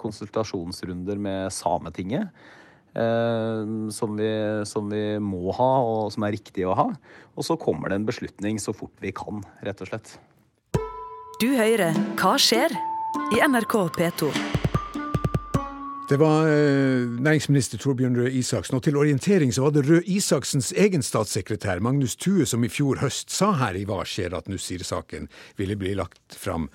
konsultasjonsrunder 0.00 1.20
med 1.20 1.52
Sametinget. 1.54 2.32
som 2.90 4.16
vi, 4.18 4.30
som 4.66 4.88
vi 4.90 5.18
må 5.22 5.52
ha, 5.54 5.68
og 5.78 6.10
som 6.10 6.24
er 6.26 6.34
riktig 6.34 6.64
å 6.66 6.74
ha. 6.74 6.88
Og 7.38 7.46
så 7.46 7.54
kommer 7.54 7.88
det 7.88 8.00
en 8.00 8.08
beslutning 8.08 8.58
så 8.58 8.74
fort 8.74 8.96
vi 8.98 9.12
kan, 9.14 9.44
rett 9.62 9.80
og 9.80 9.92
slett. 9.92 10.18
Du 11.38 11.54
hører 11.54 11.94
Hva 12.18 12.34
skjer? 12.34 12.74
i 13.34 13.40
NRK 13.46 13.74
P2. 13.96 14.59
Det 16.10 16.16
var 16.18 16.46
eh, 16.50 17.06
næringsminister 17.22 17.78
Torbjørn 17.78 18.16
Røe 18.18 18.32
Isaksen. 18.32 18.74
Og 18.76 18.82
til 18.82 18.96
orientering 18.96 19.54
så 19.54 19.62
var 19.62 19.70
det 19.70 19.84
Røe 19.86 20.02
Isaksens 20.10 20.72
egen 20.72 21.04
statssekretær 21.06 21.78
Magnus 21.78 22.16
Thue 22.16 22.46
som 22.50 22.64
i 22.66 22.68
fjor 22.68 22.98
høst 22.98 23.30
sa 23.30 23.52
her 23.60 23.78
i 23.78 23.84
Hva 23.86 24.00
skjer 24.02 24.34
at 24.34 24.50
Nussir-saken 24.50 25.28
ville 25.60 25.78
bli 25.78 25.94
lagt 25.94 26.34
fram 26.34 26.66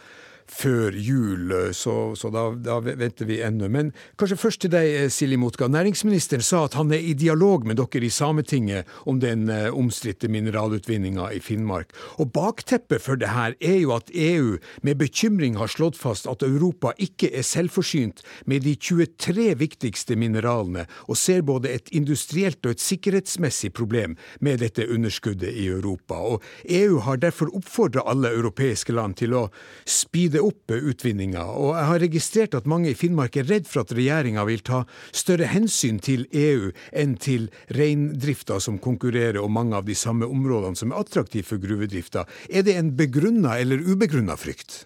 før 0.52 0.94
jul, 0.94 1.52
så, 1.74 2.16
så 2.16 2.30
da, 2.34 2.48
da, 2.54 2.78
venter 2.86 3.28
vi 3.30 3.40
ennå. 3.44 3.70
Men 3.72 3.92
kanskje 4.20 4.38
først 4.40 4.64
til 4.66 4.74
deg, 4.74 4.90
eh, 5.06 5.10
Silje 5.14 5.40
Motka. 5.42 5.68
Næringsministeren 5.72 6.44
sa 6.46 6.66
at 6.66 6.78
han 6.78 6.94
er 6.94 7.02
i 7.02 7.16
dialog 7.18 7.66
med 7.68 7.80
dere 7.82 8.06
i 8.06 8.14
Sametinget 8.14 8.90
om 9.10 9.20
den 9.20 9.50
uh, 9.50 9.74
omstridte 9.76 10.30
mineralutvinninga 10.32 11.32
i 11.36 11.42
Finnmark. 11.44 11.94
Og 12.22 12.32
bakteppet 12.36 13.02
for 13.04 13.20
det 13.20 13.32
her 13.34 13.56
er 13.60 13.80
jo 13.82 13.96
at 13.96 14.12
EU 14.14 14.58
med 14.86 15.00
bekymring 15.02 15.58
har 15.60 15.72
slått 15.72 15.98
fast 16.00 16.30
at 16.30 16.46
Europa 16.46 16.94
ikke 17.02 17.32
er 17.34 17.46
selvforsynt 17.46 18.24
med 18.46 18.66
de 18.66 18.76
23 18.76 19.52
viktigste 19.60 20.18
mineralene, 20.20 20.86
og 21.10 21.20
ser 21.20 21.44
både 21.46 21.74
et 21.74 21.92
industrielt 21.96 22.64
og 22.66 22.76
et 22.76 22.84
sikkerhetsmessig 22.84 23.74
problem 23.76 24.16
med 24.40 24.62
dette 24.64 24.88
underskuddet 24.92 25.52
i 25.54 25.68
Europa. 25.72 26.16
Og 26.16 26.44
EU 26.70 27.00
har 27.06 27.22
derfor 27.22 27.52
oppfordra 27.56 28.06
alle 28.10 28.34
europeiske 28.36 28.94
land 28.96 29.18
til 29.20 29.36
å 29.36 29.46
speede 29.86 30.35
speede 30.36 30.44
opp 30.44 30.72
utvinninga, 30.72 31.44
og 31.46 31.76
jeg 31.76 31.88
har 31.88 32.02
registrert 32.02 32.56
at 32.58 32.68
mange 32.68 32.90
i 32.92 32.98
Finnmark 32.98 33.38
er 33.38 33.48
redd 33.48 33.68
for 33.68 33.84
at 33.84 33.94
regjeringa 33.96 34.44
vil 34.46 34.64
ta 34.66 34.84
større 35.14 35.48
hensyn 35.48 36.00
til 36.00 36.26
EU 36.32 36.72
enn 36.92 37.16
til 37.18 37.50
reindrifta 37.72 38.60
som 38.60 38.80
konkurrerer 38.80 39.40
om 39.42 39.54
mange 39.54 39.76
av 39.76 39.86
de 39.86 39.96
samme 39.96 40.26
områdene 40.26 40.76
som 40.76 40.92
er 40.92 41.00
attraktive 41.00 41.46
for 41.48 41.62
gruvedrifta. 41.62 42.26
Er 42.50 42.66
det 42.66 42.76
en 42.76 42.96
begrunna 42.98 43.60
eller 43.60 43.80
ubegrunna 43.80 44.36
frykt? 44.36 44.86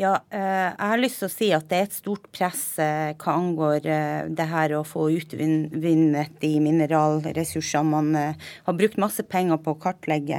Ja, 0.00 0.14
eh, 0.32 0.70
jeg 0.72 0.88
har 0.88 1.00
lyst 1.02 1.18
til 1.20 1.28
å 1.28 1.32
si 1.32 1.46
at 1.52 1.66
det 1.68 1.76
er 1.76 1.82
et 1.84 1.92
stort 1.92 2.30
press 2.32 2.78
eh, 2.80 3.10
hva 3.20 3.34
angår 3.36 3.84
eh, 3.92 4.22
det 4.32 4.46
her 4.48 4.72
å 4.78 4.86
få 4.88 5.10
utvinnet 5.12 6.38
de 6.40 6.52
mineralressursene 6.64 7.90
man 7.92 8.08
har 8.16 8.78
brukt 8.78 8.96
masse 8.96 9.20
penger 9.28 9.60
på 9.60 9.74
å 9.74 9.80
kartlegge. 9.82 10.38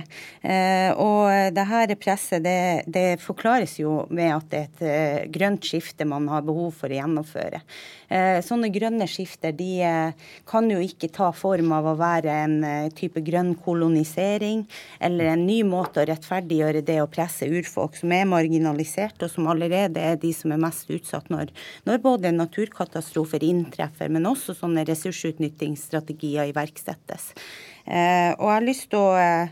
Og 0.98 1.54
det 1.54 1.66
her 1.70 1.92
presset 2.00 2.42
det, 2.46 2.84
det 2.90 3.22
forklares 3.22 3.76
jo 3.78 4.08
med 4.10 4.32
at 4.34 4.48
det 4.50 4.62
er 4.80 5.20
et 5.22 5.34
grønt 5.34 5.66
skifte 5.68 6.08
man 6.08 6.26
har 6.32 6.46
behov 6.46 6.74
for 6.80 6.90
å 6.90 6.98
gjennomføre. 6.98 7.62
Sånne 8.46 8.70
grønne 8.74 9.08
skifter 9.10 9.54
de 9.58 9.84
kan 10.50 10.70
jo 10.72 10.80
ikke 10.84 11.12
ta 11.14 11.32
form 11.36 11.74
av 11.76 11.92
å 11.92 11.96
være 12.00 12.36
en 12.46 12.58
type 12.96 13.22
grønn 13.26 13.54
kolonisering 13.64 14.66
eller 15.04 15.34
en 15.34 15.46
ny 15.48 15.62
måte 15.68 16.04
å 16.04 16.08
rettferdiggjøre 16.10 16.84
det 16.86 17.00
å 17.04 17.10
presse 17.12 17.50
urfolk 17.50 17.98
som 18.00 18.14
er 18.16 18.30
marginalisert 18.30 19.26
og 19.26 19.34
som 19.34 19.43
som 19.44 19.52
allerede 19.52 20.00
er 20.00 20.20
de 20.20 20.32
som 20.36 20.54
er 20.54 20.62
mest 20.62 20.90
utsatt 20.94 21.30
når, 21.34 21.52
når 21.88 22.02
både 22.04 22.32
naturkatastrofer 22.32 23.44
inntreffer, 23.44 24.12
men 24.12 24.30
også 24.30 24.56
sånne 24.56 24.86
ressursutnyttingsstrategier 24.88 26.52
iverksettes. 26.54 27.34
Eh, 27.84 28.32
og 28.38 28.48
jeg 28.48 28.54
har 28.56 28.64
lyst 28.64 28.90
til 28.94 29.02
å 29.02 29.18
eh, 29.20 29.52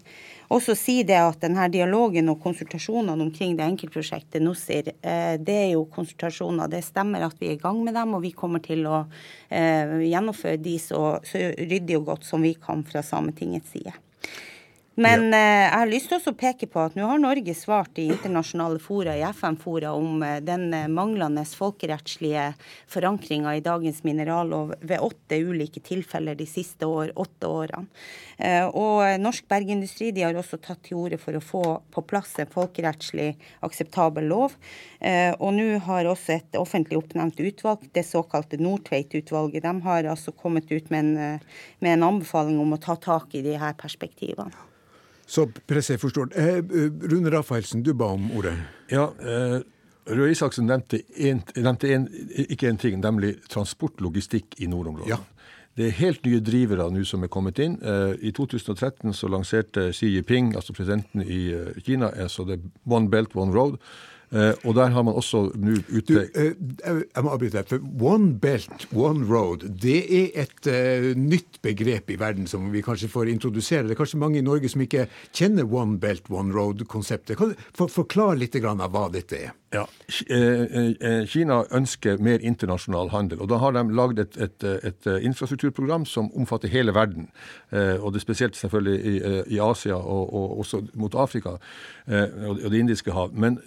også 0.52 0.76
si 0.76 0.98
det 1.08 1.18
at 1.20 1.44
denne 1.44 1.68
dialogen 1.72 2.32
og 2.32 2.40
konsultasjonene 2.44 3.26
omkring 3.28 3.58
det 3.60 3.68
enkeltprosjektet 3.68 4.44
NOSIR, 4.44 4.94
eh, 5.04 5.36
det 5.40 5.58
er 5.66 5.70
jo 5.74 5.86
konsultasjoner. 5.92 6.72
Det 6.72 6.84
stemmer 6.88 7.28
at 7.28 7.36
vi 7.40 7.52
er 7.52 7.58
i 7.58 7.62
gang 7.62 7.82
med 7.84 7.98
dem, 8.00 8.16
og 8.16 8.24
vi 8.24 8.32
kommer 8.36 8.64
til 8.64 8.88
å 8.88 9.04
eh, 9.50 9.98
gjennomføre 10.08 10.62
de 10.64 10.78
så, 10.80 11.04
så 11.28 11.52
ryddig 11.60 12.00
og 12.00 12.14
godt 12.14 12.32
som 12.32 12.48
vi 12.48 12.56
kan 12.56 12.86
fra 12.88 13.04
Sametingets 13.04 13.76
side. 13.76 13.96
Men 14.96 15.30
ja. 15.32 15.38
eh, 15.38 15.64
jeg 15.64 15.72
har 15.72 15.88
lyst 15.88 16.10
til 16.12 16.20
å 16.28 16.36
peke 16.36 16.68
på 16.68 16.82
at 16.84 16.98
nå 17.00 17.06
har 17.08 17.20
Norge 17.22 17.54
svart 17.56 18.00
i 18.02 18.10
internasjonale 18.12 18.80
fora, 18.84 19.14
i 19.16 19.24
FN-fora, 19.24 19.94
om 19.96 20.20
eh, 20.26 20.42
den 20.44 20.66
eh, 20.76 20.90
manglende 20.92 21.46
folkerettslige 21.48 22.50
forankringa 22.92 23.54
i 23.56 23.64
dagens 23.64 24.02
minerallov 24.04 24.74
ved 24.82 25.00
åtte 25.00 25.40
ulike 25.40 25.80
tilfeller 25.86 26.36
de 26.36 26.48
siste 26.50 26.90
år, 26.90 27.14
åtte 27.16 27.48
årene. 27.48 27.88
Eh, 28.36 28.66
og 28.68 29.06
Norsk 29.22 29.48
bergindustri 29.48 30.10
de 30.12 30.26
har 30.26 30.36
også 30.36 30.60
tatt 30.60 30.82
til 30.84 31.00
orde 31.00 31.20
for 31.22 31.40
å 31.40 31.44
få 31.46 31.64
på 31.94 32.04
plass 32.10 32.34
en 32.44 32.52
folkerettslig 32.52 33.30
akseptabel 33.64 34.28
lov. 34.28 34.58
Eh, 35.00 35.32
og 35.38 35.56
nå 35.56 35.70
har 35.86 36.10
også 36.10 36.36
et 36.36 36.60
offentlig 36.60 37.00
oppnevnt 37.00 37.40
utvalg, 37.40 37.86
det 37.96 38.04
såkalte 38.10 38.60
Nordtveit-utvalget, 38.60 39.64
de 39.64 39.88
har 39.88 40.12
altså 40.12 40.36
kommet 40.36 40.68
ut 40.68 40.92
med 40.92 41.00
en, 41.00 41.16
eh, 41.18 41.64
med 41.80 41.96
en 41.96 42.10
anbefaling 42.12 42.60
om 42.60 42.76
å 42.76 42.82
ta 42.82 42.98
tak 43.00 43.40
i 43.40 43.46
de 43.46 43.56
her 43.56 43.80
perspektivene. 43.80 44.68
Så 45.32 45.46
presset 45.68 46.02
forstår. 46.02 46.34
Eh, 46.36 46.60
Rune 47.12 47.32
Rafaelsen, 47.32 47.84
du 47.84 47.94
ba 47.96 48.10
om 48.12 48.32
ordet. 48.36 48.52
Ja, 48.92 49.14
eh, 49.20 49.62
Røe 50.12 50.32
Isaksen 50.34 50.66
nevnte, 50.68 51.00
en, 51.16 51.40
nevnte 51.56 51.92
en, 51.94 52.08
ikke 52.50 52.68
én 52.68 52.80
ting, 52.82 52.98
nemlig 53.00 53.38
transportlogistikk 53.50 54.58
i 54.60 54.68
nordområdene. 54.68 55.14
Ja. 55.14 55.22
Det 55.78 55.88
er 55.88 55.96
helt 56.02 56.26
nye 56.28 56.42
drivere 56.44 56.90
nå 56.92 57.06
som 57.08 57.24
er 57.24 57.32
kommet 57.32 57.62
inn. 57.64 57.78
Eh, 57.80 58.18
I 58.28 58.34
2013 58.36 59.14
så 59.16 59.30
lanserte 59.32 59.88
Xi 59.96 60.10
Jinping, 60.18 60.52
altså 60.60 60.76
presidenten 60.76 61.24
i 61.24 61.46
eh, 61.56 61.80
Kina, 61.86 62.12
altså 62.12 62.44
det 62.50 62.60
One 62.84 63.08
Belt, 63.10 63.36
One 63.36 63.56
Road. 63.56 63.80
Eh, 64.32 64.54
og 64.64 64.76
der 64.76 64.94
har 64.96 65.04
man 65.04 65.18
også 65.20 65.42
nå 65.60 65.74
ute 65.92 66.22
eh, 66.40 66.54
Jeg 66.88 67.24
må 67.24 67.34
avbryte 67.34 67.58
deg. 67.58 67.68
for 67.68 67.84
One 68.00 68.40
belt, 68.40 68.88
one 68.96 69.26
road, 69.28 69.66
det 69.84 70.06
er 70.08 70.46
et 70.46 70.68
uh, 70.72 71.12
nytt 71.20 71.60
begrep 71.62 72.10
i 72.10 72.20
verden 72.20 72.48
som 72.48 72.70
vi 72.72 72.82
kanskje 72.82 73.10
får 73.12 73.28
introdusere. 73.28 73.84
Det 73.84 73.98
er 73.98 74.00
kanskje 74.00 74.22
mange 74.22 74.40
i 74.40 74.46
Norge 74.46 74.70
som 74.72 74.82
ikke 74.82 75.10
kjenner 75.36 75.68
one 75.68 76.00
belt, 76.00 76.32
one 76.32 76.56
road-konseptet. 76.56 77.38
Kan 77.38 77.52
du 77.52 77.66
for, 77.76 77.92
Forklare 77.92 78.40
litt 78.40 78.56
av 78.56 78.88
hva 78.94 79.10
dette 79.12 79.36
er? 79.36 79.52
Ja, 79.72 79.86
Kina 81.32 81.62
ønsker 81.72 82.20
mer 82.20 82.42
internasjonal 82.44 83.12
handel. 83.14 83.40
og 83.40 83.48
Da 83.52 83.60
har 83.62 83.72
de 83.72 83.84
lagd 83.96 84.20
et, 84.20 84.36
et, 84.36 84.64
et, 84.64 85.08
infrastrukturprogram 85.24 86.04
som 86.06 86.28
omfatter 86.36 86.68
hele 86.68 86.92
verden. 86.92 87.30
Og 87.72 88.12
det 88.12 88.20
er 88.20 88.26
spesielt 88.26 88.60
selvfølgelig 88.60 89.00
i, 89.00 89.56
i 89.56 89.60
Asia 89.64 89.96
og, 89.96 90.34
og, 90.34 90.60
også 90.60 90.82
mot 90.94 91.16
Afrika 91.16 91.56
og 91.56 92.60
det 92.68 92.80
indiske 92.84 93.16
hav. 93.16 93.32
Men 93.32 93.60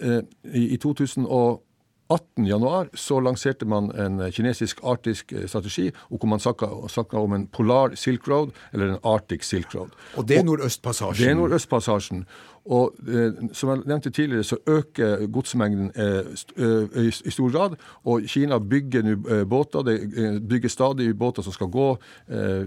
i, 0.55 0.73
i 0.73 0.77
2018 0.77 2.45
januar 2.47 2.89
så 2.93 3.19
lanserte 3.19 3.65
man 3.65 3.91
en 3.91 4.31
kinesisk 4.31 4.81
arktisk 4.83 5.33
eh, 5.35 5.47
strategi 5.47 5.89
hvor 6.09 6.27
man 6.31 6.39
snakka 6.39 7.19
om 7.19 7.33
en 7.33 7.47
polar 7.47 7.95
Silk 7.95 8.27
Road, 8.27 8.55
eller 8.73 8.95
en 8.95 8.99
Arctic 9.03 9.43
Silk 9.43 9.75
Road. 9.75 9.95
Og 10.15 10.27
det 10.27 10.39
er 10.39 10.43
Nordøstpassasjen? 10.43 11.23
Det 11.23 11.31
er 11.31 11.39
Nordøstpassasjen. 11.39 12.25
Og 12.65 12.95
eh, 13.07 13.33
som 13.53 13.69
jeg 13.69 13.83
nevnte 13.85 14.09
tidligere, 14.09 14.43
så 14.43 14.57
øker 14.67 15.27
godsmengden 15.29 15.91
eh, 15.95 16.25
eh, 16.57 17.05
i, 17.05 17.11
stor 17.31 17.51
grad. 17.53 17.75
Og 18.03 18.25
Kina 18.27 18.57
bygger 18.57 19.05
nå 19.05 19.13
eh, 19.29 19.43
båter. 19.45 19.85
Det 19.85 20.41
bygger 20.49 20.69
stadig 20.69 21.11
båter 21.17 21.45
som 21.45 21.53
skal 21.53 21.67
gå. 21.69 21.97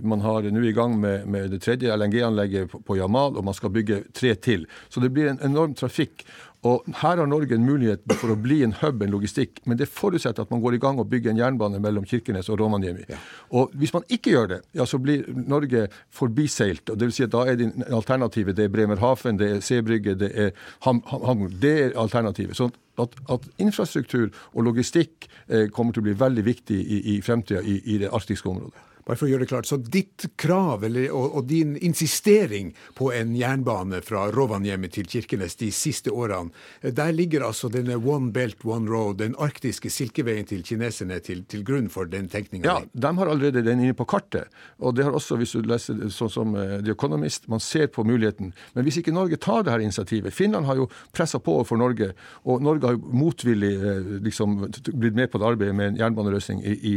man 0.03 0.21
har 0.21 0.43
nå 0.43 0.63
i 0.63 0.73
gang 0.73 1.01
med, 1.01 1.27
med 1.27 1.49
det 1.51 1.63
tredje 1.63 1.97
LNG-anlegget 1.97 2.71
på, 2.71 2.79
på 2.79 2.97
Jamal, 2.97 3.37
og 3.37 3.45
man 3.45 3.55
skal 3.55 3.71
bygge 3.71 4.03
tre 4.15 4.35
til. 4.35 4.67
Så 4.89 5.01
det 5.01 5.11
blir 5.13 5.31
en 5.31 5.41
enorm 5.43 5.75
trafikk. 5.75 6.25
Og 6.67 6.87
Her 7.01 7.21
har 7.21 7.27
Norge 7.27 7.55
en 7.55 7.67
mulighet 7.67 8.03
for 8.19 8.33
å 8.35 8.37
bli 8.39 8.63
en 8.67 8.73
hub, 8.81 9.03
en 9.03 9.13
logistikk, 9.15 9.61
men 9.65 9.79
det 9.79 9.87
forutsetter 9.95 10.43
at 10.43 10.51
man 10.51 10.63
går 10.63 10.75
i 10.75 10.81
gang 10.83 10.99
og 10.99 11.07
bygger 11.11 11.31
en 11.31 11.39
jernbane 11.39 11.79
mellom 11.83 12.07
Kirkenes 12.09 12.49
og 12.51 12.59
Rovaniemi. 12.59 13.05
Ja. 13.09 13.19
Og 13.55 13.71
Hvis 13.79 13.95
man 13.95 14.03
ikke 14.09 14.33
gjør 14.35 14.49
det, 14.49 14.61
ja, 14.75 14.87
så 14.87 14.99
blir 14.99 15.23
Norge 15.29 15.87
forbiseilt. 16.11 16.91
og 16.91 16.99
det 16.99 17.07
vil 17.07 17.15
si 17.15 17.23
at 17.23 17.33
Da 17.33 17.45
er 17.47 17.57
det 17.57 17.71
alternativet 17.87 18.57
det 18.57 18.65
er 18.65 18.69
Bremerhaven, 18.75 19.39
det 19.39 19.51
er 19.51 19.61
Sebrygge, 19.61 20.15
det 20.15 20.33
er 20.35 20.51
Hamburg. 20.83 21.27
Ham, 21.29 21.51
det 21.61 21.85
er 21.85 21.99
alternativet. 21.99 22.57
Så 22.57 22.71
at, 22.99 23.15
at, 23.31 23.41
infrastruktur 23.59 24.29
og 24.55 24.65
logistikk 24.65 25.29
eh, 25.49 25.69
kommer 25.71 25.93
til 25.93 26.03
å 26.03 26.09
bli 26.09 26.19
veldig 26.19 26.45
viktig 26.45 26.79
i, 26.79 26.99
i 27.15 27.21
fremtida 27.23 27.63
i, 27.63 27.79
i 27.85 27.99
det 27.99 28.11
arktiske 28.13 28.49
området. 28.49 28.83
Bare 29.09 29.17
for 29.17 29.25
å 29.25 29.31
gjøre 29.31 29.47
det 29.47 29.49
klart, 29.49 29.69
så 29.69 29.79
Ditt 29.81 30.27
krav 30.37 30.85
eller, 30.85 31.09
og, 31.17 31.39
og, 31.39 31.47
din 31.49 31.77
insistering 31.81 32.75
på 32.99 33.09
en 33.17 33.33
jernbane 33.39 34.03
fra 34.05 34.27
Rovaniemi 34.35 34.91
til 34.93 35.09
Kirkenes 35.09 35.57
de 35.57 35.71
siste 35.73 36.13
årene, 36.13 36.53
der 36.83 37.15
ligger 37.17 37.47
altså 37.47 37.71
denne 37.73 37.97
One 37.97 38.29
Belt, 38.37 38.61
One 38.69 38.91
Road, 38.91 39.23
den 39.23 39.37
arktiske 39.41 39.89
silkeveien 39.89 40.45
til 40.49 40.61
kineserne, 40.67 41.23
til, 41.25 41.41
til 41.49 41.65
grunn 41.65 41.89
for 41.93 42.11
den 42.11 42.29
tenkninga? 42.29 42.69
Ja, 42.69 42.85
de 42.93 43.13
har 43.17 43.33
allerede 43.33 43.63
den 43.65 43.81
inne 43.87 43.97
på 43.97 44.05
kartet. 44.09 44.53
Og 44.77 44.93
det 44.99 45.07
har 45.07 45.17
også, 45.17 45.39
hvis 45.41 45.57
du 45.57 45.65
leser 45.65 46.05
sånn 46.13 46.33
som 46.35 46.53
uh, 46.59 46.77
The 46.85 46.93
Economist, 46.93 47.49
man 47.49 47.65
ser 47.65 47.89
på 47.95 48.05
muligheten. 48.05 48.53
Men 48.77 48.87
hvis 48.87 49.01
ikke 49.01 49.17
Norge 49.17 49.41
tar 49.41 49.65
det 49.65 49.73
her 49.73 49.85
initiativet 49.85 50.37
Finland 50.37 50.69
har 50.69 50.77
jo 50.83 50.89
pressa 51.17 51.41
på 51.41 51.57
for 51.65 51.81
Norge, 51.81 52.11
og 52.45 52.61
Norge 52.65 52.91
har 52.91 52.99
jo 52.99 53.17
motvillig 53.25 53.73
uh, 53.81 54.13
liksom, 54.27 54.61
blitt 54.93 55.17
med 55.17 55.33
på 55.33 55.41
det 55.41 55.49
arbeidet 55.55 55.81
med 55.81 55.95
en 55.95 56.01
jernbanerøsning 56.03 56.61
i, 56.61 56.77
i, 56.93 56.95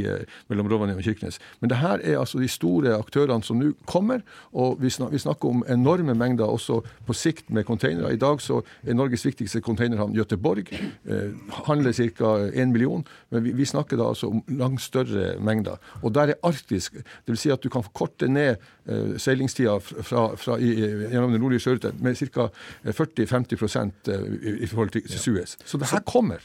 mellom 0.52 0.68
Rovaniemi 0.76 1.00
og 1.00 1.08
Kirkenes. 1.08 1.40
Men 1.64 1.72
det 1.72 1.80
her 1.80 2.01
her 2.02 2.14
er 2.14 2.20
altså 2.20 2.40
de 2.40 2.48
store 2.48 2.96
aktørene 2.98 3.44
som 3.44 3.60
nå 3.60 3.72
kommer. 3.90 4.22
Og 4.54 4.82
vi 4.82 4.90
snakker 4.90 5.50
om 5.50 5.64
enorme 5.70 6.14
mengder 6.18 6.46
også 6.46 6.82
på 7.08 7.14
sikt 7.14 7.50
med 7.50 7.66
containere. 7.66 8.14
I 8.14 8.20
dag 8.20 8.42
så 8.42 8.62
er 8.84 8.94
Norges 8.94 9.26
viktigste 9.26 9.62
containerhavn 9.62 10.16
Gøteborg. 10.16 10.72
Eh, 11.06 11.32
handler 11.68 11.94
ca. 11.94 12.34
1 12.54 12.72
million. 12.72 13.06
Men 13.30 13.44
vi, 13.44 13.52
vi, 13.52 13.66
snakker 13.66 13.98
da 13.98 14.10
altså 14.10 14.32
om 14.32 14.44
langt 14.48 14.82
større 14.82 15.40
mengder. 15.40 15.78
Og 16.02 16.14
der 16.16 16.34
er 16.34 16.42
arktisk. 16.44 16.98
Dvs. 17.28 17.42
Si 17.42 17.50
at 17.50 17.64
du 17.64 17.70
kan 17.70 17.84
korte 17.94 18.28
ned 18.28 18.56
eh, 18.88 19.18
seilingstida 19.18 19.78
fra, 19.80 20.36
fra, 20.36 20.58
i, 20.58 20.74
gjennom 21.12 21.32
den 21.32 21.42
nordlige 21.42 21.66
sjørute 21.66 21.94
med 22.00 22.16
ca. 22.16 22.50
40-50 22.86 23.78
eh, 24.12 24.26
i, 24.42 24.58
i 24.64 24.68
forhold 24.68 24.90
til 24.90 25.10
Suez. 25.10 25.58
Så 25.66 25.78
det 25.78 25.92
her 25.92 26.04
kommer. 26.06 26.42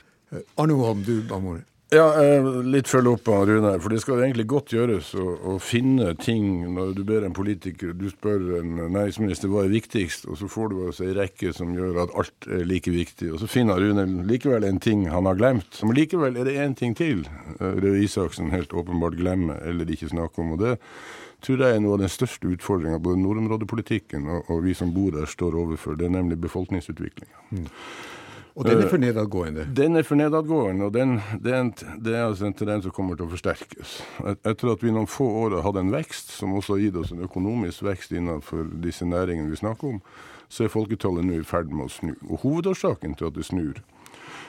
Arne 0.58 0.74
Holm, 0.74 1.04
du 1.06 1.22
Amore. 1.34 1.62
Ja, 1.94 2.06
eh, 2.18 2.46
litt 2.66 2.88
følge 2.90 3.12
opp 3.14 3.28
av 3.30 3.44
Rune. 3.46 3.76
For 3.78 3.94
det 3.94 4.00
skal 4.02 4.24
egentlig 4.24 4.48
godt 4.50 4.72
gjøres 4.74 5.12
å, 5.14 5.26
å, 5.52 5.52
finne 5.62 6.16
ting 6.18 6.64
når 6.74 6.96
du 6.96 7.04
ber 7.06 7.22
en 7.22 7.36
politiker 7.36 7.92
Du 7.94 8.08
spør 8.10 8.56
en 8.58 8.72
næringsminister 8.90 9.52
hva 9.52 9.62
er 9.62 9.70
viktigst, 9.70 10.26
og 10.26 10.40
så 10.40 10.50
får 10.50 10.72
du 10.72 10.80
altså 10.88 11.06
ei 11.06 11.14
rekke 11.14 11.52
som 11.54 11.76
gjør 11.76 12.00
at 12.02 12.16
alt 12.18 12.48
er 12.50 12.66
like 12.66 12.90
viktig. 12.90 13.30
Og 13.30 13.38
så 13.42 13.50
finner 13.50 13.78
Rune 13.78 14.26
likevel 14.26 14.66
en 14.66 14.82
ting 14.82 15.06
han 15.12 15.30
har 15.30 15.38
glemt. 15.38 15.78
Men 15.84 15.94
likevel 16.00 16.40
er 16.40 16.50
det 16.50 16.56
én 16.64 16.74
ting 16.74 16.98
til 16.98 17.22
eh, 17.60 17.78
Røe 17.78 18.02
Isaksen 18.02 18.50
helt 18.50 18.74
åpenbart 18.74 19.20
glemmer 19.20 19.62
eller 19.62 19.86
ikke 19.86 20.10
snakker 20.10 20.42
om. 20.42 20.56
og 20.56 20.64
det 20.64 20.74
tror 21.46 21.62
jeg 21.62 21.76
er 21.76 21.80
noe 21.84 21.94
av 21.94 22.02
den 22.02 22.10
største 22.10 22.50
utfordringa 22.50 22.98
både 22.98 23.22
nordområdepolitikken 23.22 24.26
og, 24.26 24.50
og, 24.50 24.64
vi 24.66 24.74
som 24.74 24.90
bor 24.94 25.14
der, 25.14 25.30
står 25.30 25.54
overfor. 25.62 25.94
Det 25.94 26.08
er 26.08 26.16
nemlig 26.18 26.40
befolkningsutviklinga. 26.42 27.46
Mm. 27.52 27.70
Og 28.56 28.64
den 28.64 28.80
er 28.80 28.88
for 28.88 29.00
nedadgående? 29.00 29.66
Den 29.76 29.98
er 30.00 30.04
for 30.06 30.16
nedadgående, 30.16 30.86
og 30.86 30.94
den, 30.94 31.18
det, 31.44 31.52
er 31.52 31.58
en, 31.60 31.72
det 32.00 32.14
er 32.16 32.22
altså 32.24 32.46
en 32.48 32.54
tendens 32.56 32.86
som 32.86 32.94
kommer 32.96 33.18
til 33.18 33.26
å 33.26 33.32
forsterkes. 33.34 33.98
Etter 34.32 34.70
at 34.72 34.84
vi 34.84 34.94
noen 34.94 35.10
få 35.10 35.26
år 35.42 35.58
har 35.58 35.66
hatt 35.66 35.80
en 35.82 35.92
vekst, 35.92 36.32
som 36.38 36.54
også 36.56 36.78
har 36.78 36.86
gitt 36.86 36.96
oss 37.02 37.12
en 37.12 37.20
økonomisk 37.26 37.84
vekst 37.84 38.16
innenfor 38.16 38.64
disse 38.80 39.04
næringene 39.04 39.52
vi 39.52 39.60
snakker 39.60 39.90
om, 39.90 40.00
så 40.48 40.64
er 40.64 40.72
folketallet 40.72 41.28
nå 41.28 41.36
i 41.36 41.44
ferd 41.44 41.68
med 41.68 41.90
å 41.90 41.92
snu. 41.92 42.14
Og 42.30 42.46
Hovedårsaken 42.46 43.18
til 43.18 43.28
at 43.28 43.36
det 43.36 43.44
snur, 43.44 43.82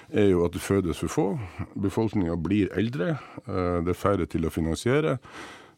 er 0.07 0.29
jo 0.31 0.45
at 0.45 0.55
det 0.55 0.63
fødes 0.63 1.03
for 1.03 1.11
få. 1.11 1.27
Befolkninga 1.75 2.37
blir 2.39 2.71
eldre. 2.79 3.17
Eh, 3.43 3.79
det 3.83 3.91
er 3.91 4.03
færre 4.05 4.27
til 4.29 4.47
å 4.47 4.53
finansiere. 4.53 5.17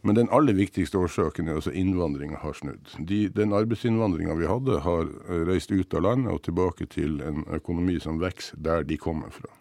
Men 0.02 0.16
den 0.16 0.30
aller 0.32 0.56
viktigste 0.56 0.98
årsaken 0.98 1.50
er 1.50 1.58
altså 1.60 1.74
innvandringa 1.76 2.40
har 2.40 2.56
snudd. 2.56 2.94
De, 3.08 3.26
den 3.36 3.52
arbeidsinnvandringa 3.56 4.38
vi 4.40 4.48
hadde, 4.48 4.80
har 4.86 5.10
eh, 5.28 5.42
reist 5.50 5.74
ut 5.76 5.94
av 5.94 6.06
landet 6.06 6.32
og 6.34 6.44
tilbake 6.48 6.88
til 6.88 7.20
en 7.26 7.44
økonomi 7.52 7.98
som 8.00 8.22
vokser 8.22 8.62
der 8.64 8.88
de 8.88 8.98
kommer 8.98 9.34
fra. 9.36 9.52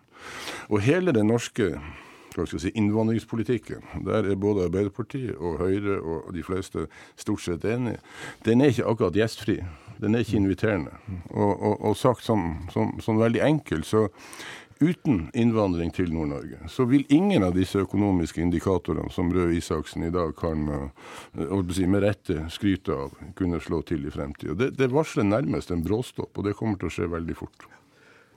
Og 0.70 0.84
hele 0.86 1.14
den 1.14 1.30
norske 1.32 1.72
si, 2.46 2.70
innvandringspolitikken, 2.70 3.82
der 4.06 4.30
er 4.30 4.38
både 4.38 4.68
Arbeiderpartiet 4.68 5.34
og 5.36 5.58
Høyre 5.58 5.98
og 5.98 6.30
de 6.34 6.42
fleste 6.46 6.86
stort 7.16 7.42
sett 7.42 7.64
enige, 7.66 7.98
den 8.46 8.60
er 8.60 8.70
ikke 8.70 8.86
akkurat 8.86 9.18
gjestfri. 9.18 9.58
Den 9.98 10.14
er 10.14 10.22
ikke 10.22 10.38
inviterende. 10.38 10.92
Og, 11.30 11.62
og, 11.62 11.80
og 11.88 11.96
sagt 11.98 12.22
sånn, 12.22 12.52
sånn, 12.70 13.00
sånn 13.02 13.18
veldig 13.18 13.42
enkelt, 13.42 13.86
så 13.88 14.04
uten 14.80 15.30
innvandring 15.34 15.90
til 15.94 16.12
Nord-Norge, 16.14 16.60
så 16.68 16.86
vil 16.88 17.06
ingen 17.12 17.44
av 17.46 17.54
disse 17.56 17.80
økonomiske 17.82 18.42
indikatorene 18.42 19.10
som 19.14 19.32
Røe 19.34 19.56
Isaksen 19.58 20.06
i 20.06 20.12
dag 20.14 20.34
kan 20.38 20.68
eh, 20.74 21.88
med 21.88 22.04
rette 22.04 22.46
skryte 22.54 22.94
av, 22.94 23.16
kunne 23.38 23.60
slå 23.60 23.82
til 23.88 24.06
i 24.06 24.14
fremtiden. 24.14 24.58
Det, 24.58 24.70
det 24.78 24.92
varsler 24.92 25.26
nærmest 25.26 25.72
en 25.74 25.84
bråstopp, 25.84 26.38
og 26.38 26.48
det 26.48 26.56
kommer 26.58 26.78
til 26.78 26.90
å 26.90 26.96
skje 26.98 27.10
veldig 27.16 27.38
fort. 27.38 27.68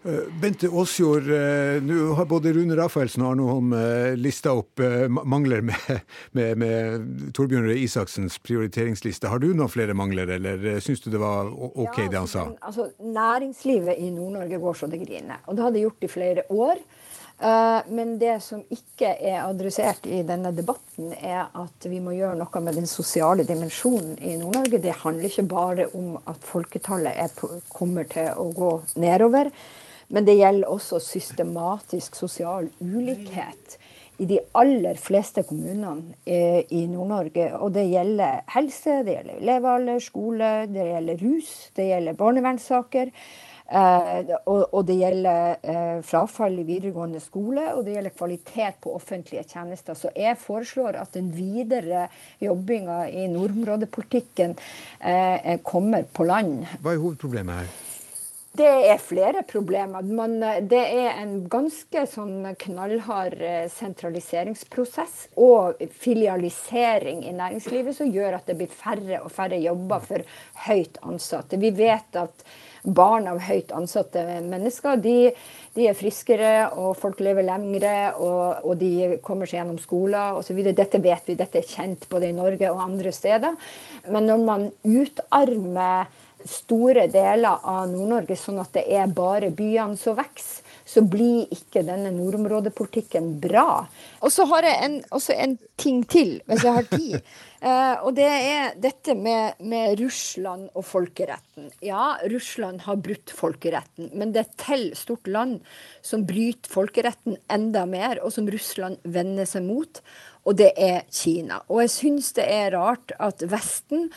Eh, 0.03 0.13
Bente 0.41 0.65
Aasjord, 0.67 1.27
eh, 1.29 1.77
nå 1.83 2.13
har 2.17 2.25
både 2.25 2.53
Rune 2.55 2.73
Rafaelsen 2.77 3.21
og 3.21 3.35
Arne 3.35 3.43
Holm 3.45 3.73
eh, 3.77 4.15
lista 4.17 4.55
opp 4.57 4.81
mangler 5.13 5.61
med, 5.61 5.99
med, 6.37 6.57
med 6.57 7.33
Torbjørn 7.37 7.67
Røe 7.69 7.77
Isaksens 7.83 8.39
prioriteringsliste. 8.41 9.29
Har 9.29 9.43
du 9.43 9.51
noen 9.53 9.69
flere 9.69 9.93
mangler, 9.97 10.31
eller 10.39 10.81
syns 10.81 11.03
du 11.05 11.11
det 11.13 11.21
var 11.21 11.51
OK 11.53 11.99
det 12.07 12.17
han 12.17 12.29
sa? 12.31 12.47
Altså, 12.65 12.89
næringslivet 12.97 14.01
i 14.01 14.09
Nord-Norge 14.15 14.57
går 14.63 14.79
så 14.79 14.89
det 14.89 15.03
griner. 15.03 15.43
Og 15.45 15.57
det 15.57 15.65
har 15.67 15.75
det 15.75 15.85
gjort 15.85 16.07
i 16.07 16.09
flere 16.09 16.47
år. 16.49 16.81
Men 17.89 18.19
det 18.21 18.35
som 18.45 18.59
ikke 18.69 19.15
er 19.17 19.39
adressert 19.47 20.05
i 20.05 20.19
denne 20.25 20.51
debatten, 20.53 21.09
er 21.17 21.47
at 21.57 21.87
vi 21.89 21.97
må 22.03 22.13
gjøre 22.13 22.37
noe 22.37 22.61
med 22.61 22.77
den 22.77 22.85
sosiale 22.89 23.45
dimensjonen 23.49 24.13
i 24.21 24.35
Nord-Norge. 24.37 24.77
Det 24.83 24.93
handler 25.01 25.25
ikke 25.25 25.47
bare 25.49 25.87
om 25.97 26.19
at 26.29 26.45
folketallet 26.45 27.17
er, 27.17 27.33
kommer 27.73 28.05
til 28.13 28.29
å 28.37 28.45
gå 28.53 28.75
nedover. 29.01 29.49
Men 30.11 30.27
det 30.27 30.37
gjelder 30.39 30.71
også 30.71 30.99
systematisk 31.03 32.17
sosial 32.19 32.67
ulikhet 32.81 33.77
i 34.21 34.27
de 34.29 34.37
aller 34.57 34.99
fleste 35.01 35.41
kommunene 35.47 36.13
eh, 36.29 36.61
i 36.69 36.83
Nord-Norge. 36.89 37.47
Og 37.57 37.71
det 37.73 37.87
gjelder 37.89 38.43
helse, 38.53 38.99
det 39.05 39.15
gjelder 39.15 39.45
levealder, 39.49 40.03
skole, 40.03 40.51
det 40.69 40.89
gjelder 40.91 41.23
rus, 41.23 41.53
det 41.77 41.87
gjelder 41.89 42.19
barnevernssaker. 42.19 43.13
Eh, 43.71 44.33
og, 44.51 44.81
det 44.85 44.97
gjelder 44.99 45.53
eh, 45.63 45.99
frafall 46.05 46.59
i 46.59 46.67
videregående 46.67 47.21
skole, 47.23 47.69
og 47.73 47.85
det 47.87 47.95
gjelder 47.95 48.17
kvalitet 48.19 48.81
på 48.83 48.93
offentlige 48.99 49.45
tjenester. 49.47 49.97
Så 49.97 50.11
jeg 50.13 50.37
foreslår 50.43 50.99
at 51.01 51.15
den 51.17 51.31
videre 51.33 52.09
jobbinga 52.43 53.05
i 53.09 53.29
nordområdepolitikken 53.31 54.57
kommer 55.65 56.05
på 56.13 56.27
land. 56.27 56.67
Hva 56.83 56.93
er 56.93 57.01
hovedproblemet 57.01 57.63
her? 57.63 57.79
Det 58.51 58.67
er 58.67 58.97
flere 58.99 59.45
problemer. 59.47 60.03
Men 60.03 60.41
det 60.67 60.81
er 60.81 61.21
en 61.21 61.37
ganske 61.51 62.03
sånn 62.11 62.49
knallhard 62.59 63.37
eh, 63.39 63.69
sentraliseringsprosess 63.71 65.29
og 65.39 65.79
filialisering 66.03 67.23
i 67.29 67.31
næringslivet 67.37 67.95
som 67.95 68.11
gjør 68.11 68.41
at 68.41 68.51
det 68.51 68.57
blir 68.59 68.73
færre 68.75 69.21
og 69.23 69.31
færre 69.31 69.61
jobber 69.61 70.03
for 70.03 70.27
høyt 70.65 70.99
ansatte. 71.07 71.61
Vi 71.61 71.71
vet 71.77 72.19
at 72.19 72.43
barn 72.83 73.29
av 73.29 73.39
høyt 73.45 73.71
ansatte 73.77 74.23
mennesker 74.43 74.99
de, 74.99 75.31
de 75.77 75.87
er 75.87 75.95
friskere, 75.95 76.53
og 76.75 76.97
folk 76.99 77.21
lever 77.23 77.45
lengre, 77.45 77.95
og, 78.17 78.65
og 78.65 78.79
de 78.81 79.19
kommer 79.23 79.47
seg 79.47 79.61
gjennom 79.61 79.79
skoler 79.79 80.39
osv. 80.39 80.59
Dette 80.73 80.99
vet 80.99 81.29
vi, 81.29 81.37
dette 81.39 81.61
er 81.61 81.69
kjent 81.69 82.09
både 82.11 82.31
i 82.31 82.35
Norge 82.35 82.73
og 82.73 82.83
andre 82.83 83.13
steder. 83.15 83.55
Men 84.11 84.27
når 84.27 84.43
man 84.47 84.67
utarmer 84.83 86.11
store 86.49 87.07
deler 87.11 87.61
av 87.67 87.89
Nord-Norge, 87.91 88.37
sånn 88.39 88.61
at 88.61 88.73
det 88.77 88.85
er 88.93 89.11
bare 89.15 89.51
byene 89.55 89.99
som 89.99 90.17
vokser, 90.17 90.67
så 90.91 91.03
blir 91.07 91.51
ikke 91.53 91.83
denne 91.87 92.09
nordområdepolitikken 92.15 93.35
bra. 93.39 93.85
Og 94.25 94.33
så 94.33 94.43
har 94.49 94.65
jeg 94.67 94.79
en, 94.87 94.97
også 95.13 95.35
en 95.37 95.53
ting 95.79 96.01
til, 96.09 96.33
hvis 96.49 96.65
jeg 96.65 96.75
har 96.75 96.87
tid. 96.91 97.15
Uh, 97.61 97.95
og 98.05 98.15
det 98.17 98.27
er 98.27 98.73
dette 98.81 99.15
med, 99.15 99.61
med, 99.63 99.93
Russland 100.01 100.67
og 100.73 100.85
folkeretten. 100.89 101.69
Ja, 101.85 102.17
Russland 102.31 102.83
har 102.87 102.99
brutt 103.03 103.31
folkeretten, 103.35 104.11
men 104.17 104.33
det 104.35 104.43
er 104.43 104.51
til 104.65 104.89
stort 104.99 105.29
land 105.31 105.61
som 106.05 106.25
bryter 106.27 106.71
folkeretten 106.73 107.39
enda 107.51 107.85
mer, 107.87 108.19
og 108.25 108.33
som 108.35 108.49
Russland 108.51 108.99
vender 109.03 109.47
seg 109.47 109.63
mot, 109.67 110.03
og 110.43 110.57
det 110.57 110.71
er 110.81 111.03
Kina. 111.13 111.61
Og 111.69 111.83
jeg 111.85 111.93
syns 111.93 112.33
det 112.35 112.49
er 112.49 112.73
rart 112.75 113.13
at 113.21 113.45
Vesten 113.51 114.09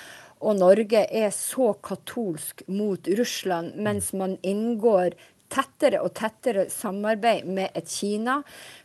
og 0.45 0.59
Norge 0.61 1.07
er 1.09 1.30
så 1.34 1.72
katolsk 1.84 2.64
mot 2.68 3.09
Russland, 3.18 3.78
mens 3.80 4.12
man 4.16 4.36
inngår 4.45 5.16
tettere 5.55 6.01
og 6.03 6.14
tettere 6.16 6.66
samarbeid 6.72 7.47
med 7.47 7.74
et 7.78 7.88
Kina 7.90 8.38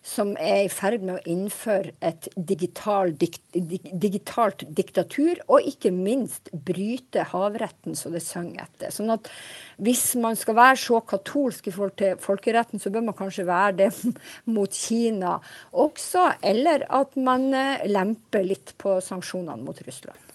som 0.05 0.36
er 0.38 0.66
i 0.66 0.72
ferd 0.72 1.03
med 1.05 1.16
å 1.16 1.32
innføre 1.32 1.93
et 2.05 2.28
digital 2.36 3.14
dikt, 3.18 3.41
digitalt 3.55 4.66
diktatur, 4.78 5.39
og 5.47 5.66
ikke 5.72 5.91
minst 5.95 6.51
bryte 6.53 7.26
havretten 7.32 7.97
så 7.97 8.12
det 8.14 8.24
synger 8.26 8.68
etter. 8.68 8.93
Sånn 8.93 9.14
at 9.16 9.30
hvis 9.82 10.05
man 10.22 10.38
skal 10.39 10.57
være 10.60 10.80
så 10.84 11.01
katolsk 11.10 11.70
i 11.70 11.76
forhold 11.76 11.97
til 12.01 12.22
folkeretten, 12.22 12.82
så 12.82 12.93
bør 12.93 13.07
man 13.10 13.18
kanskje 13.18 13.47
være 13.49 13.78
det 13.84 13.91
mot 14.55 14.74
Kina 14.76 15.38
også, 15.72 16.32
eller 16.45 16.86
at 17.01 17.16
man 17.20 17.49
eh, 17.55 17.88
lemper 17.89 18.45
litt 18.45 18.76
på 18.82 18.99
sanksjonene 19.03 19.64
mot 19.64 19.88
Russland. 19.88 20.28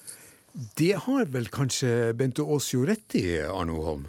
Det 0.55 0.93
har 1.03 1.25
vel 1.35 1.49
kanskje 1.51 2.13
Bente 2.15 2.45
Aasjo 2.47 2.85
rett 2.87 3.17
i, 3.19 3.25
Arno 3.43 3.81
Holm? 3.83 4.05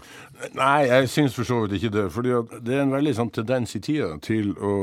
Nei, 0.53 0.85
jeg 0.85 1.09
syns 1.09 1.33
for 1.33 1.47
så 1.47 1.57
vidt 1.63 1.79
ikke 1.79 1.89
det. 1.95 2.03
fordi 2.13 2.35
det 2.61 2.75
er 2.75 2.83
en 2.83 2.93
veldig 2.93 3.13
sånn 3.17 3.31
tendens 3.33 3.73
i 3.73 3.81
tida 3.81 4.11
til 4.21 4.51
å 4.53 4.75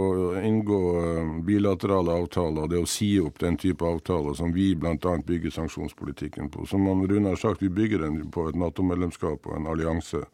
inngå 0.42 0.80
eh, 0.98 1.30
bilaterale 1.46 2.18
avtaler, 2.24 2.66
det 2.66 2.82
å 2.82 2.88
si 2.90 3.12
opp 3.22 3.38
den 3.44 3.60
type 3.62 3.86
avtaler 3.86 4.34
som 4.34 4.50
vi 4.50 4.72
bl.a. 4.74 4.96
bygger 4.98 5.54
sanksjonspolitikken 5.54 6.50
på. 6.50 6.66
Som 6.66 6.88
Rune 6.90 7.30
har 7.30 7.38
sagt, 7.38 7.62
vi 7.62 7.70
bygger 7.70 8.08
den 8.08 8.24
på 8.34 8.48
et 8.50 8.58
Nato-medlemskap 8.58 9.46
og 9.46 9.60
en 9.60 9.70
allianse. 9.70 10.24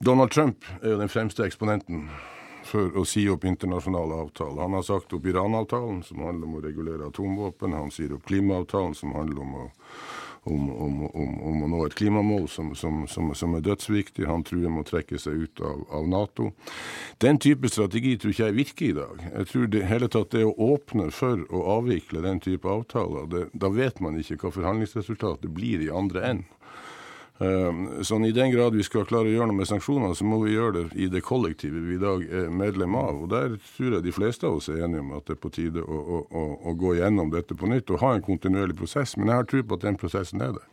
Donald 0.00 0.32
Trump 0.32 0.64
er 0.80 0.94
jo 0.94 1.02
den 1.04 1.12
fremste 1.12 1.44
eksponenten 1.44 2.08
for 2.72 2.96
å 2.96 3.04
si 3.08 3.26
opp 3.28 3.44
internasjonale 3.48 4.22
avtaler. 4.24 4.64
Han 4.64 4.78
har 4.78 4.86
sagt 4.86 5.12
opp 5.12 5.26
Iran-avtalen, 5.28 6.02
som 6.06 6.24
handler 6.24 6.48
om 6.48 6.58
å 6.58 6.64
regulere 6.64 7.08
atomvåpen. 7.10 7.76
Han 7.76 7.92
sier 7.92 8.16
opp 8.16 8.26
klimaavtalen, 8.30 8.96
som 8.96 9.12
handler 9.16 9.42
om 9.44 9.54
å, 9.60 9.64
om, 10.50 10.70
om, 10.86 11.02
om, 11.12 11.60
å 11.62 11.68
nå 11.70 11.82
et 11.86 11.96
klimamål 11.98 12.48
som, 12.50 12.72
som, 12.78 13.04
som, 13.06 13.56
er 13.58 13.66
dødsviktig. 13.66 14.24
Han 14.26 14.46
truer 14.48 14.72
med 14.72 14.86
å 14.86 14.88
trekke 14.88 15.20
seg 15.20 15.44
ut 15.44 15.62
av, 15.62 15.84
av, 15.92 16.08
Nato. 16.08 16.50
Den 17.22 17.38
type 17.42 17.70
strategi 17.70 18.16
tror 18.16 18.34
ikke 18.34 18.48
jeg 18.48 18.58
virker 18.58 18.88
i 18.88 18.96
dag. 18.96 19.22
Jeg 19.28 19.50
tror 19.52 19.68
det 19.74 19.84
hele 19.92 20.08
tatt 20.10 20.32
det 20.34 20.46
å 20.48 20.56
åpne 20.72 21.10
for 21.14 21.44
å 21.52 21.66
avvikle 21.76 22.24
den 22.24 22.40
type 22.42 22.68
avtaler, 22.68 23.28
det, 23.30 23.44
da 23.52 23.70
vet 23.72 24.00
man 24.02 24.18
ikke 24.18 24.40
hva 24.40 24.56
forhandlingsresultatet 24.56 25.52
blir 25.52 25.84
i 25.84 25.92
andre 25.92 26.26
enden. 26.32 26.58
Sånn 28.06 28.26
I 28.26 28.32
den 28.34 28.52
grad 28.52 28.76
vi 28.76 28.84
skal 28.86 29.06
klare 29.08 29.30
å 29.30 29.32
gjøre 29.32 29.48
noe 29.50 29.58
med 29.62 29.68
sanksjoner, 29.70 30.14
så 30.14 30.26
må 30.28 30.38
vi 30.44 30.54
gjøre 30.54 30.72
det 30.76 30.84
i 31.00 31.08
det 31.10 31.24
kollektivet 31.26 31.82
vi 31.88 31.96
i 31.96 32.02
dag 32.02 32.22
er 32.28 32.50
medlem 32.52 32.94
av. 32.98 33.24
Og 33.24 33.30
Der 33.32 33.56
tror 33.76 33.96
jeg 33.96 34.06
de 34.06 34.14
fleste 34.14 34.46
av 34.46 34.60
oss 34.60 34.70
er 34.70 34.84
enige 34.86 35.02
om 35.02 35.12
at 35.16 35.26
det 35.26 35.36
er 35.36 35.42
på 35.42 35.52
tide 35.54 35.82
å, 35.82 35.98
å, 36.00 36.22
å, 36.30 36.44
å 36.70 36.74
gå 36.78 36.96
gjennom 37.00 37.32
dette 37.32 37.56
på 37.58 37.70
nytt 37.70 37.90
og 37.90 38.02
ha 38.04 38.14
en 38.16 38.26
kontinuerlig 38.26 38.76
prosess. 38.78 39.16
Men 39.16 39.32
jeg 39.32 39.40
har 39.40 39.48
tro 39.50 39.62
på 39.64 39.78
at 39.78 39.86
den 39.88 39.98
prosessen 40.00 40.44
er 40.44 40.54
der. 40.58 40.68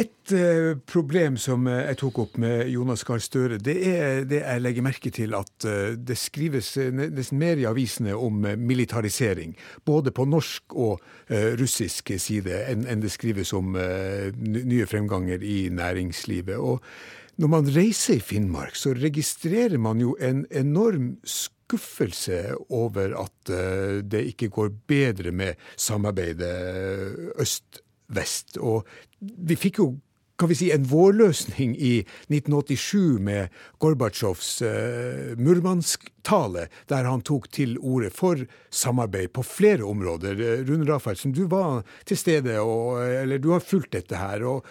Et 0.00 0.32
uh, 0.32 0.78
problem 0.88 1.34
som 1.40 1.66
uh, 1.68 1.74
jeg 1.90 1.98
tok 2.00 2.20
opp 2.22 2.38
med 2.40 2.70
Jonas 2.72 3.02
Gahr 3.04 3.20
Støre, 3.20 3.58
det 3.60 3.74
er 3.84 4.22
det 4.28 4.38
jeg 4.40 4.62
legger 4.62 4.86
merke 4.86 5.10
til 5.12 5.34
at 5.36 5.66
uh, 5.68 5.92
det 5.98 6.16
skrives 6.16 6.72
nesten 6.78 7.40
mer 7.40 7.60
i 7.60 7.66
avisene 7.68 8.14
om 8.16 8.38
militarisering. 8.56 9.52
Både 9.84 10.14
på 10.14 10.24
norsk 10.28 10.76
og 10.78 11.02
russisk 11.60 12.12
side 12.18 12.62
enn 12.70 12.86
en 12.90 13.02
det 13.02 13.10
skrives 13.12 13.52
om 13.56 13.74
nye 13.74 14.86
fremganger 14.88 15.42
i 15.46 15.68
næringslivet. 15.74 16.56
Og 16.56 16.80
når 17.40 17.52
man 17.52 17.70
reiser 17.74 18.16
i 18.16 18.24
Finnmark, 18.24 18.76
så 18.78 18.94
registrerer 18.96 19.78
man 19.78 20.00
jo 20.02 20.16
en 20.20 20.42
enorm 20.50 21.12
skuffelse 21.22 22.56
over 22.68 23.14
at 23.20 23.54
det 24.10 24.24
ikke 24.32 24.50
går 24.56 24.72
bedre 24.90 25.32
med 25.32 25.60
samarbeidet 25.76 26.54
øst-vest. 28.10 28.58
Og 28.58 28.86
vi 29.20 29.56
fikk 29.56 29.78
jo 29.78 29.96
kan 30.40 30.48
vi 30.48 30.54
si, 30.56 30.70
en 30.72 30.86
vårløsning 30.88 31.74
i 31.76 31.98
1987 32.32 33.18
med 33.20 33.50
Gorbatsjovs 33.78 34.62
uh, 34.64 35.36
Murmansk-tale, 35.36 36.62
der 36.88 37.04
han 37.04 37.20
tok 37.20 37.50
til 37.52 37.76
orde 37.76 38.08
for 38.08 38.40
samarbeid 38.72 39.34
på 39.36 39.44
flere 39.44 39.84
områder. 39.84 40.64
Rune 40.64 40.88
Rafaelsen, 40.88 41.34
du 41.36 41.44
var 41.44 41.84
til 42.08 42.16
stede, 42.16 42.56
og, 42.56 43.04
eller 43.04 43.36
du 43.36 43.50
har 43.52 43.60
fulgt 43.60 43.92
dette 43.92 44.16
her. 44.16 44.40
og 44.48 44.64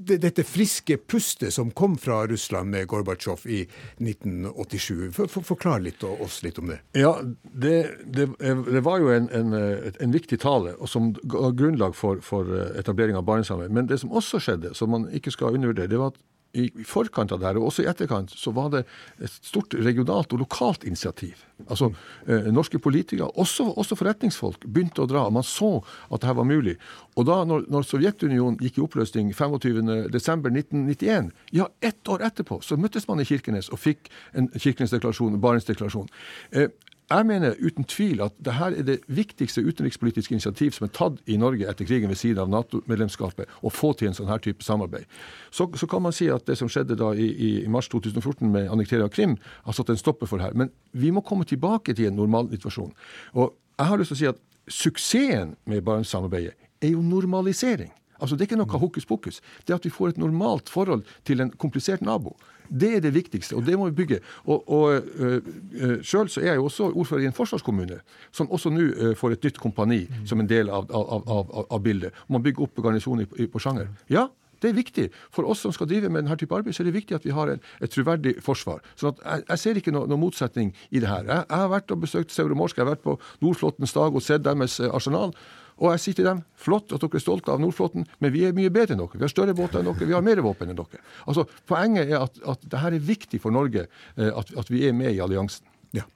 dette 0.00 0.44
friske 0.46 0.96
pustet 0.96 1.54
som 1.54 1.70
kom 1.70 1.96
fra 2.00 2.22
Russland 2.26 2.70
med 2.70 2.86
Gorbatsjov 2.90 3.46
i 3.46 3.60
1987. 3.98 5.10
For, 5.16 5.30
for, 5.30 5.46
forklar 5.52 5.82
litt 5.84 6.04
oss 6.04 6.40
litt 6.46 6.58
om 6.58 6.72
det. 6.72 6.80
Ja, 6.98 7.18
Det, 7.42 7.76
det, 8.04 8.28
det 8.38 8.80
var 8.86 9.00
jo 9.02 9.10
en, 9.12 9.28
en, 9.34 9.54
en, 10.00 10.12
viktig 10.14 10.40
tale 10.40 10.72
og 10.78 10.88
som 10.88 11.12
ga 11.28 11.50
grunnlag 11.56 11.94
for, 11.96 12.22
for 12.24 12.48
etablering 12.78 13.18
av 13.18 13.26
Barentssamarbeidet. 13.28 13.74
Men 13.76 13.90
det 13.90 14.00
som 14.02 14.12
også 14.16 14.40
skjedde, 14.40 14.74
som 14.74 14.92
man 14.94 15.08
ikke 15.14 15.32
skal 15.34 15.56
undervurdere, 15.58 15.90
det 15.90 16.00
var 16.00 16.14
at 16.14 16.20
i 16.52 16.70
forkant 16.86 17.32
av 17.32 17.40
det 17.40 17.46
her, 17.46 17.58
og 17.60 17.68
også 17.68 17.84
i 17.84 17.88
etterkant, 17.90 18.32
så 18.34 18.50
var 18.54 18.70
det 18.72 18.82
et 19.22 19.30
stort 19.30 19.74
regionalt 19.78 20.32
og 20.34 20.42
lokalt 20.42 20.84
initiativ. 20.88 21.44
Altså, 21.68 21.92
eh, 22.26 22.48
Norske 22.52 22.78
politikere, 22.78 23.30
også, 23.38 23.64
også, 23.76 23.96
forretningsfolk, 23.96 24.64
begynte 24.66 25.02
å 25.02 25.06
dra. 25.06 25.26
og 25.26 25.32
Man 25.32 25.42
så 25.46 25.84
at 26.10 26.20
dette 26.20 26.36
var 26.36 26.44
mulig. 26.48 26.76
Og 27.16 27.26
da 27.26 27.44
når, 27.44 27.66
når 27.70 27.82
Sovjetunionen 27.86 28.58
gikk 28.58 28.78
i 28.78 28.84
oppløsning 28.84 29.32
25.12.1991, 29.32 31.30
ja, 31.52 31.68
ett 31.80 32.08
år 32.08 32.24
etterpå, 32.26 32.60
så 32.62 32.76
møttes 32.80 33.06
man 33.08 33.20
i 33.20 33.28
Kirkenes 33.28 33.70
og 33.70 33.78
fikk 33.78 34.10
en 34.34 34.48
Kirkenes-deklarasjon, 34.56 35.40
Barentsdeklarasjon. 35.40 36.08
Eh, 36.52 36.68
jeg 37.10 37.26
mener 37.26 37.56
uten 37.58 37.86
tvil 37.90 38.20
at 38.22 38.36
dette 38.38 38.66
er 38.66 38.86
det 38.86 38.96
viktigste 39.10 39.64
utenrikspolitiske 39.66 40.34
initiativ 40.36 40.76
som 40.76 40.86
er 40.86 40.92
tatt 40.94 41.16
i 41.26 41.38
Norge 41.40 41.66
etter 41.66 41.88
krigen 41.88 42.10
ved 42.12 42.20
siden 42.20 42.44
av 42.44 42.50
Nato-medlemskapet, 42.52 43.50
å 43.66 43.72
få 43.74 43.92
til 43.98 44.10
en 44.10 44.16
sånn 44.16 44.30
her 44.30 44.42
type 44.42 44.62
samarbeid. 44.62 45.08
Så, 45.50 45.66
så, 45.74 45.88
kan 45.90 46.04
man 46.04 46.14
si 46.14 46.28
at 46.30 46.46
det 46.46 46.58
som 46.60 46.70
skjedde 46.70 46.98
da 47.00 47.10
i, 47.14 47.30
i 47.48 47.50
mars 47.68 47.90
2014 47.90 48.46
med 48.46 48.70
annektering 48.70 49.08
av 49.08 49.14
Krim, 49.14 49.34
har 49.66 49.76
satt 49.76 49.90
en 49.90 49.98
stopper 49.98 50.30
for 50.30 50.42
her. 50.42 50.54
Men 50.54 50.70
vi 50.92 51.10
må 51.10 51.24
komme 51.26 51.48
tilbake 51.48 51.96
til 51.98 52.12
en 52.12 52.18
normalsituasjon. 52.20 52.94
Og 53.34 53.56
jeg 53.80 53.90
har 53.90 53.98
lyst 53.98 54.14
til 54.14 54.18
å 54.18 54.22
si 54.22 54.30
at 54.30 54.44
suksessen 54.70 55.56
med 55.66 55.82
Barentssamarbeidet 55.86 56.54
er 56.80 56.94
jo 56.94 57.02
normalisering. 57.02 57.90
Altså 58.20 58.36
Det 58.36 58.44
er 58.44 58.50
ikke 58.52 58.60
noe 58.60 58.80
hokus 58.80 59.08
pokus. 59.08 59.40
Det 59.64 59.72
er 59.72 59.80
at 59.80 59.86
vi 59.88 59.92
får 59.92 60.14
et 60.14 60.20
normalt 60.20 60.68
forhold 60.68 61.02
til 61.24 61.40
en 61.40 61.50
komplisert 61.50 62.04
nabo. 62.04 62.36
Det 62.70 62.90
er 62.96 63.04
det 63.04 63.14
viktigste, 63.14 63.56
og 63.58 63.66
det 63.66 63.76
må 63.78 63.88
vi 63.90 63.96
bygge. 64.02 64.20
Og, 64.46 64.70
og 64.70 65.10
uh, 65.20 65.96
Sjøl 66.06 66.30
så 66.30 66.42
er 66.42 66.52
jeg 66.52 66.60
jo 66.60 66.68
også 66.70 66.90
ordfører 66.90 67.24
i 67.26 67.30
en 67.30 67.36
forsvarskommune, 67.36 68.00
som 68.32 68.50
også 68.50 68.70
nå 68.70 68.88
uh, 68.94 69.14
får 69.18 69.36
et 69.36 69.48
nytt 69.48 69.58
kompani 69.58 70.04
mm. 70.06 70.26
som 70.30 70.40
en 70.40 70.50
del 70.50 70.70
av, 70.70 70.90
av, 70.94 71.24
av, 71.26 71.56
av 71.66 71.80
bildet. 71.82 72.14
Man 72.28 72.44
bygger 72.46 72.68
opp 72.68 72.84
garnisonen 72.84 73.26
på 73.26 73.62
Sjanger. 73.62 73.90
Ja, 74.12 74.28
det 74.60 74.70
er 74.70 74.76
viktig. 74.76 75.06
For 75.32 75.48
oss 75.48 75.62
som 75.64 75.72
skal 75.72 75.88
drive 75.88 76.10
med 76.12 76.24
denne 76.24 76.36
type 76.38 76.54
arbeid, 76.56 76.76
så 76.76 76.84
er 76.84 76.90
det 76.90 76.98
viktig 76.98 77.16
at 77.16 77.24
vi 77.24 77.32
har 77.34 77.52
en, 77.52 77.62
et 77.80 77.92
troverdig 77.92 78.36
forsvar. 78.44 78.82
Så 78.94 79.14
jeg, 79.16 79.44
jeg, 79.48 79.62
ser 79.62 79.80
ikke 79.80 79.94
noen 79.94 80.10
noe 80.10 80.20
motsetning 80.20 80.74
i 80.90 81.00
det 81.00 81.08
her. 81.08 81.24
Jeg, 81.24 81.46
jeg 81.48 81.62
har 81.62 81.72
vært 81.72 81.94
og 81.94 82.04
besøkt 82.04 82.34
Seuromorsk, 82.34 82.76
jeg 82.76 82.84
har 82.84 82.92
vært 82.92 83.06
på 83.06 83.16
Nordflåtens 83.40 83.96
dag 83.96 84.14
og 84.14 84.24
sett 84.24 84.44
deres 84.44 84.76
arsenal. 84.90 85.32
Og 85.80 85.94
jeg 85.94 86.02
sier 86.02 86.18
til 86.18 86.28
dem 86.28 86.42
flott 86.60 86.92
at 86.92 87.00
dere 87.00 87.16
er 87.16 87.24
stolte 87.24 87.52
av 87.54 87.60
Nordflåten, 87.62 88.04
men 88.20 88.32
vi 88.34 88.44
er 88.44 88.56
mye 88.56 88.72
bedre 88.72 88.94
enn 88.94 89.00
dere. 89.00 89.16
Vi 89.16 89.24
har 89.24 89.32
større 89.32 89.56
båter 89.56 89.80
enn 89.80 89.88
dere, 89.88 90.08
vi 90.10 90.16
har 90.16 90.24
mer 90.24 90.42
våpen 90.44 90.72
enn 90.72 90.78
dere. 90.78 91.00
Altså, 91.24 91.46
Poenget 91.70 92.12
er 92.12 92.20
at, 92.20 92.36
at 92.52 92.64
det 92.68 92.82
her 92.82 92.96
er 92.96 93.08
viktig 93.10 93.40
for 93.40 93.54
Norge, 93.54 93.86
eh, 94.16 94.30
at, 94.30 94.52
at 94.60 94.72
vi 94.72 94.84
er 94.88 94.96
med 94.96 95.14
i 95.14 95.22
alliansen. 95.24 95.64
Ja. 95.96 96.06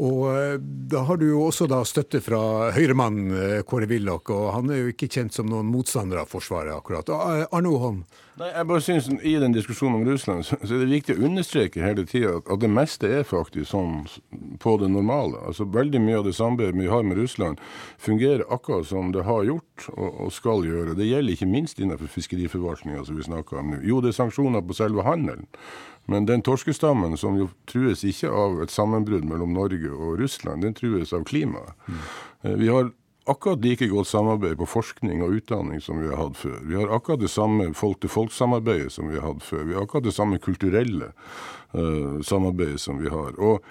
Og 0.00 0.24
eh, 0.32 0.54
da 0.88 1.02
har 1.04 1.18
du 1.20 1.26
jo 1.28 1.42
også 1.44 1.66
da 1.68 1.82
støtte 1.84 2.22
fra 2.24 2.70
Høyremannen 2.72 3.32
eh, 3.36 3.58
Kåre 3.68 3.88
Willoch, 3.90 4.30
og 4.32 4.48
han 4.54 4.72
er 4.72 4.80
jo 4.80 4.92
ikke 4.94 5.10
kjent 5.12 5.36
som 5.36 5.50
noen 5.50 5.68
motstander 5.68 6.22
av 6.22 6.32
Forsvaret, 6.32 6.72
akkurat. 6.72 7.12
Arne 7.12 7.48
Arno 7.52 7.76
Holm? 7.82 8.00
Nei, 8.40 8.48
jeg 8.48 8.64
bare 8.64 8.80
synes 8.80 9.10
I 9.28 9.34
den 9.42 9.52
diskusjonen 9.52 9.98
om 9.98 10.06
Russland 10.08 10.46
så 10.48 10.56
er 10.56 10.70
det 10.80 10.88
viktig 10.88 11.18
å 11.18 11.26
understreke 11.28 11.82
hele 11.84 12.06
tida 12.08 12.38
at, 12.38 12.54
det 12.62 12.70
meste 12.72 13.10
er 13.18 13.26
faktisk 13.28 13.68
sånn 13.74 14.06
på 14.62 14.78
det 14.80 14.88
normale. 14.88 15.36
Altså 15.50 15.68
Veldig 15.68 16.00
mye 16.00 16.22
av 16.22 16.24
det 16.24 16.32
samarbeidet 16.38 16.80
vi 16.80 16.88
har 16.88 17.04
med 17.04 17.20
Russland, 17.20 17.60
fungerer 18.00 18.46
akkurat 18.48 18.88
som 18.88 19.12
det 19.12 19.26
har 19.28 19.44
gjort 19.44 19.90
og, 19.92 20.08
og 20.08 20.32
skal 20.32 20.64
gjøre. 20.64 20.96
Det 20.96 21.10
gjelder 21.10 21.36
ikke 21.36 21.52
minst 21.52 21.84
innenfor 21.84 22.08
fiskeriforvaltninga 22.16 23.04
som 23.04 23.20
vi 23.20 23.28
snakker 23.28 23.60
om 23.60 23.74
nå. 23.76 23.82
Jo, 23.84 24.00
det 24.00 24.14
er 24.14 24.22
sanksjoner 24.22 24.64
på 24.64 24.80
selve 24.80 25.04
handelen. 25.04 25.44
Men 26.12 26.28
den 26.28 26.44
torskestammen, 26.44 27.16
som 27.20 27.38
jo 27.40 27.48
trues 27.70 28.04
ikke 28.08 28.30
av 28.30 28.62
et 28.64 28.72
sammenbrudd 28.72 29.24
mellom 29.28 29.54
Norge 29.56 29.92
og 29.92 30.18
Russland, 30.20 30.66
den 30.66 30.76
trues 30.78 31.14
av 31.16 31.24
klimaet. 31.28 31.72
Mm. 31.88 32.02
Vi 32.60 32.68
har 32.68 32.90
akkurat 33.30 33.64
like 33.64 33.86
godt 33.86 34.08
samarbeid 34.10 34.58
på 34.58 34.66
forskning 34.66 35.22
og 35.22 35.38
utdanning 35.38 35.80
som 35.80 36.00
vi 36.02 36.10
har 36.10 36.18
hatt 36.18 36.36
før. 36.36 36.58
Vi 36.66 36.78
har 36.78 36.90
akkurat 36.94 37.22
det 37.22 37.30
samme 37.30 37.68
folk-til-folk-samarbeidet 37.78 38.90
som 38.92 39.10
vi 39.10 39.20
har 39.20 39.28
hatt 39.28 39.46
før. 39.46 39.64
Vi 39.68 39.76
har 39.76 39.86
akkurat 39.86 40.08
det 40.08 40.16
samme 40.16 40.40
kulturelle 40.42 41.12
uh, 41.74 42.18
samarbeidet 42.26 42.80
som 42.82 42.98
vi 42.98 43.12
har. 43.12 43.38
Og 43.38 43.62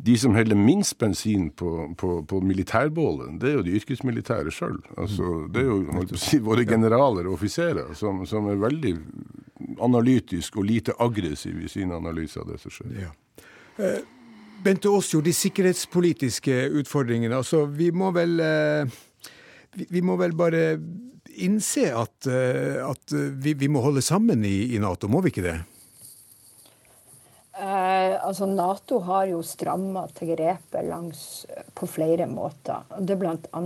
de 0.00 0.18
som 0.18 0.34
heller 0.34 0.56
minst 0.56 0.98
bensin 0.98 1.50
på, 1.50 1.94
på, 1.98 2.22
på 2.22 2.40
militærbålet, 2.40 3.32
det 3.40 3.50
er 3.50 3.56
jo 3.56 3.64
de 3.66 3.74
yrkesmilitære 3.80 4.52
sjøl. 4.54 4.76
Altså, 4.94 5.30
det 5.50 5.64
er 5.64 5.72
jo 5.72 6.04
si, 6.14 6.38
våre 6.42 6.62
generaler 6.68 7.26
og 7.26 7.34
offiserer 7.34 7.90
som, 7.98 8.22
som, 8.26 8.46
er 8.46 8.60
veldig 8.62 8.92
analytisk 9.82 10.60
og 10.60 10.68
lite 10.68 10.94
aggressiv 11.02 11.58
i 11.64 11.70
sin 11.72 11.90
analyse 11.94 12.38
av 12.38 12.46
det 12.52 12.60
som 12.62 12.74
skjer. 12.76 12.94
Ja. 13.08 13.10
Eh, 13.82 13.98
Bente 14.62 14.90
Åsjord, 14.90 15.26
de 15.26 15.34
sikkerhetspolitiske 15.34 16.60
utfordringene. 16.78 17.34
altså 17.34 17.64
Vi 17.66 17.90
må 17.90 18.12
vel, 18.14 18.38
eh, 18.38 18.86
vi, 19.74 19.88
vi 19.98 20.02
må 20.02 20.14
vel 20.20 20.36
bare 20.38 20.78
innse 21.42 21.90
at, 21.90 22.30
eh, 22.30 22.78
at 22.86 23.18
vi, 23.42 23.54
vi, 23.58 23.66
må 23.66 23.82
holde 23.82 24.02
sammen 24.02 24.46
i, 24.46 24.76
i 24.76 24.78
Nato, 24.82 25.10
må 25.10 25.26
vi 25.26 25.34
ikke 25.34 25.46
det? 25.46 25.58
Eh, 27.58 28.26
altså 28.26 28.46
Nato 28.46 29.00
har 29.02 29.24
jo 29.32 29.40
stramma 29.42 30.04
til 30.14 30.30
grepet 30.36 30.86
langs, 30.86 31.22
på 31.74 31.88
flere 31.90 32.28
måter. 32.30 32.84
Det 33.02 33.16
er 33.16 33.18
bl.a. 33.18 33.62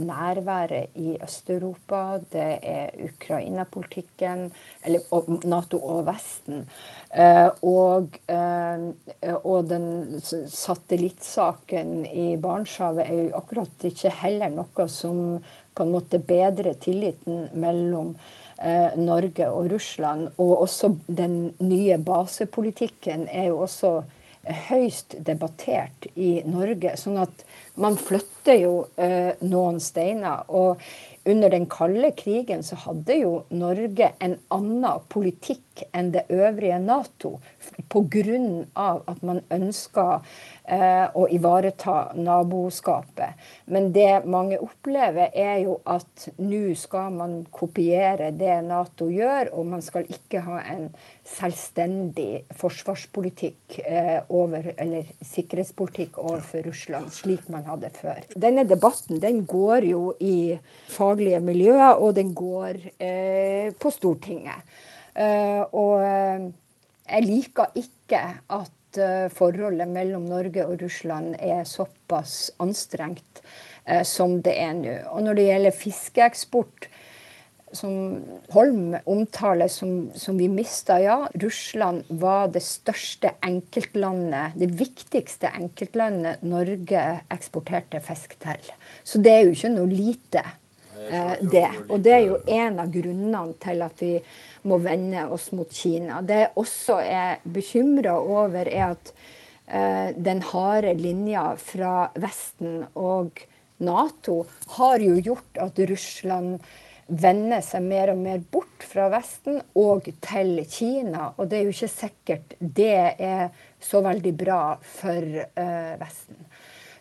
nærværet 0.00 0.96
i 0.96 1.18
Øst-Europa, 1.20 2.20
det 2.32 2.46
er 2.62 2.94
Ukraina-politikken, 3.04 4.46
eller 4.84 5.44
Nato 5.44 5.76
og 5.76 6.06
Vesten. 6.08 6.64
Eh, 7.12 7.50
og, 7.68 8.16
eh, 8.32 9.36
og 9.42 9.68
den 9.68 9.90
satellittsaken 10.24 12.06
i 12.06 12.30
Barentshavet 12.40 13.04
er 13.04 13.20
jo 13.26 13.42
akkurat 13.42 13.88
ikke 13.90 14.14
heller 14.22 14.56
noe 14.56 14.88
som 14.88 15.20
på 15.74 15.84
en 15.84 15.92
måte 15.92 16.22
bedrer 16.22 16.78
tilliten 16.80 17.50
mellom 17.60 18.14
eh, 18.14 18.43
Norge 18.96 19.48
og 19.50 19.70
Russland. 19.72 20.28
Og 20.38 20.66
også 20.66 20.94
den 21.06 21.54
nye 21.58 21.98
basepolitikken 21.98 23.28
er 23.30 23.50
jo 23.50 23.64
også 23.66 23.96
høyst 24.68 25.16
debattert 25.24 26.06
i 26.14 26.42
Norge. 26.46 26.96
sånn 26.96 27.18
at 27.18 27.44
Man 27.76 27.96
flytter 27.96 28.54
jo 28.54 28.86
eh, 28.96 29.34
noen 29.40 29.80
steiner. 29.80 30.44
og 30.48 30.80
under 31.26 31.48
den 31.48 31.66
kalde 31.66 32.10
krigen 32.12 32.62
så 32.62 32.76
hadde 32.76 33.14
jo 33.16 33.32
Norge 33.56 34.10
en 34.20 34.36
annen 34.52 35.06
politikk 35.08 35.86
enn 35.92 36.12
det 36.12 36.26
øvrige 36.28 36.78
Nato 36.78 37.38
pga. 37.88 39.00
at 39.06 39.22
man 39.22 39.40
ønsker 39.50 40.22
eh, 40.64 41.06
å 41.14 41.26
ivareta 41.30 42.14
naboskapet. 42.16 43.40
Men 43.66 43.92
det 43.92 44.24
mange 44.26 44.58
opplever, 44.62 45.30
er 45.34 45.64
jo 45.64 45.78
at 45.84 46.28
nå 46.38 46.74
skal 46.78 47.12
man 47.14 47.36
kopiere 47.50 48.30
det 48.34 48.56
Nato 48.66 49.08
gjør, 49.12 49.52
og 49.52 49.66
man 49.74 49.82
skal 49.82 50.08
ikke 50.10 50.42
ha 50.46 50.60
en 50.74 50.88
selvstendig 51.24 52.44
forsvarspolitikk 52.58 53.78
eh, 53.84 54.20
over, 54.28 54.72
eller 54.76 55.12
sikkerhetspolitikk 55.24 56.18
overfor 56.22 56.66
Russland, 56.68 57.12
slik 57.14 57.48
man 57.52 57.66
hadde 57.68 57.92
før. 57.96 58.24
Denne 58.34 58.66
debatten 58.68 59.22
den 59.22 59.44
går 59.48 59.88
jo 59.90 60.02
i 60.20 60.56
faglige 60.94 61.40
miljøer, 61.44 62.00
og 62.00 62.14
den 62.18 62.34
går 62.36 62.80
eh, 62.98 63.70
på 63.78 63.94
Stortinget. 63.94 64.74
Uh, 65.14 65.62
og 65.78 66.00
eh, 66.02 66.46
jeg 67.04 67.26
liker 67.26 67.76
ikke 67.78 68.22
at 68.56 68.98
uh, 69.00 69.28
forholdet 69.34 69.90
mellom 69.90 70.26
Norge 70.30 70.64
og 70.66 70.82
Russland 70.82 71.36
er 71.38 71.64
såpass 71.68 72.52
anstrengt 72.62 73.42
uh, 73.88 74.02
som 74.08 74.40
det 74.44 74.56
er 74.60 74.74
nå. 74.78 74.98
Og 75.12 75.26
når 75.26 75.38
det 75.38 75.48
gjelder 75.50 75.80
fiskeeksport, 75.84 76.88
som 77.74 78.20
Holm 78.54 78.94
omtaler 79.10 79.66
som, 79.72 80.12
som 80.14 80.36
vi 80.38 80.46
mista, 80.46 81.00
ja. 81.02 81.16
Russland 81.42 82.04
var 82.22 82.52
det 82.54 82.62
største 82.62 83.32
enkeltlandet, 83.42 84.54
det 84.60 84.68
viktigste 84.78 85.50
enkeltlandet 85.58 86.44
Norge 86.46 87.02
eksporterte 87.34 87.98
fisk 88.04 88.36
til. 88.44 88.70
Så 89.02 89.18
det 89.18 89.32
er 89.32 89.42
jo 89.48 89.56
ikke 89.56 89.72
noe 89.74 89.90
lite, 89.90 90.44
det. 91.50 91.66
Og 91.88 91.98
det 92.00 92.12
er 92.14 92.22
jo 92.28 92.38
en 92.48 92.78
av 92.80 92.92
grunnene 92.92 93.42
til 93.62 93.82
at 93.84 94.02
vi 94.02 94.12
må 94.64 94.78
vende 94.82 95.26
oss 95.32 95.50
mot 95.56 95.70
Kina. 95.72 96.20
Det 96.24 96.40
jeg 96.42 96.52
også 96.60 96.98
er 97.04 97.42
bekymra 97.44 98.16
over, 98.20 98.68
er 98.68 98.94
at 98.94 99.12
eh, 99.66 100.14
den 100.16 100.42
harde 100.52 100.94
linja 100.98 101.50
fra 101.60 102.08
Vesten 102.20 102.82
og 102.94 103.44
Nato 103.84 104.44
har 104.76 105.02
jo 105.02 105.18
gjort 105.20 105.60
at 105.60 105.78
Russland 105.90 106.58
vender 107.06 107.60
seg 107.64 107.84
mer 107.84 108.14
og 108.14 108.20
mer 108.22 108.40
bort 108.52 108.84
fra 108.88 109.10
Vesten 109.12 109.60
og 109.76 110.08
til 110.24 110.56
Kina. 110.70 111.32
Og 111.36 111.50
det 111.50 111.58
er 111.58 111.66
jo 111.66 111.74
ikke 111.74 111.92
sikkert 111.92 112.54
det 112.58 112.96
er 113.20 113.50
så 113.82 114.00
veldig 114.04 114.32
bra 114.40 114.62
for 114.80 115.40
eh, 115.44 115.92
Vesten. 116.00 116.46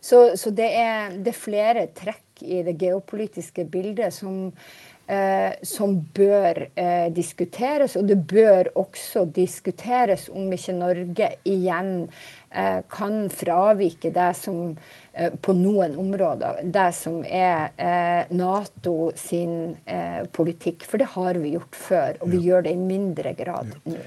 Så, 0.03 0.33
så 0.35 0.51
det, 0.51 0.67
er, 0.75 1.13
det, 1.15 1.31
er, 1.31 1.39
flere 1.39 1.85
trekk 1.95 2.41
i 2.43 2.59
det 2.67 2.73
geopolitiske 2.81 3.63
bildet 3.71 4.11
som 4.11 4.49
eh, 5.13 5.53
som 5.65 5.95
bør 6.15 6.59
eh, 6.75 7.09
diskuteres. 7.13 7.97
Og 7.99 8.07
det 8.09 8.17
bør 8.29 8.71
også 8.79 9.25
diskuteres 9.35 10.29
om 10.33 10.51
ikke 10.53 10.75
Norge 10.77 11.29
igjen 11.49 11.93
eh, 12.49 12.79
kan 12.91 13.27
fravike 13.33 14.13
det 14.15 14.31
som 14.39 14.73
eh, 15.13 15.33
på 15.33 15.55
noen 15.57 15.97
områder, 15.99 16.63
det 16.63 16.89
som 16.97 17.21
er 17.27 17.71
eh, 17.77 18.33
Nato 18.33 19.11
sin 19.19 19.75
eh, 19.85 20.23
politikk. 20.33 20.87
For 20.89 21.01
det 21.01 21.13
har 21.15 21.39
vi 21.43 21.55
gjort 21.57 21.77
før, 21.77 22.19
og 22.21 22.33
vi 22.33 22.41
ja. 22.41 22.49
gjør 22.49 22.67
det 22.67 22.75
i 22.75 22.83
mindre 22.83 23.37
grad 23.37 23.73
ja. 23.75 23.95
nå. 23.95 24.03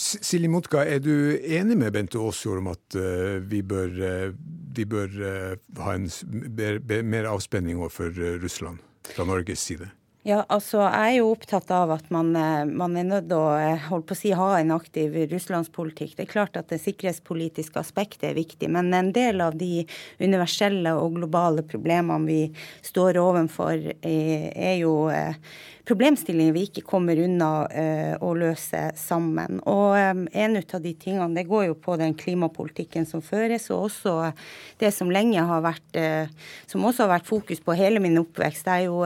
Silje 0.00 0.48
Motka, 0.48 0.80
er 0.88 1.02
du 1.04 1.36
enig 1.36 1.74
med 1.76 1.92
Bente 1.92 2.16
Aasjord 2.16 2.62
om 2.62 2.70
at 2.70 2.96
vi 3.50 3.58
bør, 3.60 3.90
vi 4.32 4.86
bør 4.88 5.18
ha 5.76 5.92
en 5.92 6.06
mer 6.88 7.28
avspenning 7.28 7.76
overfor 7.76 8.16
Russland 8.40 8.80
fra 9.12 9.26
Norges 9.28 9.66
side? 9.68 9.90
Ja, 10.22 10.44
altså 10.54 10.84
Jeg 10.84 11.02
er 11.02 11.16
jo 11.16 11.30
opptatt 11.32 11.70
av 11.74 11.90
at 11.96 12.04
man, 12.14 12.28
eh, 12.38 12.62
man 12.70 12.94
er 12.94 13.08
nødt 13.08 13.24
til 13.26 13.40
å 13.40 13.56
eh, 13.58 13.88
holde 13.88 14.06
på 14.06 14.14
å 14.14 14.18
si, 14.20 14.30
ha 14.38 14.50
en 14.60 14.70
aktiv 14.70 15.16
russlandspolitikk. 15.32 16.12
Det 16.14 16.28
er 16.28 16.30
klart 16.30 16.58
at 16.60 16.70
det 16.70 16.78
sikkerhetspolitiske 16.78 17.80
aspektet 17.80 18.28
er 18.30 18.38
viktig, 18.38 18.70
men 18.70 18.94
en 18.94 19.10
del 19.10 19.42
av 19.42 19.56
de 19.58 19.82
universelle 20.22 20.94
og 20.94 21.18
globale 21.18 21.66
problemene 21.66 22.22
vi 22.28 22.40
står 22.86 23.18
overfor, 23.18 23.74
er, 23.98 24.46
er 24.54 24.76
jo 24.84 24.94
problemstillinger 25.88 26.54
vi 26.54 26.64
ikke 26.68 26.84
kommer 26.86 27.18
unna 27.18 27.50
uh, 27.66 28.14
å 28.22 28.32
løse 28.38 28.82
sammen. 28.98 29.60
Og 29.68 29.96
en 29.98 30.26
en 30.32 30.56
av 30.60 30.82
de 30.82 30.92
tingene 30.98 31.34
det 31.36 31.46
går 31.48 31.66
jo 31.70 31.76
på 31.78 31.96
den 32.00 32.14
klimapolitikken 32.18 33.06
som 33.08 33.22
føres, 33.24 33.68
og 33.74 33.88
også 33.88 34.14
det 34.80 34.92
som 34.94 35.10
lenge 35.12 35.42
har 35.42 35.64
vært 35.64 35.98
uh, 35.98 36.30
Som 36.66 36.84
også 36.86 37.04
har 37.04 37.18
vært 37.18 37.28
fokus 37.28 37.60
på 37.60 37.74
hele 37.76 38.00
min 38.00 38.18
oppvekst. 38.20 38.68
Er 38.70 38.86
jo, 38.86 39.02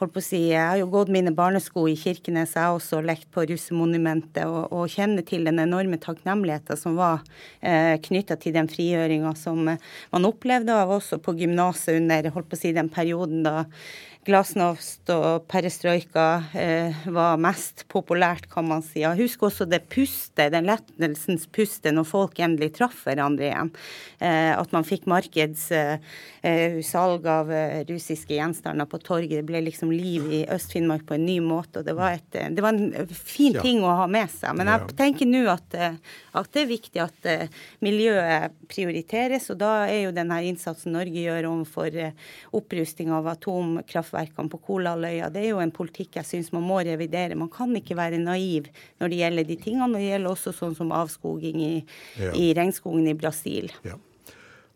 holdt 0.00 0.14
på 0.14 0.20
å 0.22 0.24
si, 0.24 0.40
Jeg 0.50 0.60
har 0.60 0.78
jo 0.80 0.88
gått 0.90 1.12
mine 1.12 1.32
barnesko 1.36 1.86
i 1.88 1.96
Kirkenes, 1.98 2.56
jeg 2.56 2.64
har 2.64 2.74
også 2.74 3.02
lekt 3.04 3.28
på 3.34 3.44
russemonumentet, 3.46 4.44
og, 4.48 4.72
og 4.72 4.90
kjenner 4.90 5.26
til 5.26 5.44
den 5.46 5.60
enorme 5.62 6.00
takknemligheten 6.00 6.78
som 6.78 6.96
var 6.98 7.20
eh, 7.60 7.96
knytta 8.02 8.38
til 8.40 8.56
den 8.56 8.70
frigjøringa 8.70 9.34
som 9.38 9.62
man 9.68 10.28
opplevde 10.28 10.74
av 10.74 10.92
også 10.96 11.20
på 11.22 11.36
gymnaset 11.38 12.00
under 12.00 12.30
holdt 12.34 12.50
på 12.50 12.58
å 12.58 12.62
si, 12.62 12.72
den 12.76 12.90
perioden 12.92 13.44
da 13.46 13.66
glasnost 14.28 15.08
og 15.14 15.46
perestrojka 15.48 16.24
eh, 16.58 16.92
var 17.08 17.38
mest 17.40 17.86
populært, 17.88 18.50
kan 18.52 18.66
man 18.68 18.82
si. 18.84 19.00
Jeg 19.00 19.16
husker 19.16 19.48
også 19.48 19.64
det 19.68 19.88
pustet, 19.92 20.52
den 20.52 20.68
lettelsens 20.68 21.46
pustet 21.48 21.94
når 21.96 22.04
folk 22.08 22.40
endelig 22.44 22.74
traff 22.76 23.06
hverandre 23.06 23.48
igjen. 23.48 23.70
Eh, 24.20 24.52
at 24.52 24.72
man 24.76 24.84
fikk 24.84 25.06
markedssalg 25.08 26.00
eh, 26.44 27.32
av 27.32 27.52
russiske 27.88 28.36
gjenstander 28.36 28.86
på 28.90 29.00
torget. 29.00 29.38
Det 29.40 29.48
ble 29.48 29.64
liksom 29.70 29.92
liv 29.94 30.28
i 30.28 30.42
Øst-Finnmark 30.52 31.06
på 31.08 31.16
en 31.16 31.24
ny 31.24 31.38
måte. 31.44 31.80
og 31.80 31.88
Det 31.88 31.96
var, 31.96 32.20
et, 32.20 32.30
det 32.52 32.64
var 32.64 32.76
en 32.76 33.08
fin 33.16 33.56
ting 33.56 33.80
å 33.80 33.96
ha 34.02 34.06
med 34.10 34.28
seg. 34.34 34.52
Men 34.58 34.68
jeg 34.74 34.80
tenker 35.00 35.26
nå 35.30 35.46
at, 35.48 35.68
at, 35.80 36.52
det 36.52 36.60
er 36.66 36.68
viktig 36.74 37.00
at 37.06 37.20
miljøet 37.80 38.52
prioriteres, 38.68 39.48
og 39.52 39.56
da 39.64 39.88
er 39.88 40.04
jo 40.04 40.12
denne 40.14 40.42
innsatsen 40.44 40.92
Norge 40.92 41.24
gjør 41.24 41.48
overfor 41.54 41.90
opprusting 42.58 43.08
av 43.14 43.28
atomkraft 43.30 44.09
gasskraftverkene 44.10 44.50
på 44.50 44.60
Kolaløya, 44.66 45.30
det 45.30 45.44
er 45.44 45.50
jo 45.54 45.60
en 45.60 45.72
politikk 45.72 46.16
jeg 46.16 46.26
syns 46.26 46.52
man 46.52 46.66
må 46.66 46.80
revidere. 46.82 47.36
Man 47.36 47.50
kan 47.50 47.74
ikke 47.76 47.96
være 47.96 48.18
naiv 48.18 48.68
når 49.00 49.08
det 49.08 49.20
gjelder 49.20 49.44
de 49.44 49.56
tingene. 49.56 49.88
Og 49.88 49.98
det 49.98 50.10
gjelder 50.10 50.30
også 50.30 50.52
sånn 50.52 50.76
som 50.76 50.92
avskoging 50.92 51.60
i, 51.60 51.84
ja. 52.18 52.32
i 52.34 52.52
regnskogen 52.54 53.08
i 53.08 53.14
Brasil. 53.14 53.70
Ja. 53.84 53.96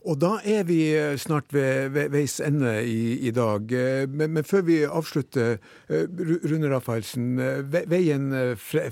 Og 0.04 0.18
da 0.20 0.34
er 0.44 0.66
vi 0.68 0.78
eh, 0.92 1.14
snart 1.20 1.48
ved, 1.54 1.88
ved 1.94 2.10
veis 2.12 2.36
ende 2.44 2.74
i, 2.84 3.16
i 3.28 3.32
dag. 3.34 3.70
Eh, 3.72 4.04
men, 4.08 4.34
men, 4.36 4.44
før 4.44 4.64
vi 4.66 4.82
avslutter, 4.84 5.56
eh, 5.88 6.04
Rune 6.44 6.68
Rafaelsen. 6.68 7.40
Veien 7.88 8.28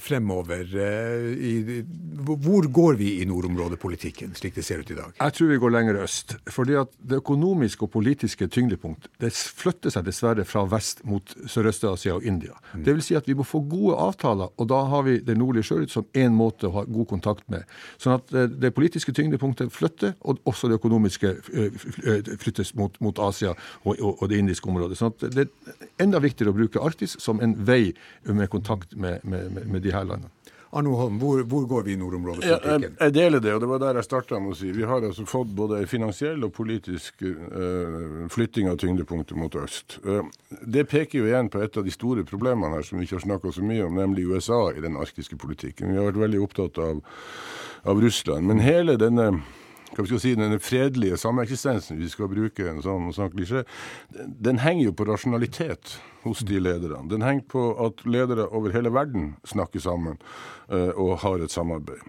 fremover. 0.00 0.72
I, 0.72 1.82
hvor 2.22 2.68
går 2.72 2.96
vi 3.00 3.10
i 3.20 3.26
nordområdepolitikken, 3.28 4.32
slik 4.38 4.56
det 4.56 4.64
ser 4.64 4.80
ut 4.80 4.92
i 4.92 4.96
dag? 4.96 5.12
Jeg 5.18 5.36
tror 5.36 5.50
vi 5.52 5.60
går 5.60 5.74
lenger 5.74 6.00
øst. 6.02 6.36
fordi 6.48 6.78
at 6.80 6.88
det 6.98 7.20
økonomiske 7.20 7.84
og 7.84 7.92
politiske 7.92 8.48
tyngdepunkt 8.48 9.10
det 9.20 9.32
flytter 9.32 9.92
seg 9.92 10.06
dessverre 10.08 10.46
fra 10.48 10.64
vest 10.70 11.04
mot 11.04 11.34
Sørøst-Asia 11.44 12.16
og 12.16 12.24
India. 12.24 12.56
Mm. 12.72 12.84
Det 12.86 12.96
vil 12.96 13.04
si 13.04 13.18
at 13.18 13.28
vi 13.28 13.36
må 13.36 13.44
få 13.44 13.60
gode 13.68 13.98
avtaler, 14.00 14.48
og 14.56 14.70
da 14.72 14.80
har 14.88 15.04
vi 15.06 15.18
det 15.20 15.36
nordlige 15.36 15.68
sjøut 15.68 15.92
som 15.92 16.08
én 16.16 16.32
måte 16.36 16.70
å 16.70 16.76
ha 16.78 16.86
god 16.88 17.10
kontakt 17.12 17.44
med. 17.52 17.68
Sånn 18.00 18.16
at 18.16 18.32
det 18.32 18.72
politiske 18.74 19.12
tyngdepunktet 19.12 19.72
flytter, 19.74 20.16
og 20.24 20.40
også 20.48 20.70
det 20.70 20.80
økonomiske 20.80 21.01
økonomiske 21.03 21.28
eh, 21.55 21.72
eh, 22.07 22.36
flyttes 22.38 22.74
mot, 22.74 23.00
mot 23.00 23.18
Asia 23.18 23.55
og, 23.84 23.96
og, 24.00 24.28
det 24.28 24.38
indiske 24.38 24.68
området. 24.68 24.98
Så 24.98 25.12
det 25.20 25.48
er 25.48 26.03
enda 26.03 26.20
viktigere 26.20 26.53
å 26.53 26.57
bruke 26.57 26.82
Arktis 26.82 27.16
som 27.18 27.40
en 27.40 27.57
vei 27.66 27.94
med 28.24 28.48
kontakt 28.50 28.96
med, 28.96 29.20
med, 29.24 29.66
med 29.66 29.82
de 29.82 29.92
her 29.92 30.05
landene. 30.05 30.30
Arno 30.72 30.94
Holm, 30.96 31.18
hvor, 31.20 31.42
hvor, 31.44 31.66
går 31.68 31.82
vi 31.84 31.92
i 31.92 31.98
nordområdepolitikken? 32.00 32.82
Jeg, 32.86 32.92
jeg, 32.96 33.12
deler 33.12 33.42
det, 33.44 33.50
og 33.53 33.61
det 33.61 33.68
var 33.68 33.80
der 33.82 33.98
jeg 33.98 34.07
starta 34.07 34.38
med 34.40 34.55
å 34.55 34.57
si. 34.57 34.70
Vi 34.72 34.86
har 34.88 35.05
altså 35.05 35.26
fått 35.28 35.50
både 35.53 35.82
finansiell 35.84 36.46
og 36.46 36.55
politisk 36.57 37.26
uh, 37.28 38.22
flytting 38.32 38.70
av 38.70 38.78
tyngdepunktet 38.80 39.36
mot 39.36 39.53
øst. 39.61 39.98
Uh, 40.00 40.24
det 40.64 40.86
peker 40.88 41.20
jo 41.20 41.28
igjen 41.28 41.53
på 41.53 41.61
et 41.61 41.76
av 41.76 41.84
de 41.84 41.92
store 41.92 42.24
problemene 42.24 42.72
her 42.72 42.88
som 42.88 42.96
vi 42.96 43.05
ikke 43.05 43.18
har 43.18 43.26
snakka 43.26 43.53
så 43.53 43.66
mye 43.68 43.84
om, 43.84 44.00
nemlig 44.00 44.24
USA 44.32 44.62
i 44.72 44.80
den 44.80 44.96
arktiske 44.96 45.36
politikken. 45.36 45.92
Vi 45.92 46.00
har 46.00 46.09
vært 46.09 46.22
veldig 46.24 46.40
opptatt 46.40 46.80
av, 46.80 47.05
av 47.92 48.00
Russland. 48.00 48.48
Men 48.48 48.64
hele 48.64 48.96
denne 48.96 49.28
hva 49.93 50.07
skal 50.07 50.22
si, 50.22 50.32
denne 50.38 50.61
fredelige 50.62 51.18
sameksistensen, 51.20 52.01
vi 52.01 52.09
skal 52.09 52.30
bruke 52.32 52.64
en 52.70 52.80
sånn, 52.84 53.11
sånn 53.12 53.32
klisjé, 53.34 53.66
den 54.16 54.62
henger 54.62 54.88
jo 54.88 54.97
på 54.97 55.07
rasjonalitet 55.09 55.99
hos 56.22 56.40
de 56.47 56.61
lederne. 56.62 57.09
Den 57.11 57.24
henger 57.26 57.45
på 57.51 57.62
at 57.82 58.05
ledere 58.07 58.47
over 58.55 58.72
hele 58.72 58.93
verden 58.95 59.32
snakker 59.49 59.82
sammen 59.82 60.20
uh, 60.70 60.95
og 60.95 61.18
har 61.24 61.43
et 61.43 61.53
samarbeid. 61.53 62.01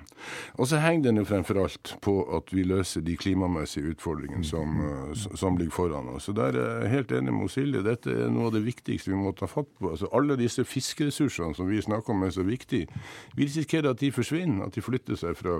Og 0.62 0.70
så 0.70 0.80
henger 0.84 1.10
den 1.10 1.20
jo 1.22 1.26
fremfor 1.28 1.60
alt 1.64 1.96
på 2.06 2.16
at 2.38 2.54
vi 2.54 2.66
løser 2.68 3.04
de 3.04 3.18
klimamessige 3.20 3.96
utfordringene 3.96 4.46
som, 4.48 4.78
uh, 4.80 5.12
som 5.18 5.58
ligger 5.58 5.76
foran 5.76 6.14
oss. 6.14 6.30
Så 6.30 6.38
der 6.38 6.56
er 6.56 6.86
jeg 6.86 6.94
helt 6.94 7.16
enig 7.18 7.36
med 7.36 7.52
Silje. 7.52 7.84
Dette 7.84 8.14
er 8.14 8.32
noe 8.32 8.52
av 8.52 8.56
det 8.56 8.64
viktigste 8.68 9.12
vi 9.12 9.20
må 9.20 9.34
ta 9.36 9.50
fatt 9.50 9.72
på. 9.80 9.92
Altså, 9.96 10.12
alle 10.14 10.38
disse 10.40 10.64
fiskeressursene 10.68 11.58
som 11.58 11.68
vi 11.68 11.82
snakker 11.82 12.14
om 12.14 12.24
er 12.24 12.38
så 12.38 12.46
viktige, 12.48 12.88
vi 13.36 13.50
risikerer 13.50 13.92
at 13.92 14.04
de 14.04 14.14
forsvinner, 14.14 14.68
at 14.68 14.78
de 14.78 14.86
flytter 14.86 15.20
seg 15.20 15.36
fra 15.40 15.60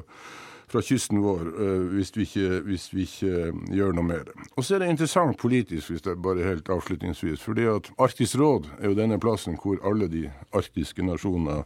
fra 0.72 0.82
kysten 0.86 1.22
vår 1.24 1.50
hvis 1.94 2.14
vi, 2.16 2.28
ikke, 2.28 2.62
hvis 2.68 2.88
vi 2.94 3.08
ikke 3.08 3.52
gjør 3.74 3.94
noe 3.98 4.08
med 4.08 4.30
det. 4.30 4.48
Og 4.58 4.66
så 4.66 4.76
er 4.76 4.84
det 4.84 4.94
interessant 4.94 5.38
politisk, 5.42 5.92
hvis 5.92 6.06
det 6.06 6.14
er 6.14 6.24
bare 6.24 6.46
helt 6.46 6.70
avslutningsvis. 6.70 7.42
fordi 7.44 7.68
at 7.70 7.92
Arktisk 8.00 8.40
råd 8.40 8.70
er 8.80 8.92
jo 8.92 8.98
denne 8.98 9.20
plassen 9.20 9.58
hvor 9.62 9.80
alle 9.86 10.08
de 10.12 10.26
arktiske 10.54 11.06
nasjoner 11.06 11.64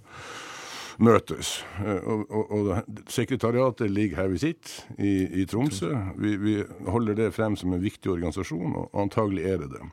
møtes. 1.03 1.51
Og, 1.85 2.23
og, 2.31 2.51
og 2.51 3.01
Sekretariatet 3.11 3.91
ligger 3.93 4.23
her 4.23 4.31
vi 4.31 4.41
sitter, 4.41 4.73
i, 4.97 5.41
i 5.41 5.45
Tromsø. 5.49 5.91
Vi, 6.17 6.35
vi, 6.41 6.55
holder 6.87 7.17
det 7.19 7.29
frem 7.35 7.57
som 7.59 7.73
en 7.73 7.83
viktig 7.83 8.11
organisasjon, 8.11 8.75
og 8.81 8.97
antagelig 8.97 9.45
er 9.45 9.61
det 9.63 9.71
det. 9.75 9.83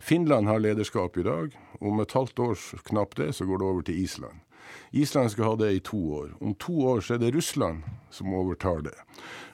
Finland 0.00 0.50
har 0.50 0.62
lederskap 0.62 1.18
i 1.18 1.26
dag. 1.26 1.58
Om 1.80 2.02
et 2.02 2.16
halvt 2.16 2.46
års 2.46 2.72
knapt 2.88 3.18
det, 3.18 3.32
så 3.34 3.46
går 3.48 3.62
det 3.62 3.68
over 3.68 3.86
til 3.86 4.02
Island. 4.02 4.42
Island 4.90 5.32
skal 5.32 5.44
ha 5.44 5.56
det 5.56 5.72
i 5.72 5.80
to 5.84 6.00
år. 6.20 6.32
Om 6.40 6.54
to 6.60 6.74
år 6.92 7.00
så 7.00 7.16
er 7.16 7.22
det 7.22 7.34
Russland 7.36 7.82
som 8.10 8.34
overtar 8.34 8.84
det. 8.86 8.96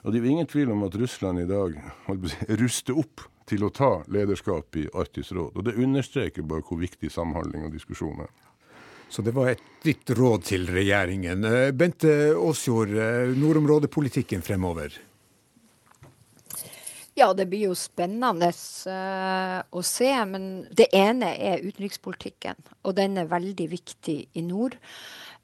Og 0.03 0.11
det 0.11 0.19
er 0.19 0.25
jo 0.25 0.31
ingen 0.35 0.49
tvil 0.49 0.71
om 0.75 0.83
at 0.87 0.95
Russland 0.99 1.39
i 1.43 1.49
dag 1.49 1.75
ruster 2.61 2.99
opp 2.99 3.25
til 3.49 3.65
å 3.65 3.71
ta 3.73 4.03
lederskap 4.11 4.77
i 4.77 4.85
Arktisk 4.93 5.33
råd. 5.37 5.57
Og 5.57 5.65
det 5.65 5.77
understreker 5.81 6.45
bare 6.45 6.65
hvor 6.67 6.81
viktig 6.81 7.11
samhandling 7.11 7.65
og 7.65 7.73
diskusjon 7.73 8.21
er. 8.25 8.31
Så 9.09 9.23
det 9.25 9.33
var 9.33 9.49
et 9.49 9.61
ditt 9.81 10.11
råd 10.13 10.43
til 10.45 10.67
regjeringen. 10.69 11.45
Eh, 11.45 11.71
Bente 11.73 12.11
Aasjord, 12.35 12.93
eh, 12.93 13.31
nordområdepolitikken 13.33 14.43
fremover? 14.45 14.93
Ja, 17.19 17.33
det 17.35 17.49
blir 17.51 17.67
jo 17.67 17.75
spennende 17.75 18.47
uh, 18.47 19.59
å 19.75 19.81
se. 19.83 20.09
Men 20.29 20.45
det 20.71 20.87
ene 20.95 21.33
er 21.35 21.65
utenrikspolitikken, 21.65 22.55
og 22.87 22.95
den 22.95 23.19
er 23.19 23.31
veldig 23.31 23.67
viktig 23.73 24.19
i 24.39 24.43
nord. 24.45 24.77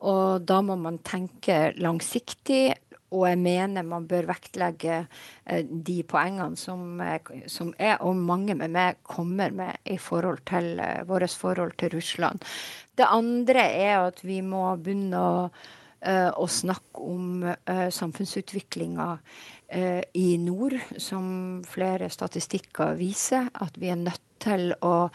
Og 0.06 0.46
da 0.48 0.62
må 0.64 0.78
man 0.80 1.02
tenke 1.04 1.74
langsiktig. 1.76 2.78
Og 3.16 3.28
jeg 3.30 3.38
mener 3.40 3.86
man 3.86 4.08
bør 4.08 4.30
vektlegge 4.32 5.02
uh, 5.04 5.62
de 5.68 5.98
poengene 6.08 6.56
som, 6.60 7.02
som, 7.52 7.74
er, 7.76 8.00
og 8.00 8.24
mange 8.24 8.56
med 8.56 8.72
meg 8.72 9.02
kommer 9.04 9.52
med 9.52 9.76
i 9.84 10.00
forhold 10.00 10.46
til 10.48 10.80
uh, 10.80 11.04
vårt 11.10 11.36
forhold 11.36 11.76
til 11.82 11.92
Russland. 11.98 12.44
Det 12.96 13.12
andre 13.12 13.68
er 13.68 13.98
at 14.06 14.24
vi 14.24 14.40
må 14.40 14.70
begynne 14.80 15.20
å, 15.20 15.50
å 16.06 16.46
snakke 16.48 17.02
om 17.02 17.42
samfunnsutviklinga 17.92 19.08
Eh, 19.18 19.55
i 19.66 20.38
nord, 20.38 20.76
som 21.02 21.64
flere 21.66 22.06
statistikker 22.14 22.94
viser, 23.00 23.48
at 23.66 23.80
vi 23.82 23.90
er 23.90 23.98
nødt 23.98 24.22
til 24.44 24.70
å 24.86 25.10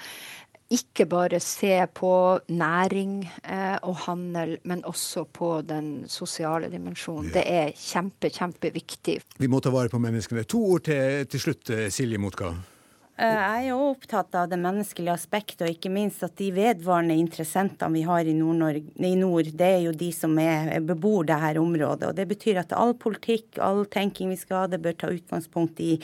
ikke 0.70 1.07
bare 1.11 1.40
se 1.42 1.74
på 1.94 2.12
næring 2.55 3.14
eh, 3.42 3.76
og 3.82 3.96
handel, 4.07 4.57
men 4.70 4.84
også 4.86 5.24
på 5.24 5.62
den 5.66 6.05
sosiale 6.09 6.70
dimensjonen. 6.70 7.32
Ja. 7.32 7.40
Det 7.40 7.44
er 7.46 7.72
kjempe, 7.74 8.30
kjempeviktig. 8.30 9.16
Vi 9.38 9.51
må 9.51 9.61
ta 9.61 9.72
vare 9.74 9.90
på 9.90 9.98
menneskene. 10.03 10.46
To 10.46 10.62
ord 10.76 10.86
til, 10.86 11.26
til 11.30 11.42
slutt, 11.42 11.72
eh, 11.74 11.88
Silje 11.90 12.22
Motka. 12.22 12.53
Eh, 13.21 13.37
jeg 13.37 13.64
er 13.64 13.66
jo 13.68 13.81
opptatt 13.91 14.33
av 14.39 14.47
det 14.49 14.57
menneskelige 14.57 15.12
aspektet, 15.12 15.66
og 15.66 15.75
ikke 15.75 15.91
minst 15.93 16.23
at 16.25 16.39
de 16.39 16.47
vedvarende 16.57 17.18
interessentene 17.21 17.93
vi 17.99 18.05
har 18.09 18.25
i 18.25 18.33
i 18.33 19.16
nord 19.18 19.51
det 19.61 19.66
er 19.66 19.83
jo 19.85 19.93
de 19.93 20.09
som 20.14 20.39
er, 20.41 20.79
bebor 20.81 21.27
dette 21.29 21.61
området. 21.61 22.09
Og 22.09 22.16
Det 22.16 22.27
betyr 22.31 22.62
at 22.62 22.73
all 22.73 22.95
politikk, 22.95 23.59
all 23.61 23.85
tenking 23.85 24.31
vi 24.33 24.39
skal 24.41 24.62
ha, 24.62 24.71
det 24.73 24.81
bør 24.81 24.97
ta 24.97 25.12
utgangspunkt 25.12 25.81
i 25.85 25.99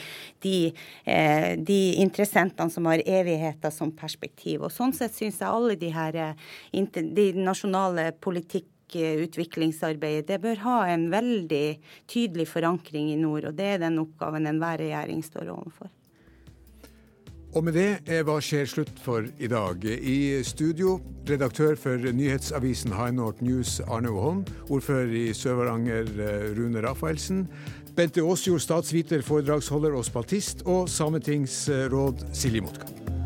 de, 0.45 0.73
eh, 1.05 1.55
de 1.57 1.95
interessentene 2.05 2.69
som 2.69 2.85
har 2.85 3.01
evigheter 3.01 3.71
som 3.71 3.91
perspektiv. 3.91 4.61
Og 4.61 4.71
Sånn 4.71 4.93
sett 4.93 5.17
syns 5.17 5.41
jeg 5.41 5.49
alle 5.49 5.75
de 5.75 5.89
her 5.89 6.15
eh, 6.15 6.33
de 6.71 7.31
nasjonale 7.33 8.11
politikk 8.21 8.65
det 8.87 10.37
bør 10.39 10.61
ha 10.63 10.87
en 10.87 11.09
veldig 11.11 11.79
tydelig 12.07 12.47
forankring 12.47 13.09
i 13.11 13.17
nord. 13.19 13.49
og 13.49 13.55
Det 13.57 13.65
er 13.65 13.79
den 13.79 13.99
oppgaven 13.99 14.47
enhver 14.47 14.77
regjering 14.79 15.19
står 15.25 15.49
overfor. 15.51 15.96
Og 17.55 17.63
med 17.63 17.77
det 17.77 17.89
er 18.11 18.25
Hva 18.27 18.37
skjer 18.43 18.67
slutt 18.67 18.99
for 19.01 19.25
i 19.39 19.47
dag. 19.47 19.85
I 19.85 20.43
studio, 20.43 20.97
redaktør 21.29 21.77
for 21.79 21.95
nyhetsavisen 21.97 22.93
High 22.93 23.15
North 23.15 23.43
News 23.43 23.79
Arne 23.87 24.11
Holm, 24.11 24.43
ordfører 24.69 25.13
i 25.15 25.25
Sør-Varanger 25.33 26.11
eh, 26.19 26.47
Rune 26.59 26.83
Rafaelsen, 26.83 27.47
Bente 27.97 28.21
Aasjord, 28.21 28.61
statsviter, 28.61 29.23
foredragsholder 29.25 29.95
og 29.97 30.05
spaltist, 30.05 30.61
og 30.69 30.89
sametingsråd 30.91 32.27
Silje 32.35 32.61
Motka. 32.61 33.16